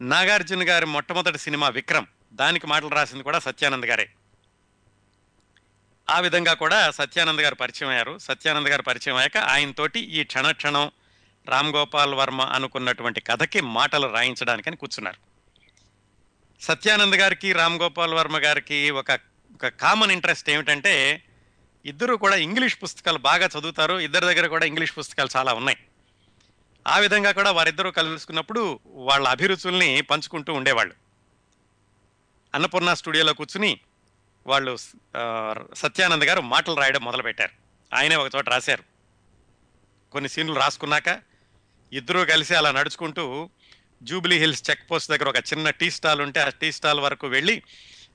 నాగార్జున 0.00 0.68
గారి 0.68 0.86
మొట్టమొదటి 0.86 1.38
సినిమా 1.38 1.68
విక్రమ్ 1.68 2.06
దానికి 2.32 2.66
మాటలు 2.66 2.88
రాసింది 2.88 3.22
కూడా 3.22 3.38
సత్యానంద్ 3.38 3.86
గారే. 3.86 4.10
ఆ 6.10 6.20
విధంగా 6.20 6.54
కూడా 6.54 6.90
సత్యానంద్ 6.90 7.42
గారు 7.42 7.54
పరిచయం 7.54 7.90
అయ్యారు. 7.90 8.18
సత్యానంద్ 8.18 8.68
గారు 8.68 8.82
పరిచయం 8.82 9.16
అయ్యాక 9.16 9.36
ఆయనతోటి 9.36 10.00
ఈ 10.00 10.24
క్షణ 10.24 10.50
క్షణం 10.50 10.90
రామ్ 11.48 11.74
గోపాల్ 11.74 12.14
వర్మ 12.14 12.42
అనుకున్నటువంటి 12.42 13.20
కథకి 13.20 13.60
మాటలు 13.60 14.08
రాయించడానికని 14.08 14.76
కూర్చున్నారు. 14.76 15.16
సత్యానంద్ 16.62 17.16
గారికి 17.16 17.52
రామ్ 17.52 17.80
గోపాల్ 17.80 18.14
వర్మ 18.14 18.38
గారికి 18.38 18.90
ఒక 18.90 19.10
ఒక 19.54 19.68
కామన్ 19.68 20.12
ఇంట్రెస్ట్ 20.12 20.50
ఏమిటంటే 20.50 21.22
ఇద్దరు 21.86 22.14
కూడా 22.14 22.36
ఇంగ్లీష్ 22.36 22.78
పుస్తకాలు 22.82 23.18
బాగా 23.18 23.48
చదువుతారు. 23.58 23.94
ఇద్దరి 23.98 24.26
దగ్గర 24.26 24.46
కూడా 24.46 24.66
ఇంగ్లీష్ 24.66 24.98
పుస్తకాలు 24.98 25.28
చాలా 25.36 25.52
ఉన్నాయి. 25.52 25.78
ఆ 26.88 26.98
విధంగా 26.98 27.32
కూడా 27.32 27.50
వారిద్దరూ 27.50 27.90
కలుసుకున్నప్పుడు 27.90 28.80
వాళ్ళ 28.86 29.28
అభిరుచుల్ని 29.28 30.00
పంచుకుంటూ 30.00 30.52
ఉండేవాళ్ళు. 30.52 30.94
అన్నపూర్ణ 32.54 32.94
స్టూడియోలో 32.94 33.32
కూర్చుని 33.32 33.80
వాళ్ళు 34.48 34.76
సత్యానంద్ 35.74 36.24
గారు 36.24 36.40
మాటలు 36.40 36.74
రాయడం 36.74 37.02
మొదలుపెట్టారు. 37.04 37.52
ఆయనే 37.96 38.16
ఒక 38.16 38.30
చోట 38.36 38.48
రాశారు. 38.48 38.82
కొన్ని 40.12 40.28
సీన్లు 40.28 40.54
రాసుకున్నాక 40.54 41.20
ఇద్దరూ 41.92 42.24
కలిసి 42.24 42.54
అలా 42.54 42.70
నడుచుకుంటూ 42.72 43.50
జూబ్లీ 44.02 44.38
హిల్స్ 44.38 44.70
చెక్ 44.70 44.90
పోస్ట్ 44.90 45.10
దగ్గర 45.10 45.28
ఒక 45.28 45.36
చిన్న 45.36 45.70
టీ 45.70 45.90
స్టాల్ 45.90 46.20
ఉంటే 46.20 46.40
ఆ 46.40 46.48
టీ 46.48 46.72
స్టాల్ 46.72 47.00
వరకు 47.00 47.26
వెళ్ళి 47.26 47.62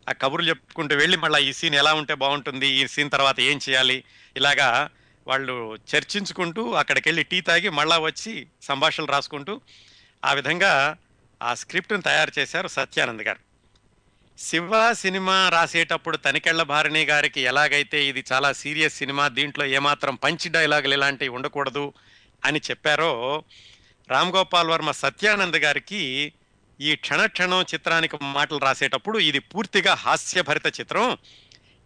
ఆ 0.09 0.11
కబుర్లు 0.11 0.49
చెప్పుకుంటూ 0.49 0.95
వెళ్ళి 0.95 1.17
మళ్ళీ 1.17 1.49
ఈ 1.49 1.53
సీన్ 1.53 1.75
ఎలా 1.75 1.93
ఉంటే 1.93 2.13
బాగుంటుంది 2.13 2.67
ఈ 2.67 2.87
సీన్ 2.87 3.11
తర్వాత 3.11 3.39
ఏం 3.39 3.59
చేయాలి 3.69 4.03
ఇలాగా 4.35 4.89
వాళ్ళు 5.27 5.75
చర్చించుకుంటూ 5.75 6.71
అక్కడికి 6.71 7.09
వెళ్ళి 7.09 7.23
టీ 7.23 7.41
తాగి 7.41 7.69
మళ్ళా 7.69 7.97
వచ్చి 7.97 8.47
సంభాషణలు 8.61 9.07
రాసుకుంటూ 9.07 9.61
ఆ 10.25 10.33
విధంగా 10.33 10.97
ఆ 11.43 11.53
స్క్రిప్ట్ను 11.53 12.01
తయారు 12.01 12.31
చేశారు 12.39 12.67
సత్యానంద్ 12.67 13.23
గారు. 13.23 13.52
శివ 14.37 14.93
సినిమా 14.93 15.49
రాసేటప్పుడు 15.49 16.17
తనికెళ్ళ 16.17 16.63
భారణి 16.63 17.05
గారికి 17.05 17.41
ఎలాగైతే 17.41 18.05
ఇది 18.05 18.23
చాలా 18.31 18.53
సీరియస్ 18.53 18.93
సినిమా 18.93 19.27
దీంట్లో 19.27 19.65
ఏమాత్రం 19.65 20.15
పంచి 20.15 20.49
డైలాగులు 20.49 20.93
ఇలాంటివి 20.93 21.29
ఉండకూడదు 21.29 21.93
అని 22.45 22.61
చెప్పారో 22.69 23.43
రామ్ 24.09 24.31
గోపాల్ 24.31 24.67
వర్మ 24.67 24.91
సత్యానంద్ 24.91 25.57
గారికి 25.57 26.33
ఈ 26.81 26.95
క్షణ 26.95 27.25
క్షణం 27.25 27.61
చిత్రానికి 27.61 28.17
మాటలు 28.21 28.57
రాసేటప్పుడు 28.57 29.19
ఇది 29.19 29.39
పూర్తిగా 29.39 29.93
హాస్యభరిత 29.93 30.79
చిత్రం. 30.79 31.17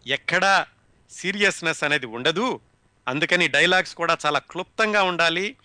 ఎక్కడా 0.08 0.66
సీరియస్నెస్ 1.10 1.84
అనేది 1.84 2.06
ఉండదు. 2.06 2.60
అందుకని 3.08 3.48
డైలాగ్స్ 3.48 3.96
కూడా 3.96 4.18
చాలా 4.26 4.40
క్లుప్తంగా 4.40 5.04
ఉండాలి. 5.04 5.56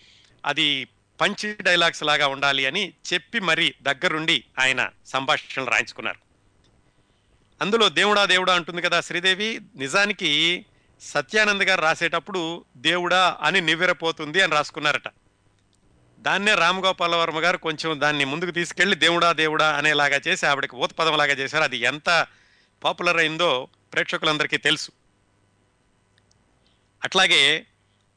అది 0.45 0.87
పంచి 1.21 1.55
డైలాగ్స్ 1.61 2.03
లాగా 2.03 2.27
ఉండాలి 2.27 2.65
అని 2.65 2.93
చెప్పి 3.13 3.39
మరి 3.39 3.73
దగ్గరుండి 3.81 4.43
ఆయన 4.59 4.89
సంభాషణలు 5.05 5.69
రాయించుకున్నారు. 5.69 6.32
అందులో 7.63 7.89
దేవుడా 7.89 8.25
దేవుడా 8.25 8.55
అంటుంది 8.55 8.81
కదా 8.81 9.01
శ్రీదేవి 9.01 9.61
నిజానికి 9.75 10.65
సత్యానంద్ 11.01 11.63
గారు 11.63 11.81
రాసేటప్పుడు 11.81 12.65
దేవుడా 12.77 13.37
అని 13.41 13.61
నివ్వెరపోతుంది 13.61 14.41
అని 14.41 14.51
రాసుకున్నారట. 14.51 15.07
దాన్నే 16.19 16.55
రామ్ 16.55 16.85
గోపాల 16.85 17.15
వర్మ 17.15 17.39
గారు 17.39 17.57
కొంచెం 17.57 18.01
దాన్ని 18.01 18.25
ముందుకు 18.25 18.51
తీసుకెళ్ళి 18.51 18.95
దేవుడా 18.95 19.31
దేవుడా 19.31 19.75
అనేలాగా 19.75 20.21
చేసి 20.27 20.45
ఆవిడకి 20.45 20.75
ఊతపదంలాగా 20.75 21.33
చేశారు. 21.33 21.63
అది 21.63 21.77
ఎంత 21.77 22.27
పాపులర్ 22.83 23.17
అయిందో 23.17 23.67
ప్రేక్షకులందరికీ 23.93 24.57
తెలుసు. 24.57 24.91
అట్లాగే 27.03 27.65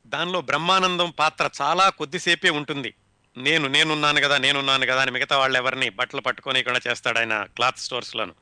దానిలో 0.06 0.40
బ్రహ్మానందం 0.40 1.10
పాత్ర 1.10 1.50
చాలా 1.62 1.88
కొద్దిసేపే 1.88 2.50
ఉంటుంది. 2.50 2.94
నేను 3.36 3.68
నేనున్నాను 3.68 4.20
కదా 4.20 4.38
నేనున్నాను 4.38 4.86
కదా 4.86 5.02
అని 5.02 5.10
మిగతా 5.10 5.38
వాళ్ళు 5.38 5.58
ఎవరిని 5.58 5.90
బట్టలు 5.90 6.20
పట్టుకోనికుండా 6.20 6.80
చేస్తాడు 6.90 7.18
ఆయన 7.18 7.46
క్లాత్ 7.56 7.78
స్టోర్స్లోను. 7.78 8.34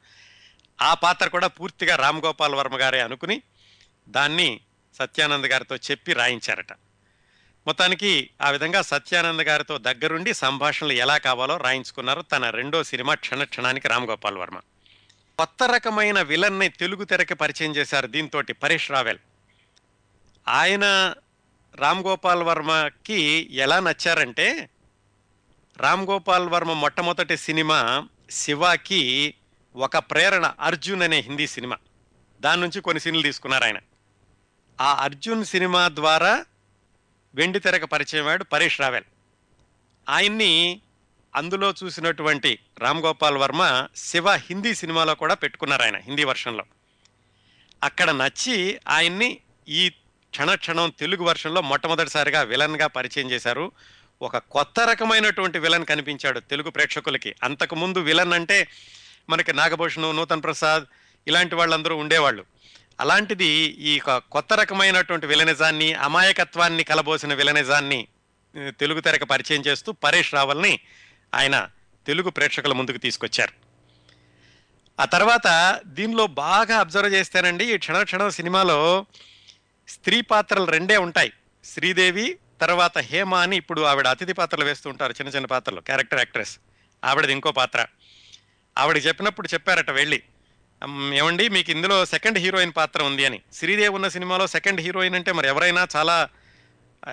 ఆ 0.83 0.95
పాత్ర 0.95 1.29
కూడా 1.29 1.47
పూర్తిగా 1.47 1.97
రామ్ 1.97 2.23
గోపాల్ 2.25 2.55
వర్మ 2.55 2.81
గారే 2.81 3.01
అనుకుని 3.01 3.43
దాన్ని 4.09 4.61
సత్యానంద్ 4.95 5.47
గారితో 5.47 5.77
చెప్పి 5.77 6.13
రాయించారట. 6.13 6.73
మొత్తానికి 7.67 8.31
ఆ 8.43 8.51
విధంగా 8.51 8.83
సత్యానంద్ 8.83 9.43
గారితో 9.43 9.79
దగ్గరుండి 9.79 10.35
సంభాషణలు 10.35 10.93
ఎలా 10.93 11.19
కావాలో 11.19 11.57
రాయించుకున్నారు 11.57 12.21
తన 12.21 12.51
రెండో 12.51 12.85
సినిమా 12.85 13.15
క్షణ 13.15 13.45
క్షణానికి 13.45 13.89
రామ్ 13.89 14.07
గోపాల్ 14.07 14.37
వర్మ. 14.37 14.59
కొత్త 15.39 15.63
రకమైన 15.63 16.23
విలన్ని 16.23 16.69
తెలుగు 16.69 17.05
తెరకి 17.05 17.35
పరిచయం 17.35 17.77
చేశారు 17.77 18.07
దీంతో 18.07 18.43
పరేష్ 18.63 18.91
రావెల్. 18.91 19.19
ఆయన 20.49 21.15
రామ్ 21.75 22.05
గోపాల్ 22.05 22.43
వర్మకి 22.43 23.49
ఎలా 23.53 23.81
నచ్చారంటే 23.81 24.69
రామ్ 25.77 26.09
గోపాల్ 26.09 26.49
వర్మ 26.49 26.73
మొట్టమొదటి 26.73 27.37
సినిమా 27.37 28.09
శివాకి 28.31 29.35
ఒక 29.77 29.97
ప్రేరణ 29.97 30.53
అర్జున్ 30.61 31.03
అనే 31.03 31.21
హిందీ 31.21 31.47
సినిమా. 31.47 31.77
దాని 32.41 32.61
నుంచి 32.61 32.81
కొన్ని 32.81 33.01
సీన్లు 33.01 33.23
తీసుకున్నారు 33.23 33.65
ఆయన. 33.65 33.79
ఆ 34.81 34.95
అర్జున్ 34.95 35.45
సినిమా 35.45 35.89
ద్వారా 35.89 36.45
వెండి 37.35 37.59
తెరకు 37.59 37.87
పరిచయం 37.87 38.25
అయ్యాడు 38.25 38.45
పరేష్ 38.45 38.81
రావెల్. 38.81 39.05
ఆయన్ని 40.09 40.81
అందులో 41.35 41.75
చూసినటువంటి 41.85 42.59
రామ్ 42.79 43.03
గోపాల్ 43.03 43.37
వర్మ 43.37 43.89
శివ 43.97 44.31
హిందీ 44.31 44.75
సినిమాలో 44.75 45.15
కూడా 45.15 45.35
పెట్టుకున్నారు 45.35 45.83
ఆయన 45.83 45.97
హిందీ 45.97 46.25
వర్షన్లో. 46.25 46.65
అక్కడ 47.83 48.11
నచ్చి 48.11 48.81
ఆయన్ని 48.89 49.39
ఈ 49.69 49.91
క్షణ 50.31 50.55
క్షణం 50.55 50.93
తెలుగు 50.99 51.23
వర్షన్లో 51.25 51.61
మొట్టమొదటిసారిగా 51.61 52.43
విలన్గా 52.43 52.87
పరిచయం 52.87 53.31
చేశారు. 53.31 53.73
ఒక 54.23 54.39
కొత్త 54.39 54.81
రకమైనటువంటి 54.81 55.59
విలన్ 55.59 55.85
కనిపించాడు 55.85 56.41
తెలుగు 56.41 56.71
ప్రేక్షకులకి. 56.71 57.35
అంతకుముందు 57.43 57.99
విలన్ 57.99 58.33
అంటే 58.33 58.69
మనకి 59.29 59.53
నాగభూషణం 59.53 60.17
నూతన్ 60.17 60.43
ప్రసాద్ 60.43 60.85
ఇలాంటి 61.27 61.55
వాళ్ళందరూ 61.55 61.97
ఉండేవాళ్ళు. 61.97 62.45
అలాంటిది 63.01 63.47
ఈ 63.91 64.01
కొత్త 64.09 64.53
రకమైనటువంటి 64.53 65.27
విలనిజాన్ని 65.27 65.93
అమాయకత్వాన్ని 65.93 66.85
కలబోసిన 66.85 67.35
విలనిజాన్ని 67.35 68.09
తెలుగు 68.57 69.01
తెరకు 69.01 69.25
పరిచయం 69.25 69.63
చేస్తూ 69.67 69.93
పరేష్ 69.93 70.35
రావల్ని 70.35 70.81
ఆయన 71.35 71.69
తెలుగు 72.07 72.31
ప్రేక్షకుల 72.31 72.73
ముందుకు 72.73 72.99
తీసుకొచ్చారు. 72.99 73.53
ఆ 75.01 75.05
తర్వాత 75.05 75.81
దీనిలో 75.87 76.27
బాగా 76.27 76.79
అబ్జర్వ్ 76.79 77.13
చేస్తేనండి 77.13 77.75
ఈ 77.75 77.79
క్షణ 77.79 78.03
క్షణం 78.03 78.31
సినిమాలో 78.31 79.07
స్త్రీ 79.89 80.21
పాత్రలు 80.21 80.65
రెండే 80.65 80.97
ఉంటాయి. 80.97 81.33
శ్రీదేవి 81.65 82.39
తర్వాత 82.61 82.99
హేమ 82.99 83.35
అని 83.35 83.57
ఇప్పుడు 83.57 83.81
ఆవిడ 83.81 84.07
అతిథి 84.07 84.33
పాత్రలు 84.33 84.65
వేస్తూ 84.65 84.91
ఉంటారు 84.91 85.13
చిన్న 85.13 85.31
చిన్న 85.31 85.47
పాత్రలు 85.47 85.81
క్యారెక్టర్ 85.81 86.19
యాక్ట్రెస్. 86.19 86.59
ఆవిడది 87.05 87.33
ఇంకో 87.33 87.53
పాత్ర. 87.53 87.87
ఆవిడకి 88.79 89.09
చెప్పినప్పుడు 89.09 89.49
చెప్పారట 89.55 89.91
వెళ్ళి. 89.91 90.23
ఏమండి 91.15 91.49
మీకు 91.49 91.71
ఇందులో 91.71 92.05
సెకండ్ 92.05 92.39
హీరోయిన్ 92.39 92.73
పాత్ర 92.77 93.03
ఉంది 93.03 93.25
అని. 93.25 93.41
శ్రీదేవి 93.53 93.89
ఉన్న 93.89 94.09
సినిమాలో 94.09 94.47
సెకండ్ 94.47 94.81
హీరోయిన్ 94.81 95.15
అంటే 95.15 95.33
మరి 95.33 95.49
ఎవరైనా 95.49 95.89
చాలా 95.97 96.29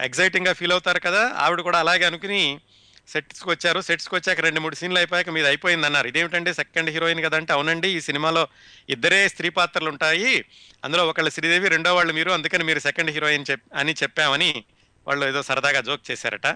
ఎగ్జైటింగ్గా 0.02 0.54
ఫీల్ 0.54 0.72
అవుతారు 0.72 1.00
కదా? 1.00 1.34
ఆవిడ 1.36 1.62
కూడా 1.62 1.80
అలాగే 1.80 2.06
అనుకుని 2.06 2.60
సెట్స్కి 3.08 3.50
వచ్చారు. 3.50 3.82
సెట్స్కి 3.82 4.16
వచ్చాక 4.16 4.40
రెండు 4.40 4.60
మూడు 4.60 4.76
సీన్లు 4.76 4.98
అయిపోయాక 4.98 5.30
మీద 5.30 5.46
అయిపోయింది 5.46 5.86
అన్నారు 5.86 6.08
ఇదేమిటంటే 6.08 6.54
సెకండ్ 6.54 6.90
హీరోయిన్ 6.90 7.24
కదంటే 7.24 7.54
అవునండి 7.54 7.90
ఈ 7.90 8.02
సినిమాలో 8.02 8.48
ఇద్దరే 8.90 9.30
స్త్రీ 9.30 9.50
పాత్రలు 9.50 9.90
ఉంటాయి 9.90 10.46
అందులో 10.86 11.08
ఒకళ్ళు 11.08 11.30
శ్రీదేవి 11.30 11.70
రెండో 11.70 11.96
వాళ్ళు 11.96 12.14
మీరు. 12.14 12.32
అందుకని 12.32 12.64
మీరు 12.64 12.80
సెకండ్ 12.80 13.12
హీరోయిన్ 13.12 13.46
చెప్ 13.52 13.62
అని 13.76 13.94
చెప్పామని 14.04 14.64
వాళ్ళు 15.08 15.26
ఏదో 15.26 15.44
సరదాగా 15.44 15.82
జోక్ 15.82 16.12
చేశారట. 16.12 16.48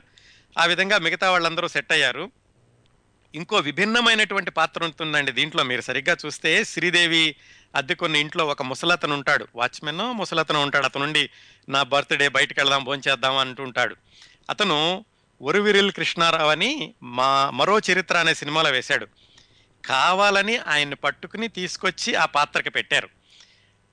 ఆ 0.60 0.66
విధంగా 0.66 0.98
మిగతా 0.98 1.32
వాళ్ళందరూ 1.32 1.68
సెట్ 1.68 1.92
అయ్యారు. 1.92 2.32
ఇంకో 3.36 3.58
విభిన్నమైనటువంటి 3.58 4.52
పాత్ర 4.52 4.84
ఉంటుందండి. 4.84 5.32
దీంట్లో 5.32 5.64
మీరు 5.64 5.82
సరిగ్గా 5.82 6.18
చూస్తే 6.26 6.64
శ్రీదేవి 6.64 7.36
అద్దెకున్న 7.76 8.16
ఇంట్లో 8.16 8.46
ఒక 8.46 8.62
ముసలతను 8.62 9.14
ఉంటాడు. 9.14 9.48
వాచ్మెన్ 9.56 9.98
ముసలతను 9.98 10.62
ఉంటాడు. 10.62 10.86
అతను 10.86 11.28
నా 11.72 11.84
బర్త్డే 11.84 12.28
బయటకు 12.28 12.60
వెళ్దాం 12.60 12.84
భోంచేద్దాం 12.84 13.38
అంటుంటాడు. 13.38 13.96
అతను 14.50 15.06
ఒరువిరిల్ 15.42 15.92
కృష్ణారావు 15.92 16.50
అని 16.50 16.94
మా 17.04 17.50
మరో 17.50 17.80
చరిత్ర 17.80 18.18
అనే 18.18 18.34
సినిమాలో 18.34 18.70
వేశాడు. 18.70 19.08
కావాలని 19.88 20.58
ఆయన్ని 20.58 20.96
పట్టుకుని 20.96 21.48
తీసుకొచ్చి 21.48 22.16
ఆ 22.16 22.26
పాత్రకి 22.26 22.70
పెట్టారు. 22.70 23.10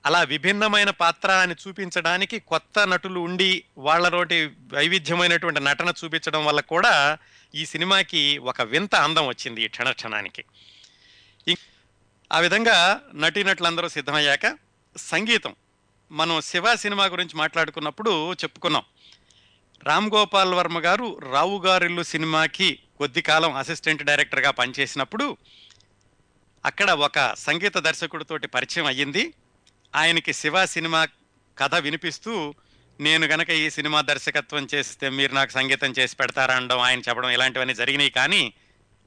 అలా 0.05 0.23
విభిన్నమైన 0.23 0.89
పాత్ర 0.89 1.31
అని 1.31 1.55
చూపించడానికి 1.67 2.39
కొత్త 2.39 2.87
నటులు 2.87 3.19
ఉండి 3.19 3.63
వాళ్ళతోటి 3.77 4.45
వైవిధ్యమైనటువంటి 4.45 5.59
నటన 5.59 5.93
చూపించడం 6.03 6.45
వల్ల 6.45 6.59
కూడా 6.59 7.17
ఈ 7.55 7.65
సినిమాకి 7.65 8.37
ఒక 8.37 8.61
వింత 8.61 8.95
అందం 8.95 9.27
వచ్చింది 9.27 9.61
ఈ 9.61 9.67
క్షణ 9.67 9.91
క్షణానికి 9.91 10.43
ఆ 12.31 12.39
విధంగా 12.39 13.01
నటీనటులందరూ 13.15 13.87
సిద్ధమయ్యాక 13.87 14.57
సంగీతం. 14.97 15.55
మనం 16.11 16.41
శివ 16.41 16.75
సినిమా 16.75 17.05
గురించి 17.05 17.37
మాట్లాడుకున్నప్పుడు 17.37 18.33
చెప్పుకున్నాం. 18.33 18.83
రామ్ 19.83 20.11
గోపాల్ 20.13 20.53
వర్మ 20.53 20.79
గారు 20.79 21.19
రావు 21.31 21.61
గారిల్లు 21.61 22.03
సినిమాకి 22.03 22.79
కొద్ది 22.97 23.21
కాలం 23.21 23.55
అసిస్టెంట్ 23.55 24.03
డైరెక్టర్గా 24.03 24.51
పనిచేసినప్పుడు 24.51 25.37
అక్కడ 26.65 26.91
ఒక 26.91 27.35
సంగీత 27.35 27.77
దర్శకుడితోటి 27.77 28.47
పరిచయం 28.47 28.85
అయ్యింది. 28.85 29.33
ఆయనకి 29.95 30.33
శివ 30.33 30.65
సినిమా 30.65 31.07
కథ 31.57 31.75
వినిపిస్తూ 31.75 32.53
నేను 32.99 33.27
గనక 33.27 33.49
ఈ 33.49 33.69
సినిమా 33.69 34.01
దర్శకత్వం 34.01 34.67
చేస్తే 34.73 35.09
మీరు 35.09 35.33
నాకు 35.33 35.51
సంగీతం 35.51 35.93
చేసి 35.99 36.15
పెడతారా 36.15 36.55
అనడం 36.55 36.79
ఆయన 36.79 36.99
చెప్పడం 36.99 37.29
ఇలాంటివన్నీ 37.29 37.73
జరిగినాయి. 37.73 38.09
కానీ 38.09 38.53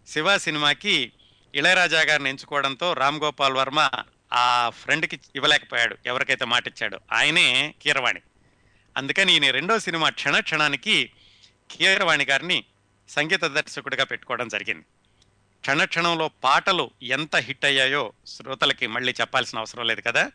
శివ 0.09 0.39
సినిమాకి 0.39 1.13
ఇళయరాజా 1.55 2.03
గారిని 2.03 2.29
ఎంచుకోవడంతో 2.31 2.93
రామ్ 2.93 3.21
గోపాల్ 3.21 3.55
వర్మ 3.55 3.91
ఆ 4.33 4.71
ఫ్రెండ్కి 4.71 5.21
ఇవ్వలేకపోయాడు. 5.37 5.97
ఎవరికైతే 6.07 6.45
మాట 6.45 6.69
ఇచ్చాడో 6.69 7.01
ఆయనే 7.13 7.75
కీరవాణి. 7.83 8.21
అందుకని 8.97 9.33
ఈయన 9.33 9.51
రెండో 9.51 9.79
సినిమా 9.79 10.09
క్షణ 10.09 10.41
క్షణానికి 10.41 11.11
కీరవాణి 11.71 12.25
గారిని 12.25 12.65
సంగీత 13.09 13.45
దర్శకుడిగా 13.45 14.05
పెట్టుకోవడం 14.05 14.49
జరిగింది. 14.49 14.85
క్షణ 15.61 15.85
క్షణంలో 15.85 16.31
పాటలు 16.45 16.91
ఎంత 17.03 17.37
హిట్ 17.37 17.65
అయ్యాయో 17.65 18.13
శ్రోతలకి 18.27 18.87
మళ్ళీ 18.87 19.15
చెప్పాల్సిన 19.21 19.59
అవసరం 19.59 19.87
లేదు 19.87 20.01
కదా? 20.01 20.31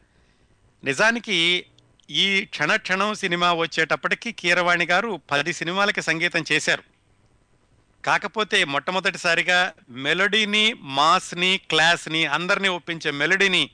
నిజానికి 0.83 1.65
ఈ 2.09 2.45
క్షణ 2.45 2.75
క్షణం 2.75 3.13
సినిమా 3.13 3.53
వచ్చేటప్పటికి 3.53 4.31
కీరవాణి 4.31 4.85
గారు 4.85 5.21
పది 5.31 5.53
సినిమాలకి 5.53 6.01
సంగీతం 6.01 6.43
చేశారు. 6.51 6.83
కాకపోతే 8.05 8.63
మొట్టమొదటిసారిగా 8.63 9.73
మెలోడీని 9.89 10.73
మాస్ని 10.73 11.57
క్లాస్ని 11.57 12.25
అందరినీ 12.25 12.67
ఒప్పించే 12.67 13.11
మెలోడీని 13.11 13.69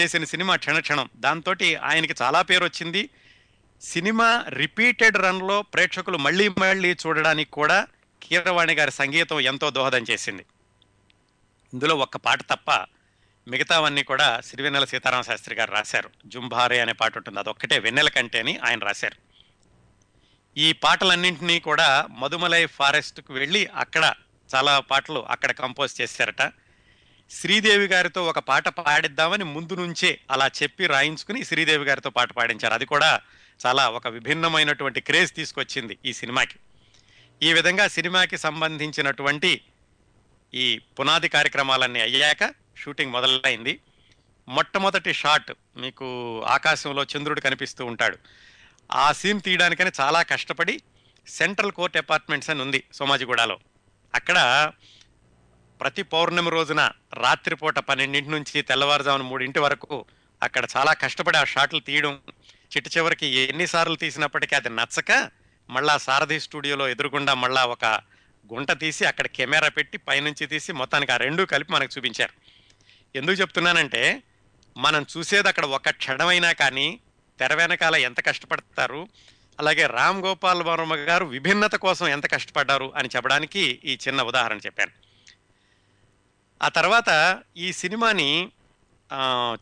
చేసిన 0.00 0.24
సినిమా 0.24 0.56
క్షణ 0.56 0.78
క్షణం 0.78 1.08
దాంతో 1.16 1.54
ఆయనకి 1.82 2.14
చాలా 2.22 2.42
పేరు 2.42 2.64
వచ్చింది. 2.64 3.10
సినిమా 3.82 4.44
రిపీటెడ్ 4.48 5.16
రన్లో 5.16 5.62
ప్రేక్షకులు 5.62 6.16
మళ్ళీ 6.16 6.48
మళ్ళీ 6.48 6.92
చూడడానికి 6.92 7.50
కూడా 7.50 7.86
కీరవాణి 8.22 8.74
గారి 8.74 8.90
సంగీతం 8.90 9.40
ఎంతో 9.40 9.70
దోహదం 9.70 10.04
చేసింది. 10.10 10.44
ఇందులో 11.72 11.94
ఒక్క 11.96 12.16
పాట 12.16 12.42
తప్ప 12.42 12.95
మిగతావన్నీ 13.48 14.02
కూడా 14.02 14.40
సిరివెన్నెల 14.40 14.84
సీతారామ 14.84 15.20
శాస్త్రి 15.20 15.54
గారు 15.54 15.70
రాశారు. 15.70 16.10
జుంభారే 16.26 16.78
అనే 16.78 16.92
పాట 16.92 17.16
ఉంటుంది. 17.16 17.38
అదొక్కటే 17.38 17.78
వెన్నెల 17.78 18.08
కంటే 18.08 18.38
అని 18.38 18.58
ఆయన 18.58 18.78
రాశారు. 18.78 19.16
ఈ 20.58 20.72
పాటలన్నింటినీ 20.72 21.60
కూడా 21.60 22.06
మధుమలై 22.10 22.66
ఫారెస్ట్కు 22.66 23.34
వెళ్ళి 23.34 23.66
అక్కడ 23.66 24.14
చాలా 24.54 24.80
పాటలు 24.80 25.26
అక్కడ 25.26 25.50
కంపోజ్ 25.50 26.00
చేశారట. 26.00 26.52
శ్రీదేవి 27.30 27.86
గారితో 27.86 28.24
ఒక 28.24 28.38
పాట 28.38 28.68
పాడిద్దామని 28.68 29.44
ముందు 29.44 29.74
నుంచే 29.74 30.20
అలా 30.30 30.50
చెప్పి 30.62 30.86
రాయించుకుని 30.86 31.44
శ్రీదేవి 31.44 31.84
గారితో 31.84 32.10
పాట 32.10 32.32
పాడించారు. 32.32 32.74
అది 32.74 32.86
కూడా 32.86 33.20
చాలా 33.66 33.88
ఒక 33.88 34.08
విభిన్నమైనటువంటి 34.08 35.00
క్రేజ్ 35.00 35.32
తీసుకొచ్చింది 35.32 35.98
ఈ 36.04 36.12
సినిమాకి. 36.12 36.58
ఈ 37.42 37.52
విధంగా 37.52 37.88
సినిమాకి 37.88 38.38
సంబంధించినటువంటి 38.38 39.60
ఈ 40.54 40.78
పునాది 40.78 41.28
కార్యక్రమాలన్నీ 41.28 42.00
అయ్యాక 42.00 42.65
షూటింగ్ 42.76 43.12
మొదలైంది. 43.12 43.80
మొట్టమొదటి 44.48 45.12
షాట్ 45.12 45.52
మీకు 45.76 46.06
ఆకాశంలో 46.42 47.04
చంద్రుడు 47.04 47.40
కనిపిస్తూ 47.40 47.84
ఉంటాడు. 47.84 48.18
ఆ 48.92 49.12
సీన్ 49.12 49.40
తీయడానికని 49.40 49.90
చాలా 50.00 50.22
కష్టపడి 50.22 50.82
సెంట్రల్ 51.26 51.72
కోర్ట్ 51.72 51.96
అపార్ట్మెంట్స్ 51.96 52.50
అని 52.50 52.62
ఉంది 52.62 52.84
సోమాజిగూడలో. 52.92 53.58
అక్కడ 54.14 54.72
ప్రతి 55.80 56.02
పౌర్ణమి 56.02 56.50
రోజున 56.50 56.90
రాత్రిపూట 57.14 57.78
పన్నెండింటి 57.78 58.30
నుంచి 58.30 58.62
తెల్లవారుజామున 58.62 59.22
మూడింటి 59.22 59.58
వరకు 59.58 60.04
అక్కడ 60.42 60.66
చాలా 60.76 60.92
కష్టపడి 60.92 61.36
ఆ 61.36 61.44
షాట్లు 61.44 61.80
తీయడం 61.80 62.20
చిట్ట 62.76 62.96
చివరికి 62.96 63.26
ఎన్నిసార్లు 63.26 63.96
తీసినప్పటికీ 63.96 64.54
అది 64.54 64.68
నచ్చక 64.68 65.30
మళ్ళా 65.70 65.96
సారథి 65.98 66.40
స్టూడియోలో 66.40 66.88
ఎదురుగుండా 66.88 67.34
మళ్ళా 67.34 67.64
ఒక 67.64 67.84
గుంట 68.52 68.72
తీసి 68.72 69.04
అక్కడ 69.04 69.26
కెమెరా 69.26 69.68
పెట్టి 69.68 69.98
పైనుంచి 69.98 70.46
తీసి 70.46 70.72
మొత్తానికి 70.72 71.12
ఆ 71.12 71.16
రెండు 71.16 71.42
కలిపి 71.42 71.72
మనకు 71.72 71.90
చూపించారు. 71.98 72.32
ఎందుకు 73.16 73.36
చెప్తున్నానంటే 73.36 74.22
మనం 74.76 75.06
చూసేది 75.12 75.48
అక్కడ 75.48 75.64
ఒక 75.64 75.90
క్షణమైనా 75.90 76.52
కానీ 76.52 77.00
తెర 77.38 77.54
వెనకాల 77.54 77.96
ఎంత 77.96 78.26
కష్టపడతారు 78.26 79.08
అలాగే 79.60 79.86
రామ్ 79.86 80.22
గోపాల్ 80.22 80.62
వర్మ 80.62 80.94
గారు 80.94 81.24
విభిన్నత 81.24 81.74
కోసం 81.74 82.06
ఎంత 82.08 82.26
కష్టపడ్డారు 82.32 82.92
అని 82.96 83.08
చెప్పడానికి 83.16 83.80
ఈ 83.84 83.98
చిన్న 84.08 84.22
ఉదాహరణ 84.22 84.58
చెప్పాను. 84.58 84.92
ఆ 86.62 86.68
తర్వాత 86.68 87.10
ఈ 87.56 87.72
సినిమాని 87.72 88.52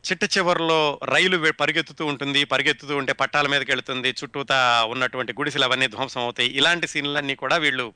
చిట్ట 0.06 0.24
చివరిలో 0.38 1.00
రైలు 1.04 1.52
పరిగెత్తుతూ 1.52 2.06
ఉంటుంది 2.06 2.44
పరిగెత్తుతూ 2.44 2.96
ఉంటే 2.96 3.12
పట్టాల 3.12 3.46
మీదకి 3.46 3.70
వెళుతుంది 3.70 4.10
చుట్టూతా 4.10 4.84
ఉన్నటువంటి 4.84 5.32
గుడిసెలు 5.32 5.64
అవన్నీ 5.64 5.86
ధ్వంసం 5.86 6.20
అవుతాయి. 6.20 6.48
ఇలాంటి 6.48 6.86
సీన్లన్నీ 6.88 7.34
కూడా 7.34 7.56
వీళ్ళు 7.56 7.92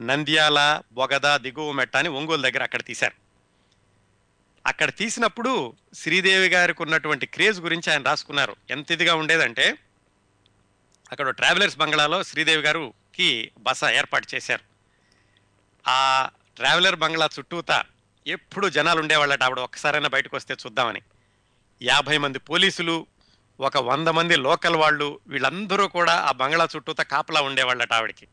నంద్యాల 0.00 0.80
బొగద 0.92 1.36
దిగువ 1.36 1.72
మెట్ట 1.72 1.96
అని 1.96 2.08
ఒంగోలు 2.08 2.42
దగ్గర 2.42 2.62
అక్కడ 2.62 2.82
తీశారు. 2.82 3.21
అక్కడ 4.66 4.90
తీసినప్పుడు 4.90 5.76
శ్రీదేవి 5.94 6.48
గారికి 6.48 6.82
ఉన్నటువంటి 6.82 7.26
క్రేజ్ 7.26 7.60
గురించి 7.60 7.92
ఆయన 7.92 8.02
రాసుకున్నారు. 8.02 8.56
ఎంత 8.70 8.90
ఇదిగా 8.90 9.14
ఉండేదంటే 9.14 9.78
అక్కడ 11.12 11.30
ట్రావెలర్స్ 11.30 11.76
బంగ్లాలో 11.76 12.22
శ్రీదేవి 12.22 12.62
గారుకి 12.62 13.50
బస 13.58 13.84
ఏర్పాటు 13.84 14.34
చేశారు. 14.34 14.62
ఆ 15.88 16.30
ట్రావెలర్ 16.56 16.96
బంగ్లా 16.96 17.28
చుట్టూతా 17.38 17.84
ఎప్పుడు 18.26 18.68
జనాలు 18.68 19.00
ఉండేవాళ్ళట. 19.00 19.42
ఆవిడ 19.42 19.58
ఒక్కసారైనా 19.58 20.08
బయటకు 20.08 20.36
వస్తే 20.36 20.54
చూద్దామని. 20.54 21.02
యాభై 21.82 22.18
మంది 22.18 22.38
పోలీసులు 22.38 23.06
ఒక 23.60 23.76
వంద 23.76 24.08
మంది 24.08 24.36
లోకల్ 24.36 24.76
వాళ్ళు 24.76 25.20
వీళ్ళందరూ 25.28 25.88
కూడా 25.88 26.12
ఆ 26.12 26.32
బంగ్లా 26.32 26.68
చుట్టూతా 26.76 27.02
కాపలా 27.02 27.40
ఉండేవాళ్ళట 27.40 27.92
ఆవిడకి. 27.92 28.26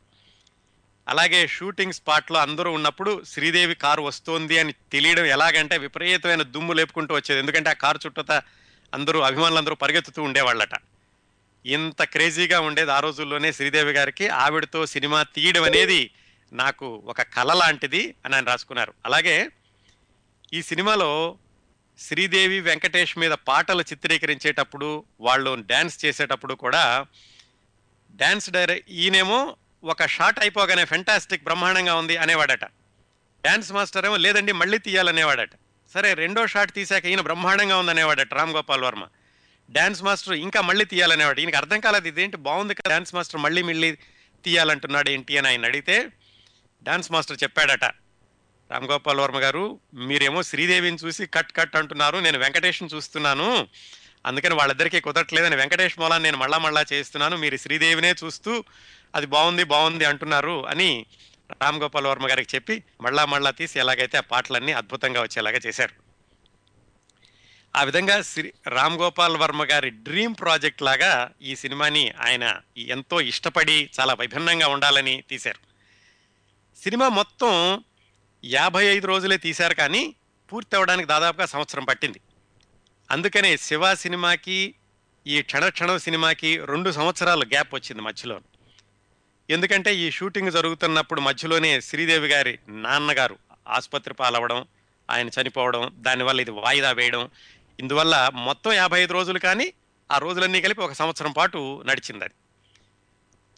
అలాగే 1.10 1.46
షూటింగ్ 1.46 1.92
స్పాట్లో 1.92 2.38
అందరూ 2.40 2.72
ఉన్నప్పుడు 2.72 3.22
శ్రీదేవి 3.24 3.74
కారు 3.74 4.02
వస్తోంది 4.02 4.58
అని 4.58 4.72
తెలియడం 4.72 5.24
ఎలాగంటే 5.24 5.78
విపరీతమైన 5.78 6.42
దుమ్ము 6.42 6.72
లేపుకుంటూ 6.72 7.14
వచ్చేది. 7.14 7.40
ఎందుకంటే 7.40 7.70
ఆ 7.70 7.72
కారు 7.72 7.98
చుట్టూత 8.06 8.30
అందరూ 8.94 9.20
అభిమానులందరూ 9.20 9.74
పరిగెత్తుతూ 9.74 10.22
ఉండేవాళ్ళట. 10.22 10.76
ఇంత 11.66 12.02
క్రేజీగా 12.02 12.60
ఉండేది 12.60 12.92
ఆ 12.92 13.00
రోజుల్లోనే 13.00 13.52
శ్రీదేవి 13.52 13.92
గారికి. 13.92 14.28
ఆవిడతో 14.28 14.86
సినిమా 14.86 15.22
తీయడం 15.22 15.62
అనేది 15.62 16.10
నాకు 16.52 17.02
ఒక 17.06 17.22
కళ 17.22 17.52
లాంటిది 17.52 18.14
అని 18.24 18.34
ఆయన 18.34 18.44
రాసుకున్నారు. 18.44 18.94
అలాగే 19.04 19.48
ఈ 20.52 20.62
సినిమాలో 20.62 21.38
శ్రీదేవి 21.98 22.60
వెంకటేష్ 22.60 23.18
మీద 23.18 23.30
పాటలు 23.30 23.82
చిత్రీకరించేటప్పుడు 23.82 25.04
వాళ్ళు 25.20 25.54
డ్యాన్స్ 25.54 26.04
చేసేటప్పుడు 26.04 26.54
కూడా 26.54 27.06
డ్యాన్స్ 28.12 28.50
డైరెక్ట్ 28.50 28.90
ఈయనేమో 28.90 29.56
ఒక 29.82 30.06
షాట్ 30.06 30.38
అయిపోగానే 30.38 30.84
ఫెంటాస్టిక్ 30.84 31.44
బ్రహ్మాండంగా 31.44 31.94
ఉంది 31.94 32.16
అనేవాడట. 32.16 32.64
డ్యాన్స్ 33.44 33.72
మాస్టర్ 33.72 34.06
ఏమో 34.06 34.16
లేదండి 34.16 34.52
మళ్ళీ 34.52 34.78
తీయాలనేవాడట. 34.78 35.50
సరే 35.94 36.14
రెండో 36.14 36.46
షాట్ 36.46 36.72
తీసాక 36.72 37.06
ఈయన 37.06 37.20
బ్రహ్మాండంగా 37.20 37.78
ఉంది 37.78 37.90
అనేవాడట 37.90 38.34
రామ్ 38.34 38.52
గోపాల్ 38.52 38.82
వర్మ. 38.82 39.04
డ్యాన్స్ 39.70 40.02
మాస్టర్ 40.02 40.34
ఇంకా 40.34 40.60
మళ్ళీ 40.60 40.84
తీయాలనేవాడు. 40.84 41.40
ఈయనకి 41.40 41.56
అర్థం 41.56 41.80
కాలేదు 41.80 42.08
ఇదేంటి 42.08 42.36
బాగుంది 42.36 42.74
కదా 42.74 42.88
డ్యాన్స్ 42.88 43.14
మాస్టర్ 43.14 43.40
మళ్ళీ 43.40 43.62
మళ్ళీ 43.62 43.98
తీయాలంటున్నాడు 44.44 45.10
ఏంటి 45.10 45.38
అని 45.38 45.48
ఆయన 45.48 45.64
అడిగితే 45.64 46.10
డ్యాన్స్ 46.82 47.12
మాస్టర్ 47.12 47.38
చెప్పాడట 47.42 47.84
రామ్ 48.70 48.88
గోపాల్ 48.90 49.20
వర్మ 49.20 49.38
గారు 49.38 49.80
మీరేమో 49.94 50.42
శ్రీదేవిని 50.42 50.98
చూసి 51.04 51.26
కట్ 51.26 51.52
కట్ 51.56 51.76
అంటున్నారు 51.76 52.18
నేను 52.18 52.38
వెంకటేష్ని 52.38 52.88
చూస్తున్నాను 52.94 53.68
అందుకని 54.26 54.54
వాళ్ళిద్దరికీ 54.54 55.00
కుదరట్లేదని 55.00 55.56
వెంకటేష్ 55.56 55.98
మూలాన్ని 55.98 56.26
నేను 56.26 56.38
మళ్ళా 56.38 56.58
మళ్ళా 56.58 56.84
చేస్తున్నాను 56.92 57.36
మీరు 57.36 57.56
శ్రీదేవినే 57.56 58.14
చూస్తూ 58.24 58.64
అది 59.14 59.26
బాగుంది 59.26 59.64
బాగుంది 59.64 60.04
అంటున్నారు 60.04 60.66
అని 60.66 61.06
రామ్ 61.62 61.80
గోపాల్ 61.82 62.06
వర్మ 62.06 62.30
గారికి 62.30 62.56
చెప్పి 62.56 62.82
మళ్ళా 63.00 63.24
మళ్ళా 63.24 63.50
తీసి 63.50 63.78
ఎలాగైతే 63.78 64.18
ఆ 64.18 64.20
పాటలన్నీ 64.20 64.72
అద్భుతంగా 64.72 65.22
వచ్చేలాగా 65.22 65.58
చేశారు. 65.66 65.94
ఆ 67.76 67.84
విధంగా 67.84 68.22
శ్రీ 68.22 68.52
రామ్ 68.66 68.98
గోపాల్ 68.98 69.36
వర్మ 69.36 69.64
గారి 69.64 69.90
డ్రీమ్ 69.90 70.34
ప్రాజెక్ట్ 70.40 70.82
లాగా 70.82 71.30
ఈ 71.42 71.56
సినిమాని 71.56 72.10
ఆయన 72.10 72.60
ఎంతో 72.76 73.20
ఇష్టపడి 73.20 73.90
చాలా 74.00 74.14
విభిన్నంగా 74.14 74.68
ఉండాలని 74.68 75.24
తీశారు. 75.28 75.60
సినిమా 76.82 77.08
మొత్తం 77.08 77.84
యాభై 78.44 78.84
ఐదు 78.84 79.06
రోజులే 79.06 79.36
తీశారు 79.36 79.74
కానీ 79.74 80.14
పూర్తి 80.52 80.76
అవ్వడానికి 80.76 81.08
దాదాపుగా 81.08 81.46
సంవత్సరం 81.46 81.84
పట్టింది. 81.84 82.20
అందుకనే 83.10 83.56
శివ 83.56 83.94
సినిమాకి 83.94 84.74
ఈ 85.26 85.42
క్షణక్షణం 85.42 85.98
సినిమాకి 85.98 86.64
రెండు 86.64 86.90
సంవత్సరాలు 86.90 87.44
గ్యాప్ 87.44 87.74
వచ్చింది 87.74 88.02
మధ్యలో 88.02 88.40
ఎందుకంటే 89.50 89.96
ఈ 89.96 90.10
షూటింగ్ 90.10 90.50
జరుగుతున్నప్పుడు 90.50 91.20
మధ్యలోనే 91.20 91.80
శ్రీదేవి 91.80 92.28
గారి 92.28 92.58
నాన్నగారు 92.68 93.38
ఆసుపత్రి 93.68 94.14
పాలవడం 94.14 94.64
ఆయన 95.10 95.28
చనిపోవడం 95.28 95.94
దానివల్ల 95.98 96.40
ఇది 96.40 96.50
వాయిదా 96.50 96.92
వేయడం. 96.92 97.30
ఇందువల్ల 97.80 98.30
మొత్తం 98.34 98.72
యాభై 98.72 99.02
ఐదు 99.02 99.12
రోజులు 99.12 99.38
కానీ 99.38 99.72
ఆ 100.12 100.18
రోజులన్నీ 100.18 100.60
కలిపి 100.60 100.82
ఒక 100.82 100.92
సంవత్సరం 100.92 101.32
పాటు 101.32 101.82
నడిచింది 101.86 102.24
అది. 102.24 102.34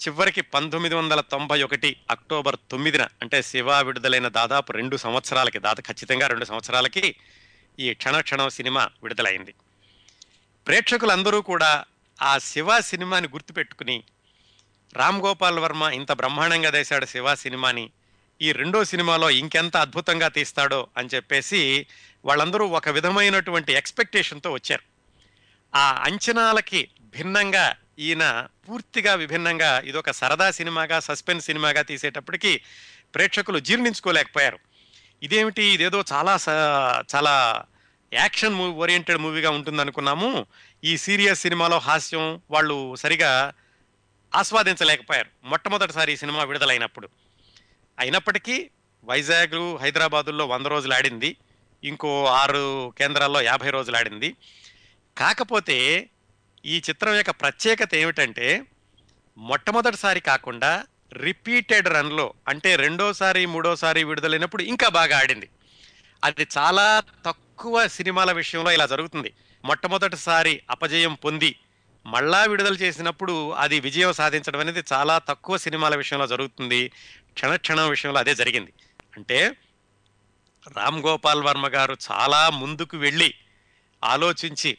చివరికి 0.06 0.40
పంతొమ్మిది 0.40 0.94
వందల 0.94 1.20
తొంభై 1.20 1.62
ఒకటి 1.62 1.96
అక్టోబర్ 2.10 2.56
తొమ్మిదిన 2.70 3.02
అంటే 3.22 3.42
శివ 3.42 3.80
విడుదలైన 3.80 4.28
దాదాపు 4.28 4.72
రెండు 4.72 4.96
సంవత్సరాలకి 4.96 5.58
దాదాపు 5.58 5.80
ఖచ్చితంగా 5.80 6.26
రెండు 6.26 6.44
సంవత్సరాలకి 6.44 7.14
ఈ 7.78 7.94
క్షణక్షణం 7.94 8.48
సినిమా 8.48 8.88
విడుదలైంది. 9.02 9.54
ప్రేక్షకులందరూ 10.66 11.40
కూడా 11.40 11.84
ఆ 12.22 12.38
శివ 12.38 12.80
సినిమాని 12.80 13.28
గుర్తుపెట్టుకుని 13.28 14.02
రామ్ 14.94 15.22
గోపాల్ 15.22 15.58
వర్మ 15.58 15.82
ఇంత 15.82 16.12
బ్రహ్మాండంగా 16.12 16.70
తీశాడు 16.70 17.04
శివ 17.04 17.34
సినిమాని. 17.34 17.90
ఈ 18.42 18.52
రెండో 18.52 18.84
సినిమాలో 18.84 19.30
ఇంకెంత 19.30 19.76
అద్భుతంగా 19.76 20.28
తీస్తాడో 20.28 20.86
అని 20.96 21.08
చెప్పేసి 21.14 21.86
వాళ్ళందరూ 22.24 22.66
ఒక 22.66 22.88
విధమైనటువంటి 22.88 23.72
ఎక్స్పెక్టేషన్తో 23.72 24.50
వచ్చారు. 24.52 24.82
ఆ 25.76 26.04
అంచనాలకి 26.06 26.88
భిన్నంగా 27.02 27.76
ఈయన 27.98 28.46
పూర్తిగా 28.68 29.14
విభిన్నంగా 29.14 29.80
ఇదొక 29.80 30.10
సరదా 30.10 30.50
సినిమాగా 30.50 31.00
సస్పెన్స్ 31.00 31.46
సినిమాగా 31.46 31.82
తీసేటప్పటికి 31.82 32.60
ప్రేక్షకులు 33.14 33.58
జీర్ణించుకోలేకపోయారు. 33.58 34.58
ఇదేమిటి? 35.22 35.62
ఇదేదో 35.62 36.04
చాలా 36.12 36.38
చాలా 37.14 37.64
యాక్షన్ 38.12 38.54
మూవీ 38.54 38.72
ఓరియంటెడ్ 38.72 39.18
మూవీగా 39.18 39.50
ఉంటుంది 39.50 39.80
అనుకున్నాము 39.80 40.46
ఈ 40.84 40.96
సీరియస్ 40.96 41.40
సినిమాలో 41.40 41.78
హాస్యం 41.78 42.40
వాళ్ళు 42.50 42.94
సరిగా 42.94 43.52
ఆస్వాదించలేకపోయారు. 44.34 45.28
మొట్టమొదటిసారి 45.44 46.12
ఈ 46.12 46.16
సినిమా 46.16 46.44
విడుదలైనప్పుడు. 46.44 47.08
అయినప్పటికీ 47.98 48.70
వైజాగ్ 49.04 49.78
హైదరాబాదుల్లో 49.78 50.46
వంద 50.46 50.66
రోజులు 50.66 50.94
ఆడింది. 50.94 51.36
ఇంకో 51.84 52.24
ఆరు 52.24 52.94
కేంద్రాల్లో 52.98 53.42
యాభై 53.42 53.70
రోజులు 53.70 53.96
ఆడింది. 53.96 54.36
కాకపోతే 55.18 56.08
ఈ 56.64 56.82
చిత్రం 56.90 57.14
యొక్క 57.14 57.30
ప్రత్యేకత 57.30 57.94
ఏమిటంటే 57.94 58.64
మొట్టమొదటిసారి 59.38 60.20
కాకుండా 60.20 60.84
రిపీటెడ్ 61.12 61.88
రన్లో 61.88 62.34
అంటే 62.48 62.76
రెండోసారి 62.76 63.46
మూడోసారి 63.46 64.04
విడుదలైనప్పుడు 64.04 64.62
ఇంకా 64.62 64.88
బాగా 64.88 65.18
ఆడింది. 65.18 65.48
అది 66.24 66.46
చాలా 66.58 67.02
తక్కువ 67.26 67.86
సినిమాల 67.86 68.32
విషయంలో 68.32 68.72
ఇలా 68.72 68.86
జరుగుతుంది. 68.86 69.34
మొట్టమొదటిసారి 69.64 70.62
అపజయం 70.70 71.14
పొంది 71.14 71.58
మళ్ళా 72.06 72.44
విడుదల 72.44 72.74
చేసినప్పుడు 72.74 73.50
అది 73.50 73.80
విజయం 73.80 74.12
సాధించడం 74.12 74.60
అనేది 74.60 74.82
చాలా 74.92 75.18
తక్కువ 75.18 75.56
సినిమాల 75.56 75.94
విషయంలో 75.94 76.26
జరుగుతుంది. 76.26 76.88
క్షణక్షణం 77.32 77.88
విషయంలో 77.88 78.18
అదే 78.18 78.34
జరిగింది. 78.34 78.72
అంటే 79.16 79.56
రామ్ 80.76 81.02
గోపాల్ 81.02 81.42
వర్మ 81.42 81.68
గారు 81.68 81.96
చాలా 82.12 82.50
ముందుకు 82.50 82.96
వెళ్ళి 82.96 83.34
ఆలోచించి 84.04 84.76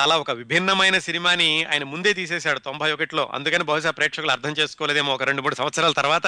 చాలా 0.00 0.18
ఒక 0.18 0.30
విభిన్నమైన 0.30 0.98
సినిమాని 0.98 1.64
ఆయన 1.64 1.84
ముందే 1.84 2.12
తీసేశాడు 2.12 2.58
తొంభై 2.58 2.92
ఒకటిలో. 2.92 3.30
అందుకని 3.34 3.64
బహుశా 3.64 3.90
ప్రేక్షకులు 3.90 4.30
అర్థం 4.30 4.50
చేసుకోలేదేమో 4.50 5.14
ఒక 5.14 5.22
రెండు 5.22 5.42
మూడు 5.42 5.54
సంవత్సరాల 5.54 5.92
తర్వాత 5.92 6.26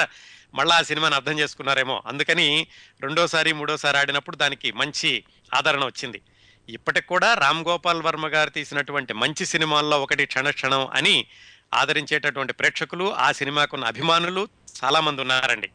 మళ్ళీ 0.54 0.74
ఆ 0.74 0.82
సినిమాని 0.82 1.14
అర్థం 1.14 1.38
చేసుకున్నారేమో. 1.38 2.02
అందుకని 2.06 2.66
రెండోసారి 3.00 3.52
మూడోసారి 3.52 3.98
ఆడినప్పుడు 3.98 4.36
దానికి 4.36 4.72
మంచి 4.72 5.24
ఆదరణ 5.54 5.84
వచ్చింది. 5.84 6.22
ఇప్పటికి 6.68 7.06
కూడా 7.06 7.34
రామ్ 7.34 7.64
గోపాల్ 7.64 8.02
వర్మ 8.02 8.28
గారు 8.28 8.50
తీసినటువంటి 8.50 9.12
మంచి 9.12 9.46
సినిమాల్లో 9.46 10.02
ఒకటి 10.02 10.26
క్షణ 10.26 10.50
క్షణం 10.50 10.86
అని 10.86 11.26
ఆదరించేటటువంటి 11.74 12.52
ప్రేక్షకులు 12.52 13.14
ఆ 13.14 13.32
సినిమాకున్న 13.32 13.84
అభిమానులు 13.84 14.48
చాలామంది 14.84 15.20
ఉన్నారండి. 15.20 15.70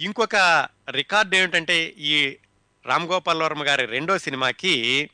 ఇంకొక 0.00 0.36
రికార్డ్ 0.90 1.34
ఏమిటంటే 1.34 1.84
ఈ 1.98 2.36
రామ్ 2.86 3.06
గోపాల్ 3.06 3.42
వర్మ 3.42 3.66
గారి 3.66 3.86
రెండో 3.86 4.18
సినిమాకి 4.18 5.10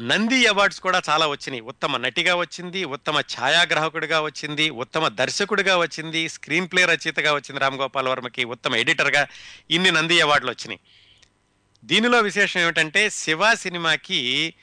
నంది 0.00 0.46
అవార్డ్స్ 0.46 0.80
కూడా 0.80 1.02
చాలా 1.10 1.26
వచ్చినాయి. 1.26 1.60
ఉత్తమ 1.60 1.96
నటిగా 1.96 2.34
వచ్చింది 2.34 2.84
ఉత్తమ 2.84 3.20
ఛాయాగ్రాహకుడిగా 3.20 4.20
వచ్చింది 4.20 4.70
ఉత్తమ 4.70 5.08
దర్శకుడిగా 5.08 5.76
వచ్చింది 5.76 6.28
స్క్రీన్ 6.28 6.68
ప్లే 6.68 6.84
రచయితగా 6.84 7.32
వచ్చింది 7.32 7.60
రామ్ 7.60 7.76
గోపాల్ 7.76 8.08
వర్మకి 8.08 8.44
ఉత్తమ 8.44 8.74
ఎడిటర్గా 8.74 9.26
ఇన్ని 9.70 9.90
నంది 9.90 10.20
అవార్డులు 10.20 10.50
వచ్చినాయి. 10.50 10.80
దీనిలో 11.84 12.20
విశేషం 12.20 12.60
ఏమిటంటే 12.60 13.10
శివ 13.10 13.54
సినిమాకి 13.54 14.54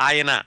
ఆయన 0.00 0.42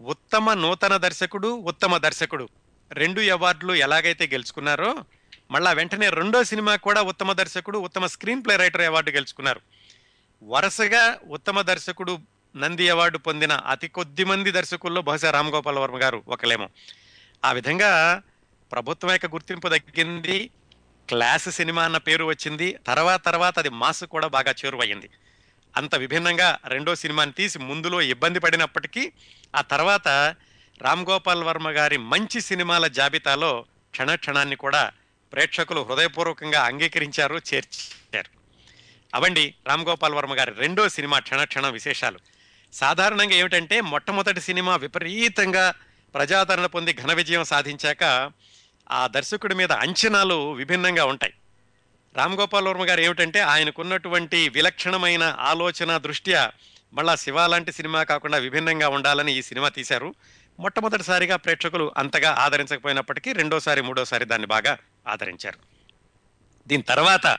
ఉత్తమ 0.00 0.54
నూతన 0.54 0.96
దర్శకుడు 0.96 1.48
ఉత్తమ 1.48 1.96
దర్శకుడు. 1.96 2.48
రెండు 2.92 3.20
అవార్డులు 3.20 3.74
ఎలాగైతే 3.74 4.26
గెలుచుకున్నారో 4.26 5.04
మళ్ళా 5.50 5.72
వెంటనే 5.72 6.10
రెండో 6.10 6.44
సినిమా 6.44 6.76
కూడా 6.76 7.02
ఉత్తమ 7.02 7.32
దర్శకుడు 7.32 7.78
ఉత్తమ 7.78 8.06
స్క్రీన్ 8.06 8.44
ప్లే 8.44 8.56
రైటర్ 8.56 8.80
అవార్డు 8.80 9.10
గెలుచుకున్నారు. 9.10 9.60
వరుసగా 10.42 11.18
ఉత్తమ 11.26 11.60
దర్శకుడు 11.60 12.18
నంది 12.56 12.88
అవార్డు 12.88 13.18
పొందిన 13.18 13.52
అతి 13.52 13.88
కొద్ది 13.88 14.24
మంది 14.24 14.50
దర్శకుల్లో 14.50 15.02
బహుశా 15.02 15.30
రామ్ 15.30 15.50
గోపాల్ 15.50 15.78
వర్మ 15.78 16.02
గారు 16.02 16.22
ఒకలేమో 16.28 16.68
ఆ 17.44 17.52
విధంగా 17.52 18.22
ప్రభుత్వం 18.72 19.10
యొక్క 19.10 19.26
గుర్తింపు 19.26 19.68
దక్కింది 19.68 20.50
క్లాస్ 21.08 21.50
సినిమా 21.50 21.84
అన్న 21.84 21.96
పేరు 21.96 22.24
వచ్చింది 22.24 22.78
తర్వాత 22.86 23.24
తర్వాత 23.24 23.58
అది 23.58 23.68
మాస్ 23.68 24.04
కూడా 24.04 24.28
బాగా 24.28 24.54
చేరువయ్యింది. 24.64 25.10
అంత 25.76 25.94
విభిన్నంగా 25.94 26.58
రెండో 26.64 26.94
సినిమాని 26.94 27.32
తీసి 27.32 27.58
ముందులో 27.58 28.02
ఇబ్బంది 28.02 28.38
పడినప్పటికీ 28.38 29.12
ఆ 29.56 29.60
తర్వాత 29.60 30.08
రామ్ 30.82 31.06
గోపాల్ 31.06 31.44
వర్మ 31.44 31.70
గారి 31.70 31.96
మంచి 31.96 32.40
సినిమాల 32.40 32.86
జాబితాలో 32.86 33.64
క్షణ 33.90 34.14
క్షణాన్ని 34.14 34.56
కూడా 34.56 34.92
ప్రేక్షకులు 35.32 35.80
హృదయపూర్వకంగా 35.80 36.62
అంగీకరించారు 36.62 37.34
చేర్చారు. 37.54 38.30
అవండి 39.14 39.54
రామ్ 39.66 39.84
గోపాల్ 39.84 40.14
వర్మ 40.14 40.38
గారి 40.38 40.52
రెండో 40.56 40.88
సినిమా 40.88 41.18
క్షణక్షణం 41.18 41.72
విశేషాలు. 41.72 42.18
సాధారణంగా 42.72 43.34
ఏమిటంటే 43.34 43.80
మొట్టమొదటి 43.80 44.40
సినిమా 44.40 44.76
విపరీతంగా 44.76 45.74
ప్రజాదరణ 46.14 46.66
పొంది 46.66 46.94
ఘన 46.94 47.12
విజయం 47.12 47.44
సాధించాక 47.44 48.32
ఆ 48.92 49.06
దర్శకుడి 49.06 49.54
మీద 49.54 49.72
అంచనాలు 49.72 50.52
విభిన్నంగా 50.52 51.04
ఉంటాయి. 51.04 51.32
రామ్ 52.16 52.34
గోపాల్ 52.34 52.68
వర్మ 52.68 52.88
గారు 52.88 53.00
ఏమిటంటే 53.00 53.40
ఆయనకున్నటువంటి 53.40 54.48
విలక్షణమైన 54.48 55.36
ఆలోచన 55.38 55.96
దృష్ట్యా 55.96 56.52
మళ్ళా 56.92 57.14
శివ 57.14 57.46
లాంటి 57.46 57.72
సినిమా 57.72 58.02
కాకుండా 58.02 58.38
విభిన్నంగా 58.38 58.88
ఉండాలని 58.88 59.32
ఈ 59.34 59.42
సినిమా 59.42 59.68
తీశారు. 59.68 60.14
మొట్టమొదటిసారిగా 60.60 61.36
ప్రేక్షకులు 61.36 61.92
అంతగా 61.96 62.30
ఆదరించకపోయినప్పటికీ 62.30 63.32
రెండోసారి 63.32 63.82
మూడోసారి 63.82 64.24
దాన్ని 64.24 64.46
బాగా 64.46 64.78
ఆదరించారు. 65.08 65.58
దీని 66.66 66.82
తర్వాత 66.82 67.38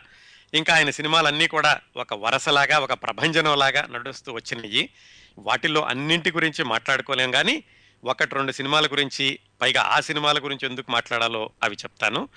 ఇంకా 0.54 0.76
ఆయన 0.76 0.90
సినిమాలన్నీ 0.90 1.48
కూడా 1.48 1.82
ఒక 1.98 2.14
వరసలాగా 2.14 2.80
ఒక 2.80 2.94
ప్రభంజనంలాగా 2.94 3.88
నడుస్తూ 3.92 4.34
వచ్చినాయి. 4.34 4.90
వాటిల్లో 5.38 5.82
అన్నింటి 5.82 6.32
గురించి 6.32 6.64
మాట్లాడుకోలేం 6.64 7.32
కానీ 7.32 7.64
ఒకటి 8.04 8.36
రెండు 8.36 8.52
సినిమాల 8.52 8.86
గురించి 8.86 9.40
పైగా 9.62 9.82
ఆ 9.82 10.00
సినిమాల 10.00 10.38
గురించి 10.38 10.68
ఎందుకు 10.68 10.92
మాట్లాడాలో 10.92 11.50
అవి 11.64 11.76
చెప్తాను. 11.76 12.30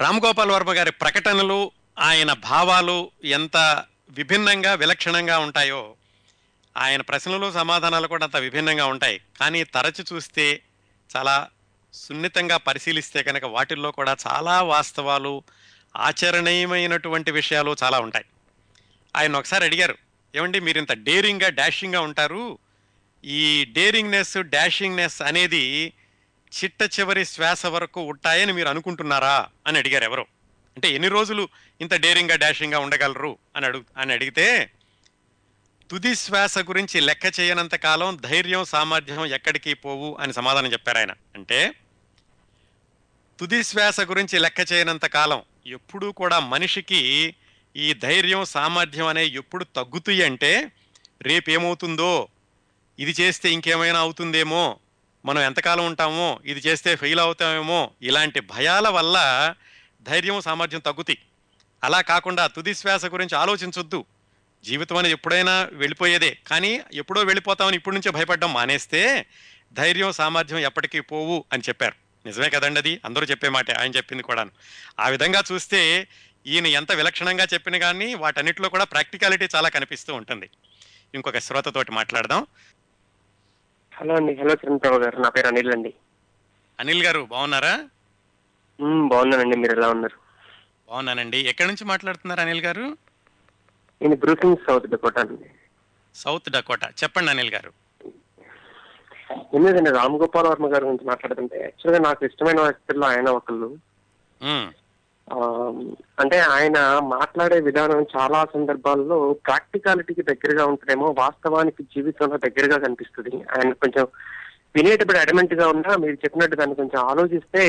రామ్గోపాల్ 0.00 0.50
వర్మ 0.50 0.72
గారి 0.72 0.90
ప్రకటనలు 0.92 1.70
ఆయన 1.98 2.32
భావాలు 2.32 3.10
ఎంత 3.24 3.84
విభిన్నంగా 4.10 4.74
విలక్షణంగా 4.74 5.38
ఉంటాయో 5.38 5.96
ఆయన 6.76 7.02
ప్రశ్నలు 7.02 7.52
సమాధానాలు 7.52 8.06
కూడా 8.06 8.24
అంత 8.24 8.36
విభిన్నంగా 8.36 8.86
ఉంటాయి. 8.86 9.20
కానీ 9.40 9.64
తరచు 9.64 10.04
చూస్తే 10.12 10.62
చాలా 11.16 11.48
సున్నితంగా 11.92 12.56
పరిశీలిస్తే 12.56 13.22
కనుక 13.22 13.44
వాటిల్లో 13.44 13.90
కూడా 13.90 14.16
చాలా 14.26 14.62
వాస్తవాలు 14.62 15.42
ఆచరణీయమైనటువంటి 15.96 17.30
విషయాలు 17.30 17.76
చాలా 17.82 17.98
ఉంటాయి. 17.98 18.24
ఆయన 19.16 19.36
ఒకసారి 19.36 19.64
అడిగారు 19.64 19.98
ఏమండి 20.34 20.60
మీరు 20.60 20.78
ఇంత 20.78 20.92
డేరింగ్గా 20.92 21.48
డాషింగ్గా 21.48 22.00
ఉంటారు? 22.00 22.58
ఈ 23.24 23.64
డేరింగ్నెస్ 23.64 24.36
డాషింగ్నెస్ 24.38 25.22
అనేది 25.22 25.92
చిట్ట 26.52 26.82
చివరి 26.82 27.24
శ్వాస 27.24 27.66
వరకు 27.66 28.00
ఉంటాయని 28.00 28.52
మీరు 28.52 28.68
అనుకుంటున్నారా 28.68 29.48
అని 29.66 29.78
అడిగారు 29.78 30.04
ఎవరు. 30.04 30.26
అంటే 30.76 30.90
ఎన్ని 30.90 31.08
రోజులు 31.08 31.48
ఇంత 31.80 31.94
డేరింగ్గా 31.94 32.36
డాషింగ్గా 32.36 32.78
ఉండగలరు 32.78 33.38
అని 33.56 33.66
అడుగు 33.66 33.84
అని 33.96 34.12
అడిగితే 34.12 34.70
తుది 35.90 36.14
శ్వాస 36.14 36.58
గురించి 36.58 37.00
లెక్క 37.00 37.40
చేయనంత 37.40 37.74
కాలం 37.74 38.16
ధైర్యం 38.16 38.64
సామర్థ్యం 38.64 39.26
ఎక్కడికి 39.26 39.74
పోవు 39.74 40.16
అని 40.20 40.32
సమాధానం 40.32 40.72
చెప్పారు 40.72 40.98
ఆయన. 40.98 41.10
అంటే 41.34 41.74
తుది 43.38 43.64
శ్వాస 43.64 44.00
గురించి 44.00 44.38
లెక్క 44.38 44.72
చేయనంత 44.72 45.06
కాలం 45.06 45.42
ఎప్పుడూ 45.66 46.12
కూడా 46.12 46.38
మనిషికి 46.38 47.34
ఈ 47.76 47.92
ధైర్యం 47.94 48.44
సామర్థ్యం 48.44 49.06
అనే 49.06 49.26
ఎప్పుడు 49.26 49.64
తగ్గుతాయి 49.64 50.22
అంటే 50.22 50.72
రేపేమవుతుందో 51.22 52.28
ఇది 52.98 53.22
చేస్తే 53.22 53.50
ఇంకేమైనా 53.50 53.98
అవుతుందేమో 53.98 54.78
మనం 55.26 55.42
ఎంతకాలం 55.42 55.86
ఉంటామో 55.86 56.40
ఇది 56.44 56.60
చేస్తే 56.60 56.96
ఫెయిల్ 56.96 57.20
అవుతామేమో 57.20 57.90
ఇలాంటి 58.02 58.40
భయాల 58.40 58.88
వల్ల 58.88 59.54
ధైర్యం 60.02 60.40
సామర్థ్యం 60.40 60.80
తగ్గుతాయి. 60.80 61.18
అలా 61.84 62.00
కాకుండా 62.00 62.46
తుది 62.46 62.74
శ్వాస 62.74 63.04
గురించి 63.04 63.38
ఆలోచించొద్దు. 63.38 64.04
జీవితం 64.64 64.96
అనేది 64.96 65.12
ఎప్పుడైనా 65.12 65.68
వెళ్ళిపోయేదే. 65.72 66.38
కానీ 66.46 66.80
ఎప్పుడో 66.92 67.22
వెళ్ళిపోతామని 67.22 67.76
ఇప్పటి 67.76 67.96
నుంచే 67.96 68.10
భయపడడం 68.10 68.52
మానేస్తే 68.52 69.26
ధైర్యం 69.72 70.12
సామర్థ్యం 70.12 70.58
ఎప్పటికీ 70.58 71.00
పోవు 71.00 71.44
అని 71.52 71.62
చెప్పారు. 71.68 71.94
నిజమే 72.26 72.50
కదండి 72.50 72.80
అది? 72.80 73.00
అందరూ 73.04 73.26
చెప్పే 73.26 73.48
మాట 73.48 73.78
ఆయన 73.78 73.90
చెప్పింది 73.90 74.22
కూడాను. 74.22 74.50
ఆ 75.00 75.08
విధంగా 75.08 75.42
చూస్తే 75.52 76.08
ఈయన 76.46 76.66
ఎంత 76.66 76.92
విలక్షణంగా 76.92 77.46
చెప్పిన 77.54 77.78
కానీ 77.78 78.14
వాటన్నిటిలో 78.14 78.68
కూడా 78.68 78.84
ప్రాక్టికాలిటీ 78.84 79.48
చాలా 79.54 79.68
కనిపిస్తూ 79.68 80.14
ఉంటుంది. 80.14 80.50
ఇంకొక 81.14 81.38
శ్రోతతోటి 81.38 81.92
మాట్లాడదాం. 81.92 82.46
హలో 83.96 84.14
అండి 84.14 84.34
హలో 84.34 84.52
చిరంతరావు 84.52 84.98
గారు. 84.98 85.20
నా 85.20 85.28
పేరు 85.28 85.46
అనిల్ 85.46 85.72
అండి. 85.72 85.94
అనిల్ 86.80 87.02
గారు 87.02 87.20
బాగున్నారా? 87.24 87.74
మ్మ్, 88.80 89.08
బాగున్నానండి. 89.08 89.56
మీరు 89.56 89.72
ఎలా 89.72 89.88
ఉన్నారు? 89.90 90.16
బాగున్నానండి. 90.88 91.38
ఎక్కడి 91.38 91.68
నుంచి 91.68 91.84
మాట్లాడుతున్నారు 91.84 92.40
అనిల్ 92.40 92.60
గారు? 92.60 92.96
నేను 94.02 94.16
బ్రూకింగ్ 94.16 94.56
సౌత్ 94.56 94.86
డకోటా 94.86 95.20
అండి. 95.20 95.48
South 96.14 96.50
Dakota. 96.50 96.88
చెప్పండి 97.02 97.30
అనిల్ 97.30 97.50
గారు. 97.50 97.72
ఎందుకంటే 99.54 99.90
రామ్ 99.90 100.16
గోపాల్ 100.16 100.46
వర్మ 100.46 100.72
గారి 100.72 100.84
గురించి 100.84 101.04
మాట్లాడుతుంటే 101.04 101.60
యాక్చువల్గా 101.62 102.00
నాకు 102.08 102.24
ఇష్టమైన 102.24 102.60
వ్యక్తుల్లో 102.60 103.06
ఆయన 103.06 103.28
ఒకళ్ళు. 103.30 103.68
అంటే 106.20 106.38
ఆయన 106.38 106.78
మాట్లాడే 107.02 107.60
విధానం 107.60 108.00
చాలా 108.16 108.40
సందర్భాల్లో 108.54 109.32
ప్రాక్టికాలిటీకి 109.46 110.22
దగ్గరగా 110.22 110.64
ఉంటుందేమో 110.66 111.14
వాస్తవానికి 111.18 111.82
జీవితంలో 111.82 112.36
దగ్గరగా 112.36 112.78
కనిపిస్తుంది. 112.78 113.36
ఆయన 113.54 113.72
కొంచెం 113.72 114.06
వినేటప్పుడు 114.76 115.18
అడమెంట్గా 115.18 115.68
ఉన్నా 115.68 115.96
మీరు 115.96 116.14
చెప్పినట్టు 116.14 116.56
దాన్ని 116.56 116.74
కొంచెం 116.74 117.00
ఆలోచిస్తే 117.08 117.64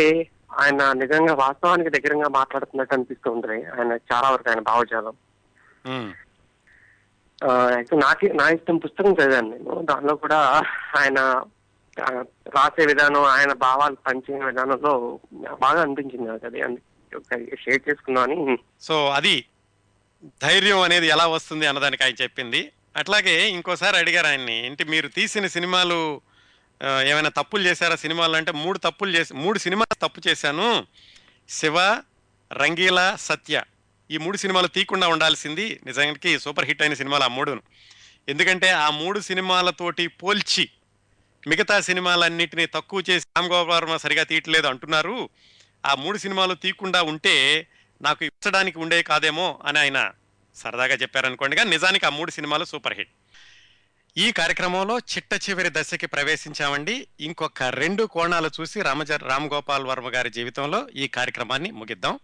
ఆయన 0.60 0.92
నిజంగా 0.94 1.34
వాస్తవానికి 1.34 1.90
దగ్గరగా 1.90 2.30
మాట్లాడుతున్నట్టు 2.30 2.94
అనిపిస్తూ 2.94 3.32
ఉంటుంది 3.32 3.60
ఆయన 3.66 3.92
చాలా 4.12 4.30
వరకు 4.32 4.50
ఆయన 4.50 4.60
భావజాలం. 4.60 5.16
నాకు 7.94 8.26
నా 8.26 8.50
ఇష్టం 8.50 8.78
పుస్తకం 8.78 9.14
చదివాను 9.14 9.50
నేను. 9.50 9.82
దానిలో 9.82 10.16
కూడా 10.16 10.40
ఆయన 10.98 11.20
రాసే 12.56 12.86
విధానం 12.86 13.24
ఆయన 13.24 13.54
భావాలు 13.54 13.98
పంచే 14.08 14.36
విధానంలో 14.46 15.20
బాగా 15.62 15.82
అనిపించింది 15.82 16.28
నాకు 16.30 16.46
అది. 16.46 16.62
షేర్ 17.56 17.82
చేసుకున్నాను 17.90 18.58
సో 18.82 19.10
అది 19.10 19.46
ధైర్యం 20.44 20.80
అనేది 20.82 21.08
ఎలా 21.08 21.28
వస్తుంది 21.28 21.66
అన్నదానికి 21.68 22.04
ఆయన 22.04 22.16
చెప్పింది. 22.22 22.72
అట్లాగే 22.98 23.50
ఇంకోసారి 23.50 23.98
అడిగారు 23.98 24.28
ఆయన్ని 24.28 24.66
ఏంటి 24.66 24.84
మీరు 24.84 25.08
తీసిన 25.08 25.48
సినిమాలు 25.48 26.22
ఏమైనా 27.06 27.30
తప్పులు 27.30 27.64
చేశారా 27.64 27.96
సినిమాలు? 27.96 28.36
అంటే 28.36 28.52
మూడు 28.52 28.78
తప్పులు 28.78 29.12
చేసి 29.12 29.34
మూడు 29.34 29.60
సినిమాలు 29.60 30.08
తప్పు 30.08 30.30
చేశాను. 30.30 30.88
శివ 31.50 31.78
రంగీల 32.54 33.16
సత్య 33.20 33.64
ఈ 34.12 34.18
మూడు 34.18 34.38
సినిమాలు 34.38 34.68
తీయకుండా 34.68 35.08
ఉండాల్సింది 35.08 35.82
నిజానికి 35.86 36.40
సూపర్ 36.40 36.66
హిట్ 36.66 36.82
అయిన 36.82 36.94
సినిమాలు 36.94 37.24
ఆ 37.24 37.28
మూడును. 37.28 37.62
ఎందుకంటే 38.30 38.70
ఆ 38.70 38.90
మూడు 38.90 39.20
సినిమాలతోటి 39.20 40.08
పోల్చి 40.08 40.70
మిగతా 41.48 41.82
సినిమాలన్నింటినీ 41.82 42.66
తక్కువ 42.66 43.04
చేసి 43.10 43.26
రామ్ 43.38 43.48
గోపాల్ 43.48 43.68
వర్మ 43.68 43.98
సరిగా 43.98 44.24
తీయట్లేదు 44.24 44.68
అంటున్నారు. 44.68 45.30
ఆ 45.86 45.96
మూడు 45.96 46.18
సినిమాలు 46.18 46.54
తీయకుండా 46.54 47.02
ఉంటే 47.02 47.68
నాకు 48.02 48.26
ఇచ్చడానికి 48.26 48.80
ఉండే 48.80 49.04
కాదేమో 49.04 49.60
అని 49.66 49.80
ఆయన 49.80 50.12
సరదాగా 50.56 50.96
చెప్పారనుకోండి. 50.96 51.56
కానీ 51.56 51.70
నిజానికి 51.70 52.06
ఆ 52.06 52.10
మూడు 52.10 52.32
సినిమాలు 52.32 52.66
సూపర్ 52.66 52.94
హిట్. 52.94 53.10
ఈ 54.18 54.32
కార్యక్రమంలో 54.32 55.00
చిట్ట 55.00 55.50
చివరి 55.50 55.70
దశకి 55.72 56.08
ప్రవేశించామండి. 56.08 57.08
ఇంకొక 57.20 57.64
రెండు 57.64 58.04
కోణాలు 58.04 58.52
చూసి 58.62 58.82
రామజ 58.82 59.12
రామ్ 59.12 59.50
గోపాల్ 59.54 59.86
వర్మ 59.86 60.10
గారి 60.10 60.30
జీవితంలో 60.30 60.90
ఈ 60.90 61.08
కార్యక్రమాన్ని 61.08 61.72
ముగిద్దాం. 61.72 62.20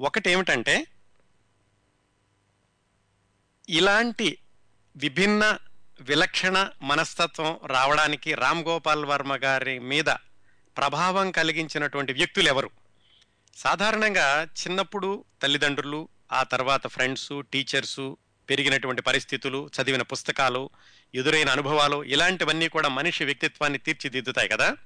ఒకటి 0.00 0.30
ఏమిటంటే 0.30 0.86
ఇలాంటి 3.68 4.38
విభిన్న 4.96 5.58
విలక్షణ 6.00 6.70
మనస్తత్వం 6.82 7.58
రావడానికి 7.66 8.34
రామ్ 8.34 8.64
గోపాల్ 8.64 9.04
వర్మ 9.04 9.36
గారి 9.36 9.78
మీద 9.78 10.08
ప్రభావం 10.76 11.30
కలిగించినటువంటి 11.30 12.12
వ్యక్తులు 12.12 12.48
ఎవరు 12.48 12.70
సాధారణంగా 13.56 14.46
చిన్నప్పుడు 14.60 15.24
తల్లిదండ్రులు 15.42 16.08
ఆ 16.32 16.42
తర్వాత 16.42 16.86
ఫ్రెండ్స్ 16.86 17.42
టీచర్సు 17.52 18.18
పెరిగినటువంటి 18.48 19.02
పరిస్థితులు 19.02 19.70
చదివిన 19.74 20.02
పుస్తకాలు 20.02 20.70
ఎదురైన 21.14 21.48
అనుభవాలు 21.48 22.04
ఇలాంటివన్నీ 22.04 22.68
కూడా 22.68 22.88
మనిషి 22.88 23.24
వ్యక్తిత్వాన్ని 23.24 23.78
తీర్చిదిద్దుతాయి 23.78 24.48
కదా? 24.48 24.76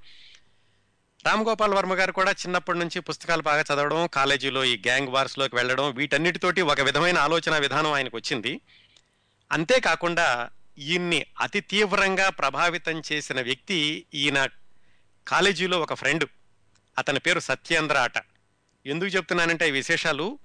రామ్ 1.25 1.45
గోపాల్ 1.45 1.73
వర్మ 1.73 1.93
గారు 1.93 2.11
కూడా 2.11 2.31
చిన్నప్పటి 2.31 2.79
నుంచి 2.79 2.99
పుస్తకాలు 2.99 3.41
బాగా 3.41 3.61
చదవడం 3.61 4.07
కాలేజీలో 4.07 4.63
ఈ 4.63 4.81
గ్యాంగ్ 4.87 5.09
వార్స్లోకి 5.09 5.55
వెళ్ళడం 5.55 5.93
వీటన్నిటితోటి 5.95 6.61
ఒక 6.61 6.81
విధమైన 6.81 7.17
ఆలోచన 7.17 7.57
విధానం 7.57 7.93
ఆయనకు 7.93 8.17
వచ్చింది. 8.17 8.61
అంతేకాకుండా 9.51 10.49
ఈయన్ని 10.77 11.25
అతి 11.39 11.61
తీవ్రంగా 11.61 12.29
ప్రభావితం 12.29 13.01
చేసిన 13.11 13.41
వ్యక్తి 13.41 14.07
ఈయన 14.13 14.39
కాలేజీలో 15.27 15.79
ఒక 15.79 15.93
ఫ్రెండ్. 15.93 16.29
అతని 16.97 17.19
పేరు 17.19 17.39
సత్యేంద్ర 17.39 17.97
అట. 17.97 18.23
ఎందుకు 18.85 19.09
చెప్తున్నానంటే 19.09 19.67
ఈ 19.67 19.71
విశేషాలు 19.71 20.39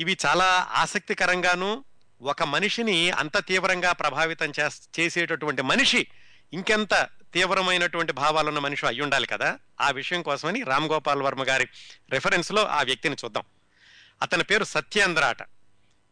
ఇవి 0.00 0.16
చాలా 0.26 0.68
ఆసక్తికరంగాను 0.70 1.84
ఒక 2.22 2.42
మనిషిని 2.42 3.10
అంత 3.10 3.46
తీవ్రంగా 3.46 3.92
ప్రభావితం 3.92 4.52
చేస్- 4.60 5.00
చేసేటటువంటి 5.00 5.62
మనిషి 5.62 6.06
ఇంకెంత 6.52 7.08
తీవ్రమైనటువంటి 7.34 8.12
భావాలున్న 8.12 8.58
మనిషి 8.58 8.86
అయి 8.86 9.00
ఉండాలి 9.00 9.26
కదా? 9.26 9.58
ఆ 9.80 9.90
విషయం 9.90 10.22
కోసమని 10.22 10.62
రామ్ 10.62 10.90
గోపాల్ 10.90 11.22
వర్మ 11.22 11.42
గారి 11.42 11.68
రెఫరెన్స్లో 12.10 12.66
ఆ 12.66 12.82
వ్యక్తిని 12.82 13.16
చూద్దాం. 13.24 13.42
అతని 14.22 14.44
పేరు 14.44 14.64
సత్యేంద్ర 14.64 15.24
అట. 15.24 15.42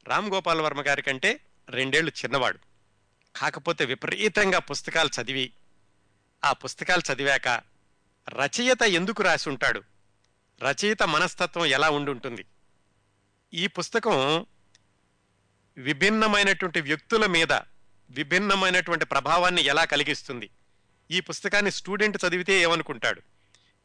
రామ్ 0.09 0.35
గోపాల్ 0.35 0.61
వర్మ 0.61 0.81
గారి 0.81 1.03
కంటే 1.03 1.41
రెండేళ్ళు 1.69 2.13
చిన్నవాడు. 2.25 2.59
కాకపోతే 3.37 3.85
విపరీతంగా 3.85 4.59
పుస్తకాలు 4.59 5.11
చదివి 5.23 5.53
ఆ 6.45 6.53
పుస్తకాలు 6.53 7.13
చదివాక 7.13 7.78
రచయిత 8.29 8.83
ఎందుకు 8.83 9.23
రాసి 9.23 9.49
ఉంటాడు 9.49 9.83
రచయిత 10.63 11.03
మనస్తత్వం 11.03 11.67
ఎలా 11.67 11.91
ఉండుంటుంది? 11.91 12.45
ఈ 13.55 13.67
పుస్తకం 13.67 14.47
విభిన్నమైనటువంటి 15.77 16.81
వ్యక్తుల 16.81 17.27
మీద 17.27 17.53
విభిన్నమైనటువంటి 18.11 19.05
ప్రభావాన్ని 19.05 19.63
ఎలా 19.63 19.85
కలిగిస్తుంది? 19.85 20.51
ఈ 21.11 21.21
పుస్తకాన్ని 21.21 21.71
స్టూడెంట్ 21.71 22.19
చదివితే 22.29 22.53
ఏమనుకుంటాడు? 22.53 23.23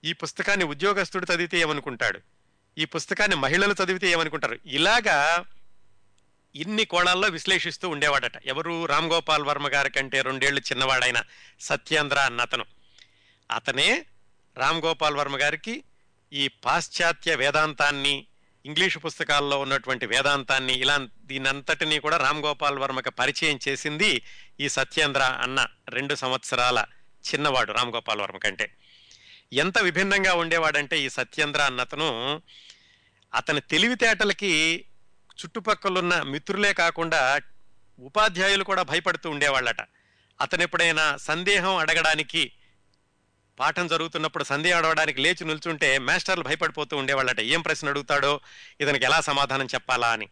ఈ 0.03 0.13
పుస్తకాన్ని 0.13 0.65
ఉద్యోగస్తుడు 0.65 1.25
చదివితే 1.25 1.57
ఏమనుకుంటాడు? 1.57 2.19
ఈ 2.77 2.85
పుస్తకాన్ని 2.85 3.35
మహిళలు 3.35 3.75
చదివితే 3.83 4.07
ఏమనుకుంటారు? 4.07 4.59
ఇలాగా 4.65 5.45
ఇన్ని 6.55 6.85
కోణాల్లో 6.85 7.27
విశ్లేషిస్తూ 7.27 7.89
ఉండేవాడట. 7.89 8.47
ఎవరు? 8.47 8.85
రామ్ 8.85 9.11
గోపాల్ 9.11 9.43
వర్మ 9.43 9.67
గారి 9.67 9.89
కంటే 9.89 10.21
రెండేళ్ళు 10.21 10.61
చిన్నవాడైన 10.61 11.23
సత్యేంద్ర 11.59 12.17
అన్న 12.17 12.41
అతను. 12.41 12.65
అతనే 13.51 14.05
రామ్ 14.57 14.81
గోపాల్ 14.85 15.15
వర్మ 15.15 15.37
గారికి 15.41 15.83
ఈ 16.33 16.47
పాశ్చాత్య 16.47 17.35
వేదాంతాన్ని 17.35 18.27
ఇంగ్లీషు 18.65 18.99
పుస్తకాల్లో 18.99 19.59
ఉన్నటువంటి 19.59 20.05
వేదాంతాన్ని 20.05 20.73
ఇలా 20.73 21.07
దీనంతటినీ 21.25 21.99
కూడా 21.99 22.17
రామ్ 22.17 22.43
గోపాల్ 22.45 22.79
వర్మకి 22.79 23.11
పరిచయం 23.11 23.59
చేసింది 23.67 24.23
ఈ 24.59 24.69
సత్యేంద్ర 24.69 25.21
అన్న 25.21 25.67
రెండు 25.89 26.15
సంవత్సరాల 26.15 26.85
చిన్నవాడు 27.23 27.71
రామ్ 27.71 27.93
గోపాల్ 27.93 28.21
వర్మ 28.21 28.37
కంటే. 28.37 28.71
ఎంత 29.53 29.77
విభిన్నంగా 29.79 30.33
ఉండేవాడంటే 30.33 30.99
ఈ 30.99 31.09
సత్యేంద్ర 31.09 31.61
అన్నతను 31.61 32.41
అతని 33.33 33.61
తెలివితేటలకి 33.61 34.85
చుట్టుపక్కలున్న 35.41 36.21
మిత్రులే 36.21 36.73
కాకుండా 36.73 37.41
ఉపాధ్యాయులు 37.99 38.63
కూడా 38.63 38.83
భయపడుతూ 38.83 39.29
ఉండేవాళ్ళట. 39.29 39.81
అతను 40.41 40.63
ఎప్పుడైనా 40.63 41.17
సందేహం 41.17 41.75
అడగడానికి 41.75 42.51
పాఠం 43.59 43.87
జరుగుతున్నప్పుడు 43.87 44.43
సందేహం 44.43 44.77
అడవడానికి 44.77 45.21
లేచి 45.21 45.45
నిల్చుంటే 45.45 45.97
మాస్టర్లు 45.97 46.43
భయపడిపోతూ 46.43 46.97
ఉండేవాళ్ళట. 46.97 47.39
ఏం 47.39 47.61
ప్రశ్న 47.61 47.89
అడుగుతాడో? 47.89 48.39
ఇతనికి 48.81 49.05
ఎలా 49.05 49.21
సమాధానం 49.21 49.65
చెప్పాలా 49.65 50.09
అని. 50.09 50.29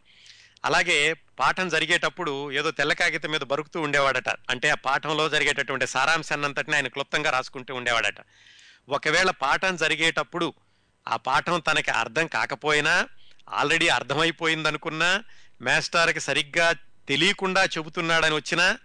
అలాగే 0.66 1.14
పాఠం 1.14 1.70
జరిగేటప్పుడు 1.70 2.52
ఏదో 2.52 2.72
తెల్ల 2.72 2.94
కాగితం 2.94 3.32
మీద 3.32 3.40
బరుకుతూ 3.40 3.82
ఉండేవాడట. 3.82 4.30
అంటే 4.30 4.70
ఆ 4.70 4.76
పాఠంలో 4.76 5.30
జరిగేటటువంటి 5.30 5.88
సారాంశాన్నంతటిని 5.88 6.76
ఆయన 6.76 6.88
క్లుప్తంగా 6.88 7.30
రాసుకుంటూ 7.30 7.76
ఉండేవాడట. 7.76 8.16
ఒకవేళ 8.90 9.30
పాఠం 9.30 9.76
జరిగేటప్పుడు 9.76 10.54
ఆ 11.08 11.16
పాఠం 11.16 11.60
తనకి 11.60 11.92
అర్థం 11.92 12.28
కాకపోయినా 12.28 13.08
ఆల్రెడీ 13.50 13.88
అర్థమైపోయిందనుకున్నా 13.88 15.24
మాస్టర్కి 15.62 16.20
సరిగ్గా 16.20 16.72
తెలియకుండా 17.08 17.64
చెబుతున్నాడని 17.64 18.36
వచ్చినా 18.36 18.78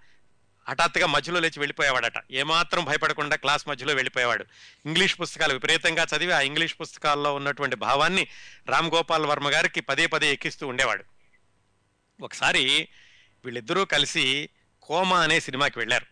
హఠాత్తుగా 0.69 1.07
మధ్యలో 1.07 1.41
లేచి 1.41 1.59
వెళ్ళిపోయేవాడట. 1.59 2.13
ఏమాత్రం 2.31 2.85
భయపడకుండా 2.85 3.37
క్లాస్ 3.37 3.69
మధ్యలో 3.69 3.95
వెళ్ళిపోయేవాడు. 3.95 4.45
ఇంగ్లీష్ 4.87 5.21
పుస్తకాలు 5.21 5.53
విపరీతంగా 5.53 6.07
చదివి 6.17 6.33
ఆ 6.33 6.41
ఇంగ్లీష్ 6.41 6.75
పుస్తకాల్లో 6.81 7.35
ఉన్నటువంటి 7.35 7.77
భావాన్ని 7.77 8.27
రామ్ 8.69 8.91
గోపాల్ 8.91 9.27
వర్మ 9.27 9.49
గారికి 9.49 9.81
పదే 9.81 10.07
పదే 10.07 10.33
ఎక్కిస్తూ 10.33 10.67
ఉండేవాడు. 10.67 11.05
ఒకసారి 12.23 12.89
వీళ్ళిద్దరూ 13.45 13.85
కలిసి 13.85 14.49
కోమా 14.83 15.21
అనే 15.21 15.41
సినిమాకి 15.41 15.79
వెళ్ళారు. 15.79 16.07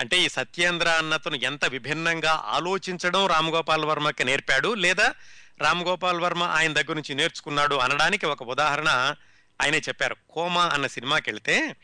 అంటే 0.00 0.18
ఈ 0.18 0.28
సత్యేంద్ర 0.28 0.88
అన్నతను 0.88 1.36
ఎంత 1.36 1.64
విభిన్నంగా 1.64 2.42
ఆలోచించడం 2.44 3.26
రామ్ 3.26 3.50
గోపాల్ 3.50 3.84
వర్మకి 3.84 4.24
నేర్పాడు 4.24 4.74
లేదా 4.74 5.14
రామ్ 5.60 5.82
గోపాల్ 5.82 6.20
వర్మ 6.20 6.42
ఆయన 6.42 6.72
దగ్గర 6.72 6.92
నుంచి 6.92 7.14
నేర్చుకున్నాడు 7.14 7.74
అనడానికి 7.74 8.26
ఒక 8.26 8.42
ఉదాహరణ 8.42 9.14
ఆయనే 9.62 9.78
చెప్పారు. 9.78 10.16
కోమా 10.30 10.64
అన్న 10.64 10.86
సినిమాకి 10.86 11.30
వెళితే 11.30 11.76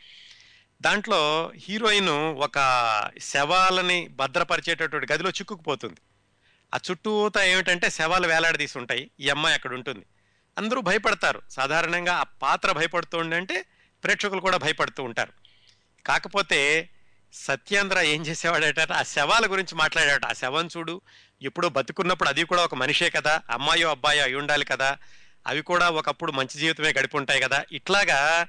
దాంట్లో 0.85 1.51
హీరోయిన్ 1.55 2.09
ఒక 2.09 2.57
శవాలని 3.19 4.07
భద్రపరిచేటటువంటి 4.07 5.13
గదిలో 5.13 5.29
చిక్కుకుపోతుంది. 5.29 6.01
ఆ 6.75 6.79
చుట్టూతా 6.91 7.43
ఏమిటంటే 7.43 7.89
శవాలు 7.89 8.27
వేలాడదీసి 8.27 8.77
ఉంటాయి 8.77 9.11
ఈ 9.19 9.29
అమ్మాయి 9.29 9.55
అక్కడ 9.55 9.73
ఉంటుంది. 9.73 10.05
అందరూ 10.57 10.81
భయపడతారు. 10.81 11.41
సాధారణంగా 11.49 12.13
ఆ 12.13 12.23
పాత్ర 12.23 12.71
భయపడుతూ 12.71 13.17
ఉండంటే 13.17 13.65
ప్రేక్షకులు 14.03 14.39
కూడా 14.39 14.57
భయపడుతూ 14.57 15.03
ఉంటారు. 15.03 15.33
కాకపోతే 16.05 16.89
సత్యేంద్ర 17.33 17.99
ఏం 17.99 18.25
చేసేవాడట? 18.25 18.91
ఆ 18.91 19.03
శవాల 19.03 19.51
గురించి 19.51 19.75
మాట్లాడాట 19.75 20.25
ఆ 20.25 20.33
శవం 20.33 20.69
చూడు 20.77 21.01
ఎప్పుడో 21.41 21.69
బతుకున్నప్పుడు 21.69 22.29
అది 22.29 22.43
కూడా 22.43 22.63
ఒక 22.63 22.75
మనిషే 22.75 23.09
కదా. 23.09 23.41
అమ్మాయో 23.49 23.89
అబ్బాయో 23.89 24.23
అయి 24.23 24.35
ఉండాలి 24.35 24.65
కదా. 24.65 24.97
అవి 25.47 25.61
కూడా 25.61 25.89
ఒకప్పుడు 25.89 26.31
మంచి 26.31 26.59
జీవితమే 26.59 26.89
గడిపి 26.89 27.17
ఉంటాయి 27.17 27.41
కదా. 27.41 27.63
ఇట్లాగా 27.71 28.47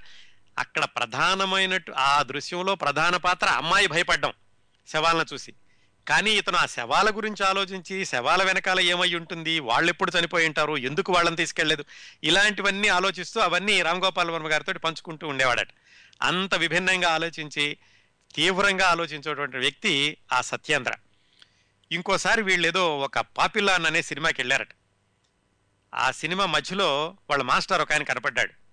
అక్కడ 0.59 0.85
ప్రధానమైనట్టు 0.85 1.93
ఆ 1.93 2.23
దృశ్యంలో 2.23 2.75
ప్రధాన 2.75 3.17
పాత్ర 3.17 3.47
అమ్మాయి 3.47 3.87
భయపడ్డం 3.87 4.33
శవాలను 4.87 5.27
చూసి. 5.33 5.53
కానీ 6.09 6.31
ఇతను 6.31 6.57
ఆ 6.57 6.67
శవాల 6.67 7.11
గురించి 7.11 7.47
ఆలోచించి 7.47 8.05
శవాల 8.05 8.43
వెనకాల 8.43 8.81
ఏమై 8.81 9.15
ఉంటుంది 9.15 9.61
వాళ్ళు 9.61 9.91
ఎప్పుడు 9.91 10.13
చనిపోయి 10.19 10.47
ఉంటారు 10.47 10.77
ఎందుకు 10.77 11.13
వాళ్ళని 11.13 11.37
తీసుకెళ్ళేదు 11.37 11.85
ఇలాంటివన్నీ 12.25 12.89
ఆలోచిస్తూ 12.89 13.41
అవన్నీ 13.41 13.83
రామ్ 13.83 14.03
గోపాల్ 14.03 14.31
వర్మ 14.31 14.53
గారితో 14.53 14.73
పంచుకుంటూ 14.73 15.29
ఉండేవాడట. 15.29 15.69
అంత 16.23 16.55
విభిన్నంగా 16.55 17.09
ఆలోచించి 17.09 17.77
తీవ్రంగా 18.35 18.87
ఆలోచించేటువంటి 18.89 19.57
వ్యక్తి 19.57 20.17
ఆ 20.33 20.41
సత్యేంద్ర. 20.41 20.93
ఇంకోసారి 21.93 22.43
వీళ్ళు 22.43 22.67
ఏదో 22.67 22.99
ఒక 22.99 23.19
పాపిలాన్ 23.19 23.87
అనే 23.87 24.03
సినిమాకి 24.03 24.41
వెళ్ళారట 24.41 24.69
ఆ 25.95 26.11
సినిమా 26.11 26.47
మధ్యలో 26.47 27.17
వాళ్ళ 27.31 27.43
మాస్టర్ 27.43 27.83
ఒక 27.83 27.93
ఆయన 27.93 28.03
కనపడ్డాడు. 28.03 28.66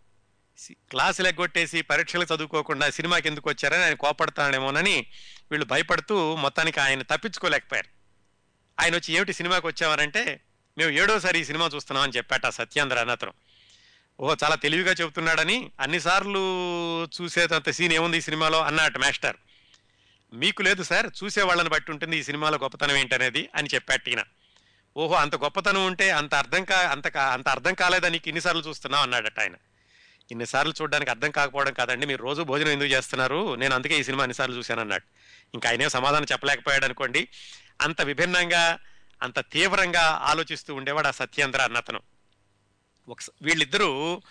క్లాసులు 0.72 1.28
ఎగ్గొట్టేసి 1.28 1.82
పరీక్షలు 1.82 2.26
చదువుకోకుండా 2.36 2.90
సినిమాకి 2.90 3.28
ఎందుకు 3.28 3.50
వచ్చారని 3.50 3.84
ఆయన 3.84 3.94
కోపడతాడేమోనని 3.94 5.06
వీళ్ళు 5.52 5.66
భయపడుతూ 5.66 6.36
మొత్తానికి 6.36 6.80
ఆయన 6.80 7.02
తప్పించుకోలేకపోయారు. 7.02 7.88
ఆయన 8.80 8.96
వచ్చి 8.96 9.14
ఏమిటి 9.14 9.34
సినిమాకి 9.34 9.68
వచ్చామనంటే 9.68 10.40
మేము 10.78 10.90
ఏడోసారి 10.90 11.40
ఈ 11.40 11.44
సినిమా 11.44 11.70
చూస్తున్నాం 11.76 12.04
అని 12.04 12.14
చెప్పాట 12.18 12.46
సత్యేంద్ర 12.46 13.00
అన్నతను 13.00 13.34
ఓహో 14.20 14.38
చాలా 14.44 14.56
తెలివిగా 14.56 14.92
చెబుతున్నాడని 14.92 15.72
అన్నిసార్లు 15.80 16.42
చూసేటంత 17.06 17.70
సీన్ 17.70 17.94
ఏముంది 17.94 18.18
ఈ 18.18 18.22
సినిమాలో? 18.22 18.62
అన్నట్టు 18.62 19.00
మాస్టర్. 19.00 19.38
మీకు 20.34 20.62
లేదు 20.62 20.84
సార్ 20.84 21.08
చూసే 21.24 21.42
వాళ్ళని 21.42 21.70
బట్టి 21.70 21.92
ఉంటుంది 21.92 22.18
ఈ 22.18 22.24
సినిమాలో 22.24 22.58
గొప్పతనం 22.58 22.96
ఏంటనేది 22.96 23.50
అని 23.56 23.70
చెప్పాట 23.74 24.08
ఈయన. 24.08 24.24
ఓహో 24.98 25.16
అంత 25.16 25.36
గొప్పతనం 25.36 25.86
ఉంటే 25.86 26.12
అంత 26.12 26.36
అర్థం 26.36 26.64
కా 26.64 26.76
అంత 26.76 27.18
అంత 27.18 27.50
అర్థం 27.50 27.74
కాలేదా 27.74 28.10
నీకు 28.10 28.28
ఇన్నిసార్లు 28.28 28.62
చూస్తున్నావు? 28.62 29.04
అన్నాడట 29.04 29.40
ఆయన. 29.40 29.56
ఇన్నిసార్లు 30.32 30.74
చూడడానికి 30.82 31.12
అర్థం 31.12 31.32
కాకపోవడం 31.32 31.74
కాదండి. 31.74 32.06
మీరు 32.06 32.24
రోజు 32.24 32.42
భోజనం 32.42 32.70
ఎందుకు 32.70 32.90
చేస్తున్నారు? 32.90 33.56
నేను 33.56 33.76
అందుకే 33.76 34.00
ఈ 34.00 34.04
సినిమా 34.04 34.24
అన్నిసార్లు 34.24 34.56
చూశాను 34.56 34.82
అన్నాడు. 34.82 35.04
ఇంకా 35.54 35.70
ఆయనే 35.70 35.90
సమాధానం 35.90 36.26
చెప్పలేకపోయాడు 36.32 36.86
అనుకోండి. 36.86 37.28
అంత 37.82 38.02
విభిన్నంగా 38.02 38.80
అంత 39.24 39.40
తీవ్రంగా 39.40 40.02
ఆలోచిస్తూ 40.02 40.76
ఉండేవాడు 40.76 41.08
ఆ 41.08 41.12
సత్యేంద్ర 41.12 41.62
అన్నతను 41.62 42.00
ఒక 43.10 43.18
వీళ్ళిద్దరూ 43.42 44.22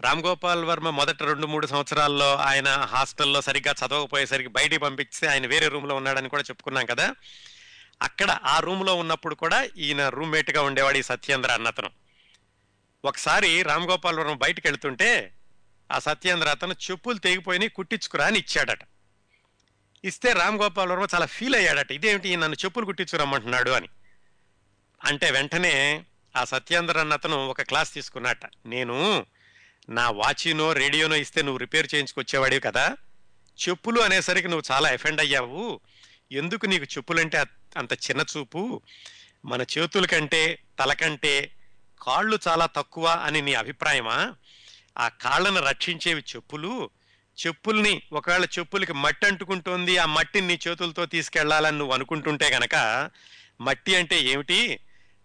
రామ్ 0.00 0.22
గోపాల్ 0.22 0.64
వర్మ 0.64 0.90
మొదట 0.90 1.22
రెండు 1.22 1.46
మూడు 1.46 1.66
సంవత్సరాల్లో 1.66 2.36
ఆయన 2.36 2.68
హాస్టల్లో 2.68 3.40
సరిగ్గా 3.40 3.74
చదవకపోయేసరికి 3.86 4.48
బయటికి 4.48 4.78
పంపించి 4.78 5.28
ఆయన 5.28 5.46
వేరే 5.46 5.68
రూమ్లో 5.68 5.94
ఉన్నాడని 5.94 6.28
కూడా 6.28 6.42
చెప్పుకున్నాం 6.42 6.86
కదా. 6.86 7.14
అక్కడ 8.02 8.30
ఆ 8.30 8.60
రూమ్లో 8.60 8.94
ఉన్నప్పుడు 8.94 9.34
కూడా 9.34 9.68
ఈయన 9.76 10.08
రూమ్మేట్గా 10.08 10.62
ఉండేవాడు 10.62 10.98
ఈ 10.98 11.02
సత్యేంద్ర 11.02 11.50
అన్నతను 11.50 11.90
ఒకసారి 13.04 13.62
రామ్ 13.62 13.90
గోపాలవరం 13.90 14.38
వర్మ 14.38 14.60
వెళ్తుంటే 14.64 15.34
ఆ 15.92 15.98
సత్యేంద్ర 15.98 16.48
అతను 16.48 16.74
చెప్పులు 16.90 17.18
తెగిపోయి 17.18 17.68
కుట్టించుకురా 17.68 18.26
అని 18.26 18.38
ఇచ్చాడట. 18.38 18.78
ఇస్తే 20.04 20.32
రామ్ 20.32 20.60
గోపాల్ 20.60 20.90
వర్మ 20.90 21.06
చాలా 21.14 21.26
ఫీల్ 21.26 21.54
అయ్యాడట. 21.54 21.92
ఇదేమిటి 21.92 22.36
నన్ను 22.36 22.56
చెప్పులు 22.64 22.84
కుట్టించుకురమ్మంటున్నాడు 22.84 23.70
అని. 23.70 23.88
అంటే 25.04 25.30
వెంటనే 25.30 26.04
ఆ 26.36 26.44
సత్యేంద్ర 26.44 26.98
అన్న 26.98 27.12
అతను 27.12 27.46
ఒక 27.46 27.62
క్లాస్ 27.62 27.94
తీసుకున్నట. 27.94 28.38
నేను 28.66 29.26
నా 29.88 30.10
వాచినో 30.10 30.72
రేడియోనో 30.72 31.16
ఇస్తే 31.16 31.42
నువ్వు 31.42 31.58
రిపేర్ 31.58 31.88
చేయించుకొచ్చేవాడివి 31.94 32.60
కదా. 32.60 32.96
చెప్పులు 33.68 34.00
అనేసరికి 34.00 34.48
నువ్వు 34.48 34.74
చాలా 34.74 34.90
ఎఫెండ్ 34.90 35.20
అయ్యావు. 35.20 35.80
ఎందుకు 36.32 36.66
నీకు 36.66 36.84
చెప్పులంటే 36.84 37.38
అంత 37.76 37.92
చిన్న 37.92 38.24
చూపు? 38.36 38.82
మన 39.44 39.62
చేతుల 39.62 40.06
కంటే 40.06 40.58
తల 40.78 40.92
కంటే 40.92 41.50
కాళ్ళు 42.02 42.38
చాలా 42.48 42.66
తక్కువ 42.66 43.06
అని 43.06 43.42
నీ 43.42 43.54
అభిప్రాయమా? 43.54 44.34
ఆ 44.98 45.08
కాళ్ళను 45.08 45.60
రక్షించేవి 45.60 46.22
చెప్పులు. 46.36 46.90
చెప్పుల్ని 47.46 48.02
ఒకవేళ 48.12 48.44
చెప్పులకి 48.44 48.92
మట్టి 48.92 49.26
అంటుకుంటోంది 49.26 49.98
ఆ 49.98 50.06
మట్టిని 50.06 50.46
నీ 50.46 50.58
చేతులతో 50.68 51.06
తీసుకెళ్ళాలని 51.06 51.78
నువ్వు 51.78 51.94
అనుకుంటుంటే 51.94 52.50
గనక 52.50 52.74
మట్టి 53.60 53.96
అంటే 53.96 54.20
ఏమిటి? 54.20 54.78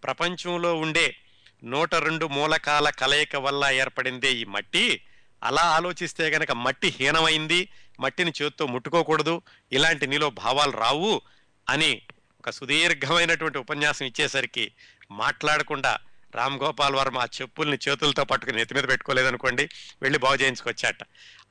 ప్రపంచంలో 0.03 0.76
ఉండే 0.76 1.15
నూట 1.63 1.95
రెండు 1.95 2.26
మూలకాల 2.26 2.89
కలయిక 2.89 3.36
వల్ల 3.36 3.65
ఏర్పడిందే 3.65 4.34
ఈ 4.34 4.43
మట్టి. 4.43 5.01
అలా 5.43 5.61
ఆలోచిస్తే 5.61 6.30
గనక 6.30 6.51
మట్టి 6.51 6.88
హీనమైంది 6.99 7.69
మట్టిని 7.99 8.34
చేత్తో 8.41 8.65
ముట్టుకోకూడదు 8.65 9.41
ఇలాంటి 9.71 10.07
నీలో 10.07 10.30
భావాలు 10.30 10.71
రావు 10.71 11.21
అని 11.69 12.01
ఒక 12.39 12.49
సుదీర్ఘమైనటువంటి 12.49 13.57
ఉపన్యాసం 13.57 14.05
ఇచ్చేసరికి 14.05 14.71
మాట్లాడకుండా 15.11 15.97
రామ్ 16.36 16.60
గోపాల్ 16.60 16.96
వర్మ 16.96 17.18
ఆ 17.18 17.26
చెప్పుల్ని 17.42 17.78
చేతులతో 17.90 18.24
పట్టుకుని 18.24 18.58
నెత్తి 18.58 18.76
మీద 18.76 18.84
పెట్టుకోలేదనుకోండి 18.84 19.70
వెళ్ళి 20.02 20.20
బాగు 20.20 20.36
చేయించుకొచ్చాట. 20.36 20.98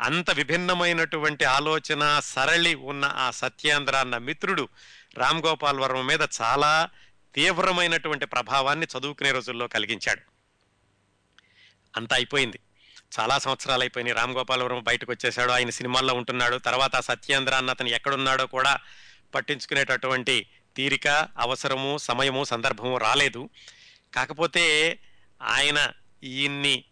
అంత 0.01 0.31
విభిన్నమైనటువంటి 0.31 1.45
ఆలోచన 1.45 2.21
సరళి 2.25 2.75
ఉన్న 2.75 3.05
ఆ 3.17 3.31
సత్యేంద్ర 3.31 3.97
అన్న 3.97 4.19
మిత్రుడు 4.19 4.69
రామ్ 5.17 5.43
గోపాల్ 5.47 5.81
వర్మ 5.81 6.01
మీద 6.01 6.21
చాలా 6.43 6.89
తీవ్రమైనటువంటి 7.35 8.27
ప్రభావాన్ని 8.27 8.87
చదువుకునే 8.99 9.33
రోజుల్లో 9.33 9.69
కలిగించాడు. 9.69 10.21
అంతా 11.97 12.17
అయిపోయింది. 12.17 12.59
చాలా 13.21 13.39
సంవత్సరాలు 13.39 13.81
అయిపోయినాయి 13.81 14.17
రామ్ 14.17 14.33
గోపాల్ 14.33 14.63
వర్మ 14.63 14.79
బయటకు 14.79 15.13
వచ్చేసాడు 15.13 15.53
ఆయన 15.53 15.71
సినిమాల్లో 15.71 16.15
ఉంటున్నాడు 16.15 16.57
తర్వాత 16.57 16.97
సత్యేంద్ర 16.97 17.55
అన్న 17.55 17.71
అతను 17.71 17.89
ఎక్కడున్నాడో 17.89 18.47
కూడా 18.47 18.79
పట్టించుకునేటటువంటి 19.35 20.47
తీరిక 20.77 21.09
అవసరము 21.39 21.99
సమయము 21.99 22.45
సందర్భము 22.45 22.99
రాలేదు. 22.99 23.51
కాకపోతే 24.15 24.99
ఆయన 25.43 25.93
ఈయన్ని 26.25 26.85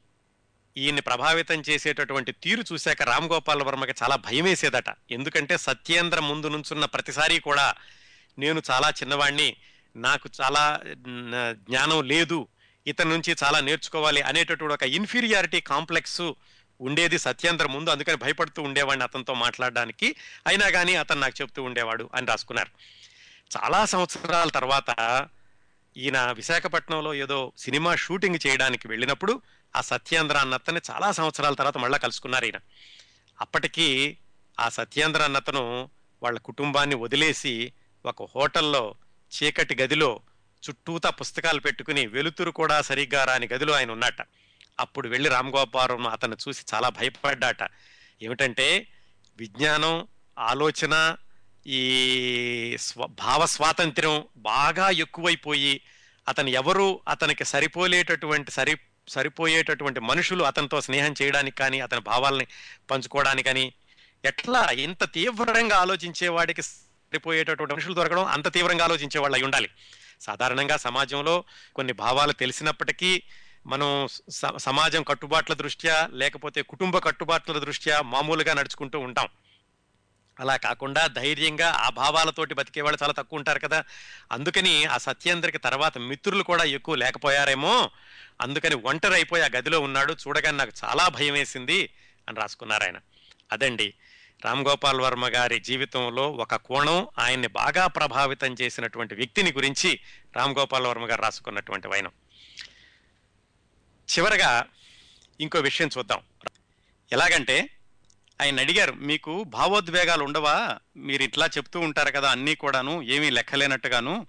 ఈయన్ని 0.77 1.03
ప్రభావితం 1.03 1.63
చేసేటటువంటి 1.71 2.33
తీరు 2.33 2.65
చూశాక 2.73 3.03
రామ్ 3.03 3.29
గోపాల్ 3.33 3.63
వర్మకి 3.63 3.95
చాలా 4.03 4.17
భయం 4.17 4.45
వేసేదట 4.45 4.95
ఎందుకంటే 5.11 5.57
సత్యేంద్ర 5.57 6.21
ముందు 6.21 6.47
నుంచున్న 6.47 6.85
ప్రతిసారి 6.85 7.41
కూడా 7.41 7.75
నేను 8.39 8.63
చాలా 8.71 8.89
చిన్నవాణ్ణి 8.89 9.57
నాకు 9.97 10.29
చాలా 10.43 10.81
జ్ఞానం 11.53 12.03
లేదు 12.03 12.49
ఇతని 12.87 13.11
నుంచి 13.11 13.37
చాలా 13.45 13.61
నేర్చుకోవాలి 13.61 14.21
అనేటటువంటి 14.23 14.75
ఒక 14.75 14.83
ఇన్ఫీరియారిటీ 14.83 15.61
కాంప్లెక్స్ 15.61 16.23
ఉండేది 16.81 17.19
సత్యేంద్ర 17.19 17.67
ముందు. 17.67 17.91
అందుకని 17.91 18.17
భయపడుతూ 18.17 18.63
ఉండేవాడిని 18.63 19.05
అతనితో 19.05 19.35
మాట్లాడడానికి. 19.35 20.17
అయినా 20.47 20.71
కానీ 20.71 20.95
అతను 20.95 21.21
నాకు 21.21 21.41
చెప్తూ 21.41 21.63
ఉండేవాడు 21.63 22.11
అని 22.15 22.27
రాసుకున్నారు. 22.27 22.71
చాలా 23.59 23.85
సంవత్సరాల 23.85 24.49
తర్వాత 24.49 24.91
ఈయన 25.97 26.33
విశాఖపట్నంలో 26.33 27.15
ఏదో 27.15 27.53
సినిమా 27.59 27.95
షూటింగ్ 27.95 28.47
చేయడానికి 28.47 28.89
వెళ్ళినప్పుడు 28.89 29.43
ఆ 29.77 29.81
సత్యేంద్ర 29.81 30.37
అన్నతని 30.37 30.81
చాలా 30.91 31.13
సంవత్సరాల 31.13 31.55
తర్వాత 31.55 31.79
మళ్ళా 31.79 31.99
కలుసుకున్నారు 31.99 32.45
ఈయన. 32.45 32.61
అప్పటికి 33.41 34.19
ఆ 34.61 34.69
సత్యేంద్ర 34.69 35.23
అన్నతను 35.23 35.91
వాళ్ళ 36.23 36.39
కుటుంబాన్ని 36.39 36.95
వదిలేసి 36.95 37.73
ఒక 38.07 38.23
హోటల్లో 38.23 38.95
చీకటి 39.31 39.77
గదిలో 39.83 40.21
చుట్టూతా 40.71 41.11
పుస్తకాలు 41.11 41.61
పెట్టుకుని 41.61 42.07
వెలుతురు 42.07 42.51
కూడా 42.51 42.83
సరిగ్గా 42.83 43.25
రాని 43.25 43.49
గదిలో 43.53 43.75
ఆయన 43.75 43.91
ఉన్నట. 43.91 44.23
అప్పుడు 44.81 45.09
వెళ్ళి 45.09 45.29
రామగోపాలం 45.29 46.07
అతను 46.07 46.37
చూసి 46.49 46.65
చాలా 46.75 46.89
భయపడ్డాట. 46.89 47.71
ఏమిటంటే 48.23 48.87
విజ్ఞానం 49.39 50.07
ఆలోచన 50.39 51.17
ఈ 51.67 52.77
స్వ 52.81 53.07
భావ 53.07 53.47
స్వాతంత్ర్యం 53.47 54.25
బాగా 54.37 54.91
ఎక్కువైపోయి 54.91 55.81
అతను 56.29 56.49
ఎవరు 56.49 57.01
అతనికి 57.09 57.45
సరిపోలేటటువంటి 57.45 58.51
సరి 58.51 58.77
సరిపోయేటటువంటి 59.09 60.01
మనుషులు 60.01 60.45
అతనితో 60.45 60.81
స్నేహం 60.81 61.15
చేయడానికి 61.23 61.57
కానీ 61.57 61.81
అతని 61.81 62.01
భావాల్ని 62.01 62.47
పంచుకోవడానికి 62.91 63.47
కానీ 63.47 63.73
ఎట్లా 64.25 64.71
ఇంత 64.71 65.13
తీవ్రంగా 65.13 65.77
ఆలోచించే 65.77 66.29
వాడికి 66.29 66.63
సరిపోయేటటువంటి 66.63 67.75
మనుషులు 67.75 67.95
దొరకడం 67.95 68.25
అంత 68.25 68.53
తీవ్రంగా 68.53 68.85
ఆలోచించే 68.85 69.21
వాళ్ళు 69.21 69.37
అయి 69.37 69.45
ఉండాలి. 69.45 69.69
సాధారణంగా 70.21 70.77
సమాజంలో 70.77 71.45
కొన్ని 71.77 71.93
భావాలు 71.93 72.33
తెలిసినప్పటికీ 72.33 73.23
మనం 73.67 74.09
సమాజం 74.59 75.03
కట్టుబాట్ల 75.03 75.55
దృష్ట్యా 75.55 76.09
లేకపోతే 76.13 76.63
కుటుంబ 76.63 76.99
కట్టుబాట్ల 76.99 77.59
దృష్ట్యా 77.59 78.03
మామూలుగా 78.03 78.55
నడుచుకుంటూ 78.55 78.99
ఉంటాం. 78.99 79.29
అలా 80.41 80.57
కాకుండా 80.57 81.07
ధైర్యంగా 81.07 81.71
ఆ 81.71 81.89
భావాలతోటి 81.89 82.55
బతికే 82.55 82.81
వాళ్ళు 82.81 83.03
చాలా 83.03 83.13
తక్కువ 83.13 83.39
ఉంటారు 83.39 83.59
కదా. 83.59 83.85
అందుకని 84.33 84.85
ఆ 84.85 84.99
సత్యేంద్రకి 84.99 85.59
తర్వాత 85.59 85.99
మిత్రులు 85.99 86.43
కూడా 86.43 86.65
ఎక్కువ 86.65 86.95
లేకపోయారేమో. 86.95 87.91
అందుకని 88.41 88.75
ఒంటరి 88.75 89.15
అయిపోయి 89.15 89.43
ఆ 89.43 89.47
గదిలో 89.47 89.81
ఉన్నాడు. 89.81 90.17
చూడగానే 90.29 90.57
నాకు 90.57 90.73
చాలా 90.85 91.09
భయం 91.09 91.33
వేసింది 91.33 91.93
అని 92.29 92.41
రాసుకున్నారు 92.41 92.83
ఆయన. 92.83 92.97
అదండి. 93.53 93.95
రామ్ 94.45 94.67
గోపాల్ 94.67 95.01
వర్మ 95.01 95.29
గారి 95.29 95.59
జీవితంలో 95.59 96.31
ఒక 96.31 96.55
కోణం 96.55 97.09
ఆయన్ని 97.19 97.49
బాగా 97.49 97.87
ప్రభావితం 97.87 98.57
చేసినటువంటి 98.61 99.15
వ్యక్తిని 99.15 99.53
గురించి 99.53 100.01
రామ్ 100.37 100.57
గోపాల్ 100.59 100.87
వర్మ 100.87 101.11
గారు 101.11 101.23
రాసుకున్నటువంటి 101.23 101.89
వైనం. 101.89 102.11
చివరగా 104.19 104.67
ఇంకో 105.41 105.59
విషయం 105.59 105.91
చూద్దాం. 105.99 106.21
ఎలాగంటే 107.13 107.71
ఆయన 108.41 108.61
అడిగారు 108.61 108.93
మీకు 108.93 109.45
భావోద్వేగాలు 109.45 110.25
ఉండవా? 110.25 110.79
మీరు 110.97 111.23
ఇట్లా 111.23 111.47
చెప్తూ 111.47 111.81
ఉంటారు 111.81 112.11
కదా 112.11 112.31
అన్నీ 112.31 112.55
కూడాను 112.55 113.03
ఏమీ 113.03 113.31
లెక్కలేనట్టుగాను. 113.31 114.27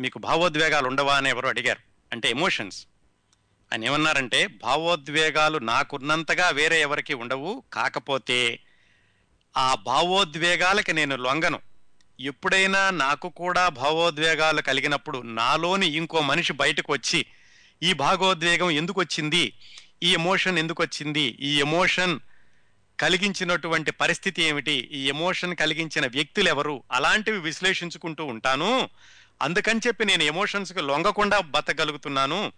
మీకు 0.00 0.18
భావోద్వేగాలు 0.18 0.88
ఉండవా? 0.88 1.16
అని 1.16 1.28
ఎవరు 1.28 1.48
అడిగారు. 1.48 1.80
అంటే 2.12 2.30
ఎమోషన్స్. 2.30 2.86
ఆయన 3.72 3.84
ఏమన్నారంటే 3.84 4.46
భావోద్వేగాలు 4.46 5.58
నాకున్నంతగా 5.58 6.48
వేరే 6.48 6.82
ఎవరికి 6.82 7.14
ఉండవు. 7.14 7.62
కాకపోతే 7.72 8.58
ఆ 9.56 9.74
భావోద్వేగాలకి 9.74 10.92
నేను 10.92 11.16
లొంగను. 11.16 11.60
ఎప్పుడైనా 12.20 12.90
నాకు 12.90 13.28
కూడా 13.28 13.68
భావోద్వేగాలు 13.68 14.62
కలిగినప్పుడు 14.62 15.18
నాలోని 15.18 15.86
ఇంకో 15.86 16.20
మనిషి 16.20 16.52
బయటకు 16.52 16.92
వచ్చి 16.92 17.26
ఈ 17.82 17.92
భావోద్వేగం 17.92 18.70
ఎందుకు 18.70 19.00
వచ్చింది 19.00 19.52
ఈ 20.02 20.12
ఎమోషన్ 20.12 20.58
ఎందుకు 20.58 20.82
వచ్చింది 20.82 21.20
ఈ 21.20 21.60
ఎమోషన్ 21.60 22.20
కలిగించినటువంటి 23.02 23.90
పరిస్థితి 23.90 24.42
ఏమిటి? 24.42 24.72
ఈ 24.72 25.08
ఎమోషన్ 25.08 25.56
కలిగించిన 25.56 26.06
వ్యక్తులు 26.06 26.48
ఎవరు 26.48 26.82
అలాంటివి 26.92 27.38
విశ్లేషించుకుంటూ 27.38 28.24
ఉంటాను. 28.24 28.88
అందుకని 29.42 29.80
చెప్పి 29.86 30.04
నేను 30.04 30.22
ఎమోషన్స్కి 30.22 30.80
లొంగకుండా 30.80 31.40
బతకగలుగుతున్నాను. 31.40 32.52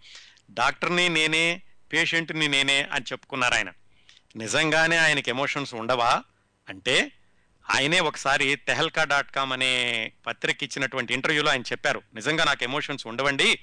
డాక్టర్ని 0.49 1.09
నేనే 1.09 1.61
పేషెంట్ని 1.93 2.47
నేనే 2.47 2.87
అని 2.91 3.05
చెప్పుకున్నారు 3.11 3.53
ఆయన. 3.53 3.69
నిజంగానే 4.35 4.97
ఆయనకి 4.97 5.29
ఎమోషన్స్ 5.29 5.73
ఉండవా? 5.73 6.23
అంటే 6.69 7.11
ఆయనే 7.71 7.99
ఒకసారి 7.99 8.55
తెహల్కా 8.55 9.03
డాట్ 9.03 9.31
కామ్ 9.31 9.53
అనే 9.53 10.11
పత్రిక 10.27 10.63
ఇచ్చినటువంటి 10.63 11.13
ఇంటర్వ్యూలో 11.13 11.51
ఆయన 11.51 11.61
చెప్పారు. 11.61 12.01
నిజంగా 12.15 12.43
నాకు 12.43 12.63
ఎమోషన్స్ 12.63 13.07
ఉండవండి. 13.07 13.59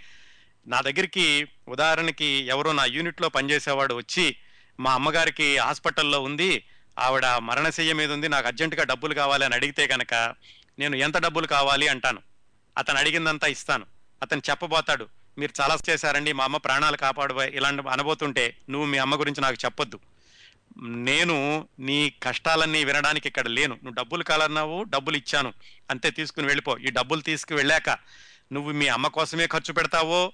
నా 0.67 0.81
దగ్గరికి 0.81 1.47
ఉదాహరణకి 1.69 2.25
ఎవరో 2.25 2.73
నా 2.73 2.85
యూనిట్లో 2.85 3.29
పనిచేసేవాడు 3.29 3.95
వచ్చి 3.95 4.37
మా 4.81 4.95
అమ్మగారికి 4.95 5.59
హాస్పిటల్లో 5.59 6.21
ఉంది. 6.21 6.65
ఆవిడ 6.99 7.27
మరణశయ్య 7.27 7.93
మీద 7.93 8.13
ఉంది 8.13 8.29
నాకు 8.29 8.47
అర్జెంటుగా 8.47 8.85
డబ్బులు 8.85 9.15
కావాలి 9.15 9.45
అని 9.45 9.55
అడిగితే 9.55 9.87
కనుక 9.87 10.35
నేను 10.79 10.97
ఎంత 10.97 11.19
డబ్బులు 11.19 11.47
కావాలి 11.47 11.89
అంటాను. 11.89 12.21
అతను 12.79 12.99
అడిగిందంతా 12.99 13.47
ఇస్తాను. 13.47 13.87
అతను 14.23 14.43
చెప్పబోతాడు 14.51 15.09
మీరు 15.39 15.53
చాలా 15.61 15.79
చేశారండి 15.91 16.33
మా 16.33 16.45
అమ్మ 16.45 16.57
ప్రాణాలు 16.57 16.97
కాపాడు 16.97 17.43
ఇలాంటి 17.43 17.89
అనబోతుంటే 17.89 18.57
నువ్వు 18.71 18.87
మీ 18.87 18.99
అమ్మ 18.99 19.21
గురించి 19.21 19.41
నాకు 19.41 19.57
చెప్పొద్దు. 19.65 20.01
నేను 20.79 21.69
నీ 21.79 22.13
కష్టాలన్నీ 22.23 22.85
వినడానికి 22.85 23.29
ఇక్కడ 23.29 23.49
లేను. 23.49 23.75
నువ్వు 23.75 23.95
డబ్బులు 23.95 24.25
కాలన్నావు 24.25 24.83
డబ్బులు 24.83 25.17
ఇచ్చాను. 25.17 25.53
అంతే 25.91 26.11
తీసుకుని 26.11 26.47
వెళ్ళిపో. 26.47 26.79
ఈ 26.79 26.91
డబ్బులు 26.91 27.21
తీసుకు 27.21 27.55
వెళ్ళాక 27.55 27.91
నువ్వు 28.53 28.73
మీ 28.73 28.89
అమ్మ 28.89 29.07
కోసమే 29.07 29.47
ఖర్చు 29.47 29.73
పెడతావో 29.73 30.33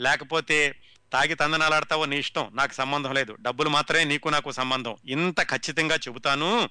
లేకపోతే 0.00 0.74
తాగి 1.12 1.34
తందనాలాడతావో 1.34 2.04
నీ 2.04 2.18
ఇష్టం. 2.18 2.50
నాకు 2.54 2.72
సంబంధం 2.72 3.14
లేదు. 3.14 3.36
డబ్బులు 3.40 3.68
మాత్రమే 3.68 4.04
నీకు 4.04 4.28
నాకు 4.28 4.52
సంబంధం. 4.52 4.96
ఇంత 5.08 5.42
ఖచ్చితంగా 5.42 5.96
చెబుతాను. 5.96 6.70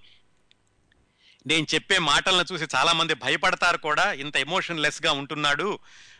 నేను 1.47 1.67
చెప్పే 1.73 1.99
మాటలను 1.99 2.53
చూసి 2.53 2.65
చాలామంది 2.75 3.13
భయపడతారు 3.13 3.77
కూడా. 3.77 4.13
ఇంత 4.13 4.37
ఎమోషన్ 4.37 4.79
లెస్గా 4.79 5.11
ఉంటున్నాడు. 5.11 5.79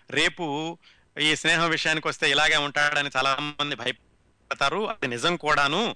రేపు 0.10 0.78
ఈ 1.22 1.36
స్నేహం 1.36 1.70
విషయానికి 1.70 2.08
వస్తే 2.08 2.32
ఇలాగే 2.32 2.58
ఉంటాడని 2.58 3.10
చాలామంది 3.18 3.76
భయపడతారు. 3.76 4.90
అది 4.90 5.08
నిజం 5.08 5.36
కూడాను. 5.36 5.96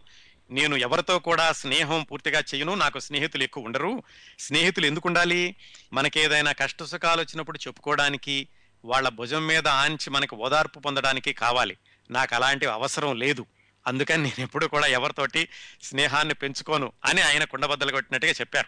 నేను 0.52 0.76
ఎవరితో 0.76 1.20
కూడా 1.20 1.52
స్నేహం 1.52 2.04
పూర్తిగా 2.04 2.44
చేయను. 2.56 2.76
నాకు 2.76 3.00
స్నేహితులు 3.00 3.44
ఎక్కువ 3.44 3.64
ఉండరు. 3.64 4.04
స్నేహితులు 4.40 4.86
ఎందుకు 4.86 5.08
ఉండాలి? 5.08 5.56
మనకి 5.94 6.20
ఏదైనా 6.20 6.52
కష్ట 6.52 6.84
సుఖాలు 6.84 7.22
వచ్చినప్పుడు 7.22 7.60
చెప్పుకోవడానికి 7.68 8.48
వాళ్ళ 8.86 9.10
భుజం 9.10 9.48
మీద 9.48 9.68
ఆంచి 9.68 10.10
మనకు 10.10 10.36
ఓదార్పు 10.36 10.80
పొందడానికి 10.80 11.34
కావాలి. 11.34 11.78
నాకు 12.12 12.36
అలాంటివి 12.36 12.72
అవసరం 12.72 13.16
లేదు. 13.16 13.46
అందుకని 13.88 14.24
నేను 14.24 14.42
ఎప్పుడు 14.42 14.66
కూడా 14.66 14.88
ఎవరితోటి 14.88 15.48
స్నేహాన్ని 15.84 16.34
పెంచుకోను 16.34 16.92
అని 17.06 17.22
ఆయన 17.22 17.44
కుండబద్దలు 17.44 17.92
కొట్టినట్టుగా 17.92 18.32
చెప్పారు. 18.32 18.68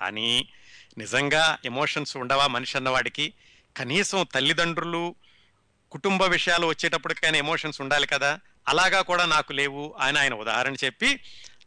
కానీ 0.00 0.48
నిజంగా 0.98 1.58
ఎమోషన్స్ 1.64 2.16
ఉండవా 2.16 2.46
మనిషి 2.46 2.76
అన్నవాడికి? 2.76 3.32
కనీసం 3.76 4.26
తల్లిదండ్రులు 4.34 5.14
కుటుంబ 5.92 6.22
విషయాలు 6.22 6.66
వచ్చేటప్పటికైనా 6.66 7.38
ఎమోషన్స్ 7.38 7.80
ఉండాలి 7.80 8.06
కదా? 8.06 8.40
అలాగా 8.68 9.00
కూడా 9.00 9.24
నాకు 9.24 9.52
లేవు 9.52 9.94
అని 10.00 10.18
ఆయన 10.18 10.34
ఉదాహరణ 10.34 10.74
చెప్పి 10.84 11.20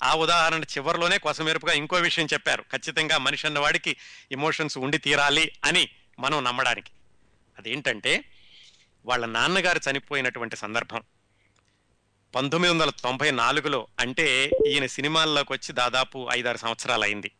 ఆ 0.04 0.16
ఉదాహరణ 0.16 0.64
చివరిలోనే 0.64 1.18
కొసమెరుపుగా 1.18 1.74
ఇంకో 1.74 1.96
విషయం 1.96 2.26
చెప్పారు. 2.34 2.62
ఖచ్చితంగా 2.62 3.18
మనిషి 3.18 3.48
అన్నవాడికి 3.48 3.98
ఎమోషన్స్ 4.32 4.78
ఉండి 4.78 4.98
తీరాలి 4.98 5.52
అని 5.66 5.90
మనం 6.20 6.44
నమ్మడానికి. 6.44 6.92
అదేంటంటే 7.58 8.24
వాళ్ళ 9.06 9.26
నాన్నగారు 9.26 9.80
చనిపోయినటువంటి 9.92 10.56
సందర్భం. 10.56 11.02
పంతొమ్మిది 12.36 12.74
వందల 12.74 12.90
తొంభై 12.90 13.32
నాలుగులో 13.32 13.88
అంటే 14.00 14.52
ఈయన 14.68 14.86
సినిమాల్లోకి 14.86 15.54
వచ్చి 15.54 15.74
దాదాపు 15.74 16.30
ఐదారు 16.32 16.58
సంవత్సరాలు 16.58 17.04
అయింది 17.04 17.32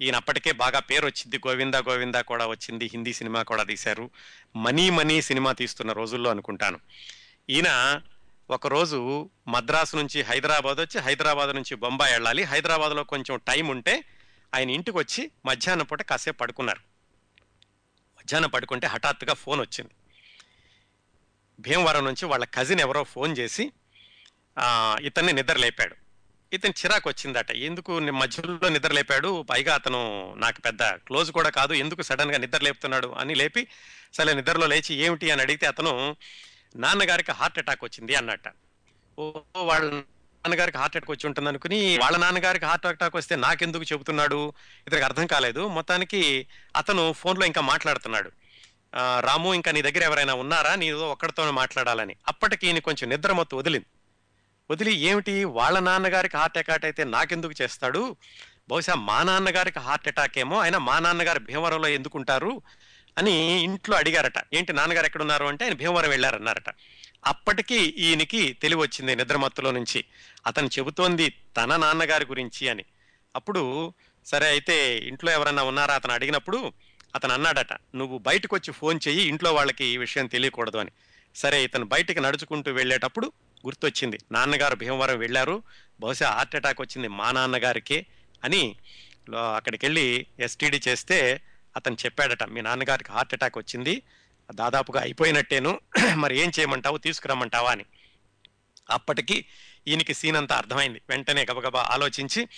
ఈయన 0.00 0.16
అప్పటికే 0.16 0.52
బాగా 0.52 0.78
పేరు 0.78 1.06
వచ్చింది. 1.06 1.38
గోవిందా 1.38 1.78
గోవిందా 1.78 2.20
కూడా 2.20 2.46
వచ్చింది. 2.46 2.84
హిందీ 2.86 3.12
సినిమా 3.12 3.42
కూడా 3.42 3.62
తీశారు. 3.62 4.10
మనీ 4.56 4.90
మనీ 4.90 5.22
సినిమా 5.22 5.52
తీస్తున్న 5.52 5.92
రోజుల్లో 5.92 6.30
అనుకుంటాను. 6.30 6.80
ఈయన 7.50 8.00
ఒకరోజు 8.50 9.30
మద్రాసు 9.48 9.96
నుంచి 9.96 10.22
హైదరాబాద్ 10.22 10.78
వచ్చి 10.80 11.00
హైదరాబాద్ 11.00 11.54
నుంచి 11.54 11.74
బొంబాయి 11.74 12.12
వెళ్ళాలి. 12.12 12.42
హైదరాబాద్లో 12.42 13.04
కొంచెం 13.04 13.40
టైం 13.48 13.66
ఉంటే 13.66 14.04
ఆయన 14.54 14.70
ఇంటికి 14.70 14.98
వచ్చి 14.98 15.30
మధ్యాహ్నం 15.46 15.86
పూట 15.86 16.02
కాసేపు 16.02 16.36
పడుకున్నారు. 16.36 16.80
మధ్యాహ్నం 18.18 18.50
పడుకుంటే 18.50 18.86
హఠాత్తుగా 18.86 19.34
ఫోన్ 19.34 19.60
వచ్చింది. 19.60 19.90
భీమవరం 21.60 22.04
నుంచి 22.04 22.26
వాళ్ళ 22.26 22.44
కజిన్ 22.44 22.80
ఎవరో 22.80 23.02
ఫోన్ 23.02 23.38
చేసి 23.38 23.72
ఇతన్ని 25.00 25.32
నిద్రలేపాడు. 25.32 25.96
ఇతను 26.52 26.70
చిరాకు 26.70 27.08
వచ్చిందట. 27.08 27.50
ఎందుకు 27.50 27.98
మధ్యలో 27.98 28.68
నిద్రలేపాడు? 28.68 29.42
పైగా 29.42 29.74
అతను 29.74 30.34
నాకు 30.36 30.60
పెద్ద 30.60 30.82
క్లోజ్ 30.82 31.32
కూడా 31.32 31.48
కాదు. 31.48 31.72
ఎందుకు 31.72 32.02
సడన్గా 32.02 32.38
నిద్రలేపుతున్నాడు? 32.38 33.14
అని 33.18 33.34
లేపి 33.34 33.68
సరే 34.14 34.34
నిద్రలో 34.34 34.66
లేచి 34.66 34.94
ఏమిటి? 34.94 35.30
అని 35.30 35.42
అడిగితే 35.42 35.66
అతను 35.66 36.16
నాన్నగారికి 36.76 37.32
హార్ట్ 37.32 37.58
అటాక్ 37.58 37.84
వచ్చింది 37.84 38.14
అన్నట్ట. 38.14 38.44
ఓ 39.18 39.40
వాళ్ళ 39.56 39.90
నాన్నగారికి 39.90 40.78
హార్ట్ 40.78 40.96
అటాక్ 40.96 41.10
వచ్చి 41.10 41.26
ఉంటుంది 41.26 41.48
అనుకుని 41.48 41.98
వాళ్ళ 41.98 42.16
నాన్నగారికి 42.16 42.64
హార్ట్ 42.64 42.86
అటాక్ 42.86 43.16
వస్తే 43.16 43.36
నాకెందుకు 43.36 43.82
చెబుతున్నాడు? 43.82 44.52
ఇతనికి 44.86 45.04
అర్థం 45.04 45.26
కాలేదు. 45.26 45.68
మొత్తానికి 45.68 46.46
అతను 46.76 47.12
ఫోన్లో 47.12 47.46
ఇంకా 47.46 47.60
మాట్లాడుతున్నాడు. 47.60 48.32
రాము 49.20 49.54
ఇంకా 49.54 49.70
నీ 49.70 49.82
దగ్గర 49.82 50.02
ఎవరైనా 50.02 50.34
ఉన్నారా? 50.34 50.74
నీతో 50.74 51.10
ఒక్కడితోనే 51.10 51.50
మాట్లాడాలని. 51.50 52.16
అప్పటికి 52.28 52.66
ఈయన 52.66 52.78
కొంచెం 52.78 53.08
నిద్రమత్తు 53.08 53.56
వదిలింది. 53.56 53.86
వదిలి 54.70 54.94
ఏమిటి? 54.94 55.44
వాళ్ళ 55.44 55.78
నాన్నగారికి 55.78 56.36
హార్ట్ 56.36 56.58
అటాక్ 56.58 56.84
అయితే 56.84 57.04
నాకెందుకు 57.04 57.62
చేస్తాడు? 57.62 58.16
బహుశా 58.68 58.94
మా 58.94 59.22
నాన్నగారికి 59.22 59.78
హార్ట్ 59.78 60.08
అటాక్ 60.08 60.38
ఏమో 60.38 60.58
ఆయన 60.58 60.76
మా 60.76 60.98
నాన్నగారు 60.98 61.38
భీమవరంలో 61.38 61.88
ఎందుకుంటారు? 61.88 62.62
అని 63.18 63.62
ఇంట్లో 63.62 63.96
అడిగారట. 63.96 64.32
ఏంటి 64.54 64.72
నాన్నగారు 64.72 65.06
ఎక్కడున్నారు? 65.06 65.44
అంటే 65.44 65.64
ఆయన 65.64 65.74
భీమవరం 65.74 66.10
వెళ్ళారన్నారట. 66.10 66.74
అప్పటికి 67.26 67.76
ఈయనకి 67.76 68.52
తెలివి 68.52 68.80
వచ్చింది 68.80 69.16
నిద్రమత్తులో 69.16 69.70
నుంచి. 69.70 70.04
అతను 70.46 70.66
చెబుతోంది 70.66 71.30
తన 71.56 71.76
నాన్నగారి 71.76 72.24
గురించి 72.24 72.68
అని. 72.68 72.84
అప్పుడు 73.36 73.92
సరే 74.26 74.46
అయితే 74.46 74.98
ఇంట్లో 74.98 75.32
ఎవరన్నా 75.32 75.62
ఉన్నారా? 75.62 75.94
అతను 75.94 76.12
అడిగినప్పుడు 76.12 76.72
అతను 77.14 77.32
అన్నాడట 77.32 77.72
నువ్వు 77.94 78.18
బయటకు 78.18 78.56
వచ్చి 78.56 78.72
ఫోన్ 78.72 79.00
చెయ్యి 79.08 79.22
ఇంట్లో 79.22 79.52
వాళ్ళకి 79.52 79.84
ఈ 79.84 79.96
విషయం 79.96 80.26
తెలియకూడదు 80.26 80.78
అని. 80.78 80.92
సరే 81.34 81.64
ఇతను 81.64 81.84
బయటికి 81.84 82.20
నడుచుకుంటూ 82.20 82.72
వెళ్ళేటప్పుడు 82.72 83.26
గుర్తొచ్చింది 83.64 84.18
నాన్నగారు 84.32 84.74
భీమవరం 84.74 85.18
వెళ్ళారు 85.18 85.56
బహుశా 86.00 86.30
హార్ట్ 86.30 86.56
అటాక్ 86.56 86.80
వచ్చింది 86.80 87.08
మా 87.08 87.32
నాన్నగారికే 87.32 88.06
అని 88.42 88.62
లో- 89.28 89.56
అక్కడికి 89.56 89.86
వెళ్ళి 89.86 90.06
ఎస్టీడీ 90.38 90.80
చేస్తే 90.88 91.18
అతను 91.76 91.96
చెప్పాడట 92.04 92.42
మీ 92.44 92.60
నాన్నగారికి 92.60 93.12
హార్ట్ 93.12 93.34
అటాక్ 93.34 93.58
వచ్చింది 93.58 93.94
దాదాపుగా 94.54 95.00
అయిపోయినట్టేను 95.00 95.80
మరి 96.24 96.38
ఏం 96.38 96.52
చేయమంటావు 96.58 96.98
తీసుకురమ్మంటావా 96.98 97.70
అని. 97.70 97.84
అప్పటికి 98.90 99.36
ఈయనకి 99.88 100.14
సీన్ 100.14 100.36
అంతా 100.36 100.56
అర్థమైంది. 100.56 101.02
వెంటనే 101.08 101.46
గబగబా 101.50 101.80
ఆలోచించి 101.90 102.48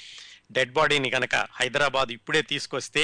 డెడ్ 0.52 0.72
బాడీని 0.72 1.10
కనుక 1.10 1.34
హైదరాబాద్ 1.52 2.12
ఇప్పుడే 2.12 2.42
తీసుకొస్తే 2.42 3.02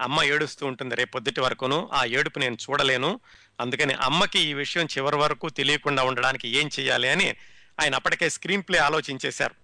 అమ్మ 0.00 0.22
ఏడుస్తూ 0.22 0.66
ఉంటుంది 0.66 0.94
రేపొద్దుటి 0.94 1.40
వరకును 1.40 1.90
ఆ 1.92 2.04
ఏడుపు 2.04 2.38
నేను 2.38 2.54
చూడలేను. 2.54 3.20
అందుకని 3.60 3.94
అమ్మకి 3.94 4.38
ఈ 4.38 4.54
విషయం 4.54 4.86
చివరి 4.86 5.16
వరకు 5.16 5.48
తెలియకుండా 5.48 6.02
ఉండడానికి 6.02 6.48
ఏం 6.48 6.70
చేయాలి 6.80 7.08
అని 7.08 7.36
ఆయన 7.80 7.94
అప్పటికే 7.94 8.28
స్క్రీన్ 8.28 8.62
ప్లే 8.62 8.78
ఆలోచించేశారు. 8.78 9.54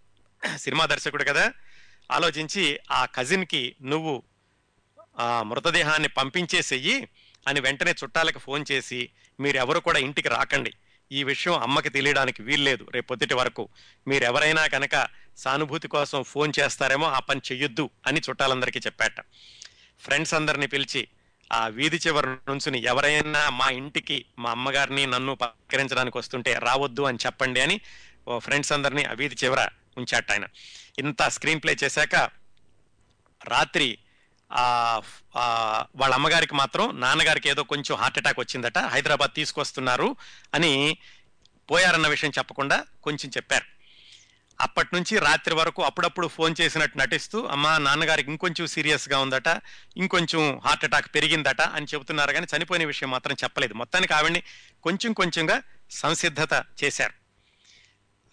సినిమా 0.57 0.87
దర్శకుడు 0.87 1.25
కదా 1.25 1.53
ఆలోచించి 2.13 2.79
ఆ 2.91 3.05
కజిన్కి 3.05 3.77
నువ్వు 3.83 4.23
ఆ 5.19 5.43
మృతదేహాన్ని 5.43 6.09
పంపించేసేయి 6.09 7.09
అని 7.49 7.61
వెంటనే 7.61 7.95
చుట్టాలకు 8.05 8.39
ఫోన్ 8.39 8.65
చేసి 8.73 9.11
మీరెవరు 9.41 9.81
కూడా 9.81 9.99
ఇంటికి 9.99 10.29
రాకండి. 10.29 10.73
ఈ 11.13 11.25
విషయం 11.25 11.55
అమ్మకి 11.55 11.89
తెలియడానికి 11.89 12.43
వీల్లేదు. 12.43 12.87
రేపొద్దుటి 12.91 13.35
వరకు 13.35 13.69
మీరెవరైనా 14.09 14.67
కనుక 14.67 15.09
సానుభూతి 15.37 15.89
కోసం 15.89 16.23
ఫోన్ 16.23 16.53
చేస్తారేమో 16.61 17.07
ఆ 17.07 17.19
పని 17.19 17.41
చెయ్యొద్దు 17.53 17.91
అని 18.07 18.21
చుట్టాలందరికీ 18.31 18.79
చెప్పాట. 18.79 19.21
ఫ్రెండ్స్ 20.03 20.35
అందరిని 20.35 20.67
పిలిచి 20.67 21.09
ఆ 21.53 21.67
వీధి 21.67 21.99
చివరి 22.07 22.27
నుంచుని 22.27 22.83
ఎవరైనా 22.83 23.51
మా 23.51 23.71
ఇంటికి 23.71 24.25
మా 24.39 24.51
అమ్మగారిని 24.51 25.07
నన్ను 25.07 25.35
పలకరించడానికి 25.35 26.19
వస్తుంటే 26.19 26.53
రావద్దు 26.53 27.03
అని 27.03 27.19
చెప్పండి 27.27 27.61
అని 27.61 27.81
ఓ 28.29 28.39
ఫ్రెండ్స్ 28.39 28.73
అందరినీ 28.73 29.03
ఆ 29.05 29.13
వీధి 29.13 29.37
చివర 29.45 29.69
ఉంచాట 29.99 30.33
ఆయన. 30.33 30.47
ఇంత 30.99 31.23
స్క్రీన్ 31.23 31.63
ప్లే 31.63 31.77
చేశాక 31.85 32.15
రాత్రి 33.45 33.99
వాళ్ళ 36.01 36.15
అమ్మగారికి 36.15 36.55
మాత్రం 36.55 37.01
నాన్నగారికి 37.01 37.49
ఏదో 37.49 37.63
కొంచెం 37.63 37.97
హార్ట్ 37.97 38.19
అటాక్ 38.19 38.41
వచ్చిందట 38.41 38.79
హైదరాబాద్ 38.79 39.35
తీసుకొస్తున్నారు 39.35 40.17
అని 40.55 40.97
పోయారన్న 41.71 42.09
విషయం 42.09 42.33
చెప్పకుండా 42.39 42.85
కొంచెం 43.03 43.31
చెప్పారు. 43.37 43.82
అప్పటి 44.63 44.91
నుంచి 44.95 45.19
రాత్రి 45.19 45.55
వరకు 45.55 45.83
అప్పుడప్పుడు 45.83 46.27
ఫోన్ 46.29 46.55
చేసినట్టు 46.61 46.99
నటిస్తూ 46.99 47.39
అమ్మ 47.47 47.77
నాన్నగారికి 47.77 48.31
ఇంకొంచెం 48.31 48.67
సీరియస్గా 48.67 49.19
ఉందట 49.19 49.49
ఇంకొంచెం 49.97 50.61
హార్ట్ 50.65 50.85
అటాక్ 50.85 51.15
పెరిగిందట 51.15 51.63
అని 51.77 51.87
చెబుతున్నారు 51.87 52.33
కానీ 52.33 52.47
చనిపోయిన 52.57 52.85
విషయం 52.85 53.11
మాత్రం 53.11 53.37
చెప్పలేదు. 53.45 53.75
మొత్తానికి 53.75 54.15
ఆవిడ్ని 54.15 54.43
కొంచెం 54.83 55.13
కొంచెంగా 55.13 55.57
సంసిద్ధత 55.91 56.53
చేశారు. 56.85 57.15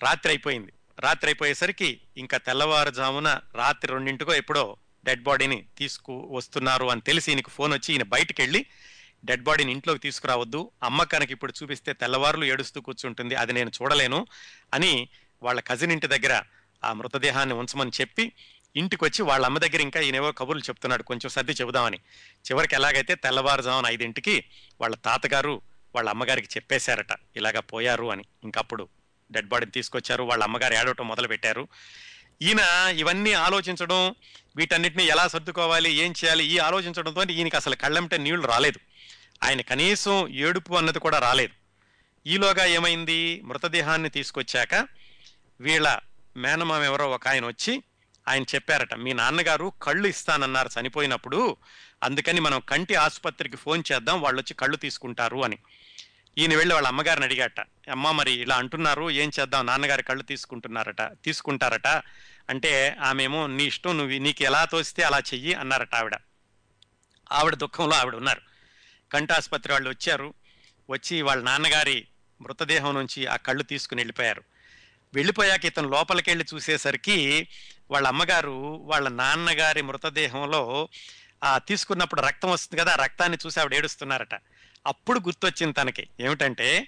రాత్రి 0.01 0.29
అయిపోయింది. 0.31 0.71
రాత్రి 0.99 1.29
అయిపోయేసరికి 1.29 1.89
ఇంకా 2.17 2.37
తెల్లవారుజామున 2.37 3.29
రాత్రి 3.55 3.93
రెండింటికో 3.93 4.33
ఎప్పుడో 4.33 4.63
డెడ్ 5.05 5.23
బాడీని 5.23 5.65
తీసుకు 5.77 6.27
వస్తున్నారు 6.31 6.85
అని 6.85 7.01
తెలిసి 7.01 7.31
ఈయనకి 7.31 7.51
ఫోన్ 7.51 7.73
వచ్చి 7.73 7.93
ఈయన 7.93 8.03
బయటికి 8.03 8.41
వెళ్ళి 8.41 8.61
డెడ్ 9.25 9.43
బాడీని 9.43 9.71
ఇంట్లోకి 9.71 9.99
తీసుకురావద్దు 9.99 10.71
అమ్మ 10.83 11.03
కనుక 11.03 11.31
ఇప్పుడు 11.31 11.53
చూపిస్తే 11.57 11.93
తెల్లవారులు 11.93 12.45
ఏడుస్తూ 12.45 12.81
కూర్చుంటుంది 12.81 13.35
అది 13.35 13.53
నేను 13.53 13.69
చూడలేను 13.69 14.27
అని 14.73 14.91
వాళ్ళ 15.43 15.59
కజిన్ 15.59 15.91
ఇంటి 15.91 16.07
దగ్గర 16.07 16.43
ఆ 16.83 16.93
మృతదేహాన్ని 16.93 17.55
ఉంచమని 17.55 17.91
చెప్పి 18.01 18.31
ఇంటికి 18.75 19.05
వచ్చి 19.05 19.23
వాళ్ళ 19.23 19.45
అమ్మ 19.45 19.57
దగ్గర 19.57 19.81
ఇంకా 19.81 19.99
ఈయనేవో 19.99 20.31
కబుర్లు 20.31 20.61
చెప్తున్నాడు. 20.61 21.03
కొంచెం 21.03 21.29
సర్ది 21.29 21.51
చెబుదామని. 21.51 21.97
చివరికి 22.37 22.75
ఎలాగైతే 22.75 23.15
తెల్లవారుజామున 23.15 23.89
ఐదింటికి 23.89 24.43
వాళ్ళ 24.81 24.95
తాతగారు 24.95 25.61
వాళ్ళ 25.95 26.09
అమ్మగారికి 26.09 26.47
చెప్పేశారట. 26.47 27.11
ఇలాగ 27.35 27.59
పోయారు 27.59 28.11
అని. 28.11 28.23
ఇంకప్పుడు 28.43 28.87
డెడ్ 29.31 29.47
బాడీని 29.47 29.71
తీసుకొచ్చారు. 29.71 30.23
వాళ్ళ 30.23 30.43
అమ్మగారు 30.43 30.73
ఏడవటం 30.73 31.07
మొదలు 31.07 31.27
పెట్టారు 31.27 31.67
ఈయన 32.41 32.59
ఇవన్నీ 32.97 33.33
ఆలోచించడం 33.33 34.15
వీటన్నిటిని 34.55 35.05
ఎలా 35.05 35.27
సర్దుకోవాలి 35.27 35.93
ఏం 35.93 36.11
చేయాలి 36.11 36.45
ఈ 36.45 36.57
ఆలోచించడంతో 36.57 37.23
ఈయనకి 37.23 37.55
అసలు 37.55 37.75
కళ్ళంటే 37.75 38.17
నీళ్ళు 38.17 38.47
రాలేదు. 38.47 38.79
ఆయన 39.43 39.61
కనీసం 39.61 40.27
ఏడుపు 40.27 40.73
అన్నది 40.73 40.99
కూడా 40.99 41.19
రాలేదు. 41.19 41.53
ఈలోగా 42.29 42.65
ఏమైంది? 42.65 43.41
మృతదేహాన్ని 43.41 44.09
తీసుకొచ్చాక 44.09 44.87
వీళ్ళ 45.61 45.99
మేనమామ 46.37 46.83
ఎవరో 46.83 47.09
ఒక 47.09 47.27
ఆయన 47.27 47.47
వచ్చి 47.47 47.83
ఆయన 48.27 48.43
చెప్పారట 48.43 48.93
మీ 48.93 49.13
నాన్నగారు 49.13 49.73
కళ్ళు 49.81 50.07
ఇస్తానన్నారు 50.07 50.69
చనిపోయినప్పుడు 50.79 51.57
అందుకని 52.03 52.39
మనం 52.39 52.59
కంటి 52.59 52.95
ఆసుపత్రికి 52.95 53.57
ఫోన్ 53.57 53.83
చేద్దాం 53.91 54.21
వాళ్ళు 54.21 54.41
వచ్చి 54.41 54.53
కళ్ళు 54.53 54.77
తీసుకుంటారు 54.77 55.43
అని. 55.43 55.57
ఈయన 56.37 56.55
వెళ్ళి 56.55 56.73
వాళ్ళ 56.73 56.87
అమ్మగారిని 56.87 57.25
అడిగాట 57.25 57.59
అమ్మ 57.59 58.11
మరి 58.11 58.31
ఇలా 58.31 58.55
అంటున్నారు 58.55 59.11
ఏం 59.11 59.31
చేద్దాం 59.39 59.65
నాన్నగారి 59.65 60.03
కళ్ళు 60.03 60.23
తీసుకుంటున్నారట 60.23 61.01
తీసుకుంటారట 61.01 61.87
అంటే 62.49 62.97
ఆమెమో 63.01 63.47
నీ 63.47 63.63
ఇష్టం 63.63 63.97
నువ్వు 63.97 64.19
నీకు 64.19 64.43
ఎలా 64.43 64.65
తోస్తే 64.65 65.03
అలా 65.03 65.17
చెయ్యి 65.17 65.53
అన్నారట 65.53 65.95
ఆవిడ. 65.95 66.15
ఆవిడ 67.31 67.55
దుఃఖంలో 67.55 67.95
ఆవిడ 67.95 68.15
ఉన్నారు. 68.15 68.41
కంటి 69.13 69.33
ఆసుపత్రి 69.33 69.73
వాళ్ళు 69.73 69.89
వచ్చారు 69.89 70.33
వచ్చి 70.89 71.21
వాళ్ళ 71.21 71.43
నాన్నగారి 71.43 72.07
మృతదేహం 72.41 72.93
నుంచి 72.93 73.25
ఆ 73.25 73.35
కళ్ళు 73.35 73.63
తీసుకుని 73.63 73.99
వెళ్ళిపోయారు. 73.99 74.43
వెళ్ళిపోయాక 75.13 75.65
ఇతను 75.65 75.89
లోపలికెళ్ళి 75.89 76.45
చూసేసరికి 76.53 77.47
వాళ్ళ 77.91 78.07
అమ్మగారు 78.07 78.81
వాళ్ళ 78.85 79.09
నాన్నగారి 79.09 79.81
మృతదేహంలో 79.81 80.89
ఆ 81.43 81.57
తీసుకున్నప్పుడు 81.57 82.21
రక్తం 82.21 82.49
వస్తుంది 82.49 82.81
కదా 82.81 82.91
ఆ 82.91 82.95
రక్తాన్ని 82.95 83.37
చూసి 83.45 83.59
ఆవిడ 83.59 83.73
ఏడుస్తున్నారట. 83.73 84.35
అప్పుడు 84.87 85.19
గుర్తొచ్చింది 85.19 85.73
తనకి. 85.73 86.07
ఏమిటంటే 86.19 86.87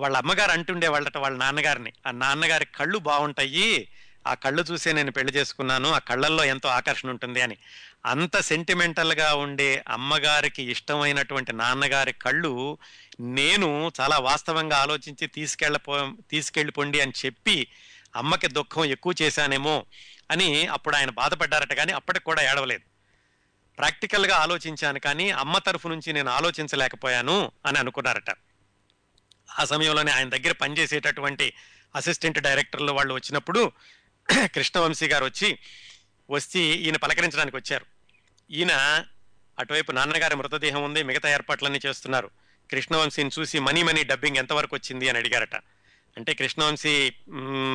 వాళ్ళ 0.00 0.16
అమ్మగారు 0.16 0.50
అంటుండే 0.50 0.88
వాళ్ళట 0.88 1.16
వాళ్ళ 1.16 1.36
నాన్నగారిని 1.36 1.92
ఆ 2.06 2.10
నాన్నగారి 2.10 2.64
కళ్ళు 2.64 2.98
బాగుంటాయి 2.98 3.88
ఆ 4.26 4.34
కళ్ళు 4.34 4.62
చూసే 4.62 4.92
నేను 4.92 5.12
పెళ్ళి 5.12 5.32
చేసుకున్నాను 5.32 5.92
ఆ 5.92 5.98
కళ్ళల్లో 5.98 6.44
ఎంతో 6.44 6.68
ఆకర్షణ 6.68 7.10
ఉంటుంది 7.10 7.40
అని. 7.40 7.56
అంత 8.06 8.40
సెంటిమెంటల్గా 8.40 9.34
ఉండే 9.34 9.84
అమ్మగారికి 9.88 10.70
ఇష్టమైనటువంటి 10.70 11.52
నాన్నగారి 11.52 12.12
కళ్ళు 12.12 12.78
నేను 13.20 13.92
చాలా 14.00 14.18
వాస్తవంగా 14.18 14.76
ఆలోచించి 14.76 15.26
తీసుకెళ్ళపో 15.26 16.12
తీసుకెళ్ళిపోండి 16.30 17.00
అని 17.00 17.12
చెప్పి 17.24 17.68
అమ్మకి 18.16 18.48
దుఃఖం 18.48 18.84
ఎక్కువ 18.84 19.14
చేశానేమో 19.22 19.86
అని 20.30 20.66
అప్పుడు 20.66 20.96
ఆయన 20.96 21.10
బాధపడ్డారట 21.10 21.72
కానీ 21.72 21.92
అప్పటికి 21.92 22.24
కూడా 22.24 22.42
ఏడవలేదు. 22.42 22.82
ప్రాక్టికల్గా 23.78 24.36
ఆలోచించాను 24.36 25.00
కానీ 25.00 25.30
అమ్మ 25.30 25.58
తరఫు 25.58 25.88
నుంచి 25.88 26.12
నేను 26.12 26.30
ఆలోచించలేకపోయాను 26.30 27.52
అని 27.66 27.78
అనుకున్నారట. 27.78 28.30
ఆ 29.58 29.64
సమయంలోనే 29.64 30.12
ఆయన 30.12 30.28
దగ్గర 30.28 30.52
పనిచేసేటటువంటి 30.52 31.52
అసిస్టెంట్ 31.94 32.38
డైరెక్టర్లు 32.38 32.92
వాళ్ళు 32.92 33.14
వచ్చినప్పుడు 33.14 33.72
కృష్ణవంశీ 34.54 35.06
గారు 35.08 35.24
వచ్చి 35.24 35.58
వచ్చి 36.30 36.60
ఈయన 36.60 36.96
పలకరించడానికి 36.96 37.56
వచ్చారు. 37.56 37.86
ఈయన 38.50 39.04
అటువైపు 39.58 39.92
నాన్నగారి 39.92 40.36
మృతదేహం 40.36 40.82
ఉంది 40.82 41.02
మిగతా 41.02 41.28
ఏర్పాట్లన్నీ 41.30 41.80
చేస్తున్నారు. 41.86 42.30
కృష్ణవంశీని 42.70 43.30
చూసి 43.38 43.58
మనీ 43.58 43.82
మనీ 43.82 44.04
డబ్బింగ్ 44.04 44.36
ఎంతవరకు 44.36 44.76
వచ్చింది 44.76 45.08
అని 45.08 45.18
అడిగారట. 45.18 45.56
అంటే 46.16 46.34
కృష్ణవంశీ 46.34 47.12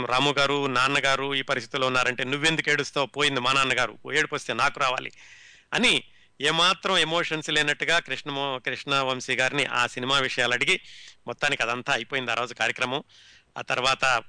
రాము 0.06 0.32
గారు 0.38 0.66
నాన్నగారు 0.66 1.36
ఈ 1.36 1.42
పరిస్థితిలో 1.42 1.88
ఉన్నారంటే 1.88 2.24
నువ్వెందుకు 2.24 2.70
ఏడుస్తావు? 2.70 3.08
పోయింది 3.08 3.40
మా 3.40 3.54
నాన్నగారు. 3.54 3.98
ఏడుపు 4.14 4.36
వస్తే 4.36 4.54
నాకు 4.54 4.80
రావాలి 4.80 5.12
అని 5.74 6.04
ఏమాత్రం 6.42 6.98
ఎమోషన్స్ 6.98 7.50
లేనట్టుగా 7.50 8.00
కృష్ణమో 8.00 8.60
కృష్ణవంశీ 8.60 9.36
గారిని 9.36 9.66
ఆ 9.66 9.88
సినిమా 9.88 10.20
విషయాలు 10.20 10.54
అడిగి 10.54 10.80
మొత్తానికి 11.28 11.64
అదంతా 11.64 11.94
అయిపోయింది 11.94 12.32
ఆ 12.32 12.34
రోజు 12.34 12.54
కార్యక్రమం. 12.54 13.04
ఆ 13.58 13.62
తర్వాత 13.62 14.24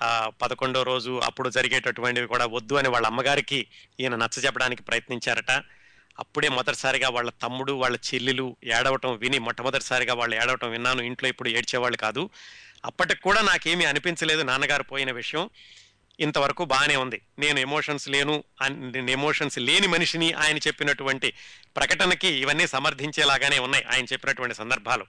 ఆ 0.00 0.30
పదకొండో 0.42 0.82
రోజు 0.82 1.20
అప్పుడు 1.24 1.48
జరిగేటటువంటివి 1.50 2.26
కూడా 2.26 2.46
వద్దు 2.46 2.74
అని 2.74 2.88
వాళ్ళ 2.88 3.06
అమ్మగారికి 3.06 3.66
ఈయన 4.00 4.14
నచ్చ 4.14 4.40
చెప్పడానికి 4.40 4.82
ప్రయత్నించారట. 4.82 5.50
అప్పుడే 6.18 6.48
మొదటిసారిగా 6.48 7.08
వాళ్ళ 7.08 7.30
తమ్ముడు 7.30 7.72
వాళ్ళ 7.72 7.98
చెల్లెలు 8.14 8.56
ఏడవటం 8.64 9.16
విని 9.16 9.38
మొట్టమొదటిసారిగా 9.38 10.14
వాళ్ళు 10.14 10.36
ఏడవటం 10.36 10.70
విన్నాను. 10.70 11.02
ఇంట్లో 11.02 11.28
ఇప్పుడు 11.28 11.48
ఏడ్చేవాళ్ళు 11.48 11.96
కాదు. 11.96 12.30
అప్పటికి 12.84 13.20
కూడా 13.20 13.40
నాకేమీ 13.40 13.84
అనిపించలేదు 13.84 14.42
నాన్నగారు 14.42 14.82
పోయిన 14.82 15.12
విషయం. 15.12 15.50
ఇంతవరకు 16.20 16.64
బాగానే 16.64 16.96
ఉంది. 16.96 17.20
నేను 17.38 17.60
ఎమోషన్స్ 17.60 18.08
లేను 18.08 18.44
నేను 18.68 19.10
ఎమోషన్స్ 19.10 19.58
లేని 19.58 19.86
మనిషిని 19.86 20.32
ఆయన 20.32 20.58
చెప్పినటువంటి 20.58 21.32
ప్రకటనకి 21.76 22.28
ఇవన్నీ 22.28 22.66
సమర్థించేలాగానే 22.66 23.58
ఉన్నాయి 23.58 23.84
ఆయన 23.84 24.04
చెప్పినటువంటి 24.04 24.54
సందర్భాలు. 24.54 25.06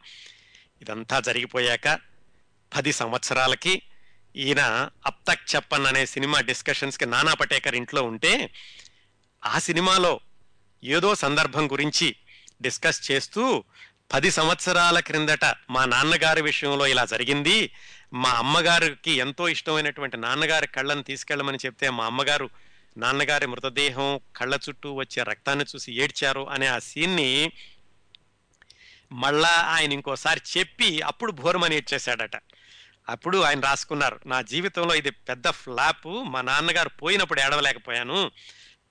ఇదంతా 0.82 1.20
జరిగిపోయాక 1.20 2.00
పది 2.76 2.94
సంవత్సరాలకి 2.94 3.82
ఈయన 4.36 4.92
అప్తక్ 5.06 5.56
చెప్పన్ 5.56 5.86
అనే 5.86 6.06
సినిమా 6.06 6.40
డిస్కషన్స్కి 6.40 7.06
నానా 7.06 7.34
పటేకర్ 7.34 7.76
ఇంట్లో 7.76 8.04
ఉంటే 8.04 8.50
ఆ 9.46 9.60
సినిమాలో 9.60 10.20
ఏదో 10.84 11.16
సందర్భం 11.16 11.68
గురించి 11.72 12.16
డిస్కస్ 12.62 13.12
చేస్తూ 13.12 13.64
పది 14.14 14.32
సంవత్సరాల 14.32 15.00
క్రిందట 15.00 15.46
మా 15.70 15.86
నాన్నగారి 15.86 16.42
విషయంలో 16.42 16.88
ఇలా 16.88 17.06
జరిగింది. 17.06 17.72
మా 18.14 18.30
అమ్మగారికి 18.30 19.12
ఎంతో 19.12 19.48
ఇష్టమైనటువంటి 19.48 20.18
నాన్నగారి 20.18 20.68
కళ్ళను 20.68 21.04
తీసుకెళ్ళమని 21.04 21.58
చెప్తే 21.66 21.90
మా 21.90 22.06
అమ్మగారు 22.06 22.50
నాన్నగారి 22.98 23.48
మృతదేహం 23.48 24.20
కళ్ళ 24.36 24.60
చుట్టూ 24.70 24.94
వచ్చే 24.94 25.24
రక్తాన్ని 25.24 25.66
చూసి 25.76 25.94
ఏడ్చారు 25.94 26.50
అనే 26.50 26.68
ఆ 26.68 26.80
సీన్ని 26.80 27.52
మళ్ళా 29.12 29.50
ఆయన 29.50 29.94
ఇంకోసారి 29.94 30.42
చెప్పి 30.58 31.02
అప్పుడు 31.02 31.32
భోరమని 31.32 31.76
ఏడ్చేశాడట 31.76 32.36
అప్పుడు 33.10 33.38
ఆయన 33.38 33.60
రాసుకున్నారు 33.60 34.20
నా 34.26 34.42
జీవితంలో 34.42 34.96
ఇది 34.96 35.10
పెద్ద 35.10 35.50
ఫ్లాప్. 35.50 36.08
మా 36.08 36.42
నాన్నగారు 36.42 36.90
పోయినప్పుడు 36.90 37.42
ఏడవలేకపోయాను. 37.42 38.32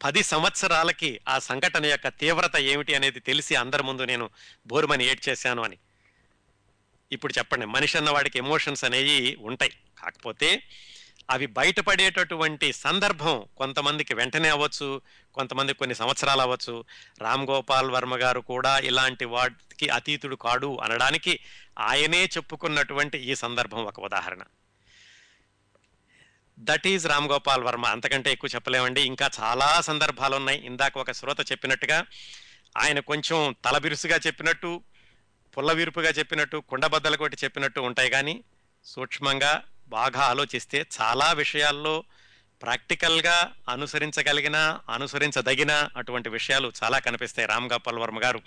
పది 0.04 0.22
సంవత్సరాలకి 0.22 1.20
ఆ 1.28 1.38
సంఘటన 1.38 1.86
యొక్క 1.86 2.08
తీవ్రత 2.08 2.56
ఏమిటి 2.56 2.94
అనేది 2.94 3.20
తెలిసి 3.20 3.54
అందరి 3.54 3.82
ముందు 3.82 4.02
నేను 4.02 4.30
బోరుమని 4.66 5.04
ఏడ్చేశాను 5.04 5.62
అని. 5.62 5.78
ఇప్పుడు 7.12 7.32
చెప్పండి 7.38 7.66
మనిషి 7.66 7.98
అన్న 7.98 8.10
వాడికి 8.10 8.38
ఎమోషన్స్ 8.38 8.84
అనేవి 8.84 9.36
ఉంటాయి. 9.40 9.72
కాకపోతే 10.02 10.62
అవి 11.30 11.46
బయటపడేటటువంటి 11.46 12.72
సందర్భం 12.72 13.44
కొంతమందికి 13.56 14.14
వెంటనే 14.14 14.48
అవ్వచ్చు 14.48 15.00
కొంతమందికి 15.34 15.78
కొన్ని 15.78 15.94
సంవత్సరాలు 15.94 16.40
అవ్వచ్చు. 16.40 16.84
రామ్ 17.18 17.48
గోపాల్ 17.48 17.90
వర్మ 17.90 18.16
గారు 18.16 18.40
కూడా 18.40 18.78
ఇలాంటి 18.78 19.24
వాటికి 19.24 19.88
అతీతుడు 19.88 20.36
కాడు 20.36 20.78
అనడానికి 20.82 21.40
ఆయనే 21.78 22.24
చెప్పుకున్నటువంటి 22.24 23.18
ఈ 23.18 23.34
సందర్భం 23.34 23.84
ఒక 23.84 24.00
ఉదాహరణ. 24.00 24.40
That 26.58 26.86
is 26.86 27.06
Ram 27.06 27.28
Gopal 27.28 27.64
Varma. 27.64 27.86
అంతకంటే 27.86 28.32
ఎక్కువ 28.32 28.50
చెప్పలేమండి. 28.54 29.02
ఇంకా 29.02 29.30
చాలా 29.40 29.80
సందర్భాలు 29.80 30.36
ఉన్నాయి. 30.36 30.66
ఇందాక 30.66 30.98
ఒక 30.98 31.12
శ్రోత 31.12 31.52
చెప్పినట్టుగా 31.52 32.06
ఆయన 32.78 33.00
కొంచెం 33.00 33.54
తలబిరుసుగా 33.64 34.16
చెప్పినట్టు 34.16 34.82
పుల్లవిరుపుగా 35.58 36.10
చెప్పినట్టు 36.10 36.56
కుండబద్దలు 36.56 37.16
కొట్టి 37.16 37.38
చెప్పినట్టు 37.44 37.80
ఉంటాయి 37.80 38.10
కానీ 38.10 38.44
సూక్ష్మంగా 38.84 39.64
బాగా 39.92 40.20
ఆలోచిస్తే 40.20 40.86
చాలా 41.00 41.32
విషయాల్లో 41.32 42.04
ప్రాక్టికల్గా 42.62 43.52
అనుసరించగలిగిన 43.68 44.78
అనుసరించదగిన 44.90 45.88
అటువంటి 45.96 46.28
విషయాలు 46.28 46.72
చాలా 46.84 46.98
కనిపిస్తాయి. 46.98 47.48
రామ్ 47.48 47.70
గోపాల్ 47.72 47.98
వర్మ 47.98 48.24
గారు 48.24 48.40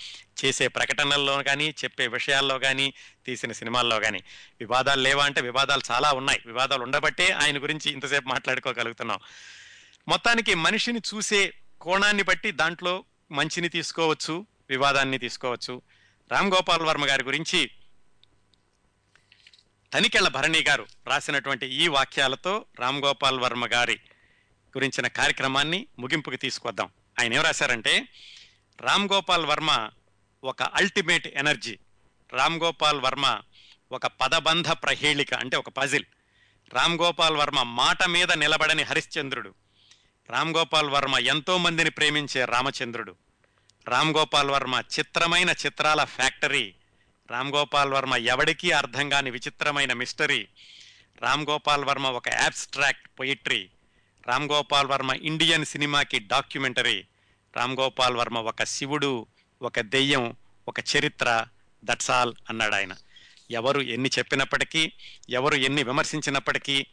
చేసే 0.46 0.68
ప్రకటనల్లో 0.68 1.44
కానీ 1.44 1.76
చెప్పే 1.84 2.08
విషయాల్లో 2.08 2.60
కానీ 2.60 2.94
తీసిన 3.26 3.52
సినిమాల్లో 3.52 4.00
కానీ 4.00 4.24
వివాదాలు 4.60 5.02
లేవా 5.02 5.26
అంటే 5.26 5.42
వివాదాలు 5.42 5.82
చాలా 5.92 6.12
ఉన్నాయి. 6.12 6.42
వివాదాలు 6.46 6.84
ఉండబట్టే 6.84 7.32
ఆయన 7.32 7.64
గురించి 7.64 7.92
ఇంతసేపు 7.92 8.30
మాట్లాడుకోగలుగుతున్నాం. 8.30 9.20
మొత్తానికి 10.08 10.56
మనిషిని 10.56 11.02
చూసే 11.16 11.54
కోణాన్ని 11.82 12.24
బట్టి 12.24 12.52
దాంట్లో 12.52 13.04
మంచిని 13.32 13.70
తీసుకోవచ్చు 13.70 14.46
వివాదాన్ని 14.70 15.18
తీసుకోవచ్చు. 15.18 15.82
రామ్ 16.32 16.52
గోపాల్ 16.54 16.82
వర్మ 16.82 17.10
గారి 17.10 17.24
గురించి 17.24 17.70
తనికెళ్ళ 19.96 20.28
భరణి 20.28 20.62
గారు 20.62 20.88
రాసినటువంటి 21.08 21.68
ఈ 21.68 21.88
వాక్యాలతో 21.88 22.66
రామ్ 22.80 23.04
గోపాల్ 23.04 23.40
వర్మ 23.40 23.66
గారి 23.66 23.94
గురించిన 24.78 25.08
కార్యక్రమాన్ని 25.08 25.88
ముగింపుకి 26.00 26.38
తీసుకొద్దాం. 26.38 26.90
ఆయన 27.22 27.34
ఏం 27.34 27.42
రాశారంటే 27.42 28.08
రామ్ 28.82 29.10
గోపాల్ 29.14 29.46
వర్మ 29.46 29.90
ఒక 30.44 30.64
అల్టిమేట్ 30.64 31.28
ఎనర్జీ 31.28 31.80
రామ్ 32.34 32.60
గోపాల్ 32.62 33.02
వర్మ 33.02 33.42
ఒక 33.92 34.08
పదబంధ 34.08 34.70
ప్రహేళిక 34.70 35.34
అంటే 35.34 35.58
ఒక 35.58 35.70
పజిల్ 35.70 36.06
రామ్ 36.74 37.00
గోపాల్ 37.00 37.38
వర్మ 37.38 37.64
మాట 37.64 38.04
మీద 38.04 38.32
నిలబడని 38.32 38.84
హరిశ్చంద్రుడు. 38.84 39.54
రామ్ 40.30 40.56
గోపాల్ 40.56 40.90
వర్మ 40.90 41.16
ఎంతో 41.18 41.58
మందిని 41.58 41.90
ప్రేమించే 41.90 42.46
రామచంద్రుడు. 42.46 43.16
రామ్ 43.88 44.16
గోపాల్ 44.16 44.52
వర్మ 44.52 44.82
చిత్రమైన 45.00 45.50
చిత్రాల 45.50 46.04
ఫ్యాక్టరీ 46.04 46.76
రామ్ 47.32 47.54
గోపాల్ 47.54 47.92
వర్మ 47.92 48.16
ఎవడికి 48.16 48.72
అర్థం 48.72 49.10
కాని 49.10 49.30
విచిత్రమైన 49.30 49.94
మిస్టరీ. 49.94 50.48
రామ్ 51.22 51.46
గోపాల్ 51.50 51.86
వర్మ 51.86 52.08
ఒక 52.08 52.30
abstract 52.30 53.08
poetry 53.20 53.70
Ram 54.28 54.50
Gopal 54.52 54.88
Varma 54.88 55.12
Indian 55.22 55.66
సినిమాకి 55.66 56.20
డాక్యుమెంటరీ 56.20 57.06
రామ్ 57.56 57.78
గోపాల్ 57.80 58.18
వర్మ 58.18 58.38
ఒక 58.38 58.64
శివుడు 58.64 59.26
ఒక 59.62 59.80
దెయ్యం 59.80 60.36
ఒక 60.68 60.80
చరిత్ర. 60.80 61.46
దట్స్ 61.84 62.12
ఆల్ 62.12 62.34
అన్నాడు 62.50 62.76
ఆయన. 62.76 62.94
ఎవరు 63.52 63.82
ఎన్ని 63.82 64.10
చెప్పినప్పటికీ 64.20 64.92
ఎవరు 65.30 65.56
ఎన్ని 65.56 65.84
విమర్శించినప్పటికీ 65.84 66.86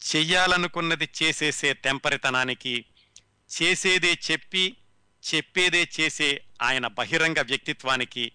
చెయ్యాలనుకున్నది 0.00 1.08
చేసేసే 1.22 1.72
తెంపరితనానికి 1.72 2.84
చేసేదే 3.50 4.18
చెప్పి 4.30 4.76
చెప్పేదే 5.34 5.88
చేసే 6.00 6.40
ఆయన 6.62 6.86
బహిరంగ 6.86 7.40
వ్యక్తిత్వానికి 7.42 8.32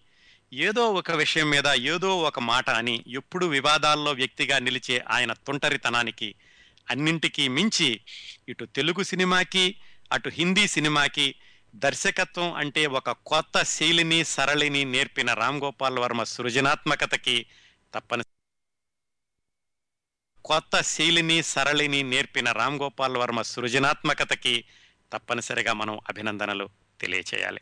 ఏదో 0.55 0.93
ఒక 0.93 1.11
విషయం 1.11 1.49
మీద 1.49 1.67
ఏదో 1.67 2.17
ఒక 2.21 2.39
మాట 2.39 2.69
అని 2.69 3.03
ఎప్పుడు 3.07 3.45
వివాదాల్లో 3.45 4.11
వ్యక్తిగా 4.11 4.59
నిలిచే 4.59 5.03
ఆయన 5.09 5.33
తుంటరితనానికి 5.33 6.35
అన్నింటికీ 6.89 7.47
మించి 7.47 8.01
ఇటు 8.49 8.65
తెలుగు 8.65 9.03
సినిమాకి 9.03 9.75
అటు 10.11 10.29
హిందీ 10.29 10.67
సినిమాకి 10.67 11.35
దర్శకత్వం 11.75 12.53
అంటే 12.53 12.85
ఒక 12.85 13.09
కొత్త 13.09 13.63
శైలిని 13.63 14.23
సరళిని 14.23 14.85
నేర్పిన 14.85 15.33
రామ్ 15.33 15.61
గోపాల్ 15.63 15.99
వర్మ 15.99 16.23
సృజనాత్మకతకి 16.23 17.45
తప్పని 17.93 18.23
కొత్త 20.45 20.81
శైలిని 20.81 21.43
సరళిని 21.43 22.03
నేర్పిన 22.03 22.51
రామ్ 22.51 22.81
గోపాల్ 22.81 23.17
వర్మ 23.17 23.41
సృజనాత్మకతకి 23.41 24.65
తప్పనిసరిగా 25.13 25.73
మనం 25.73 25.99
అభినందనలు 26.09 26.69
తెలియచేయాలి. 27.01 27.61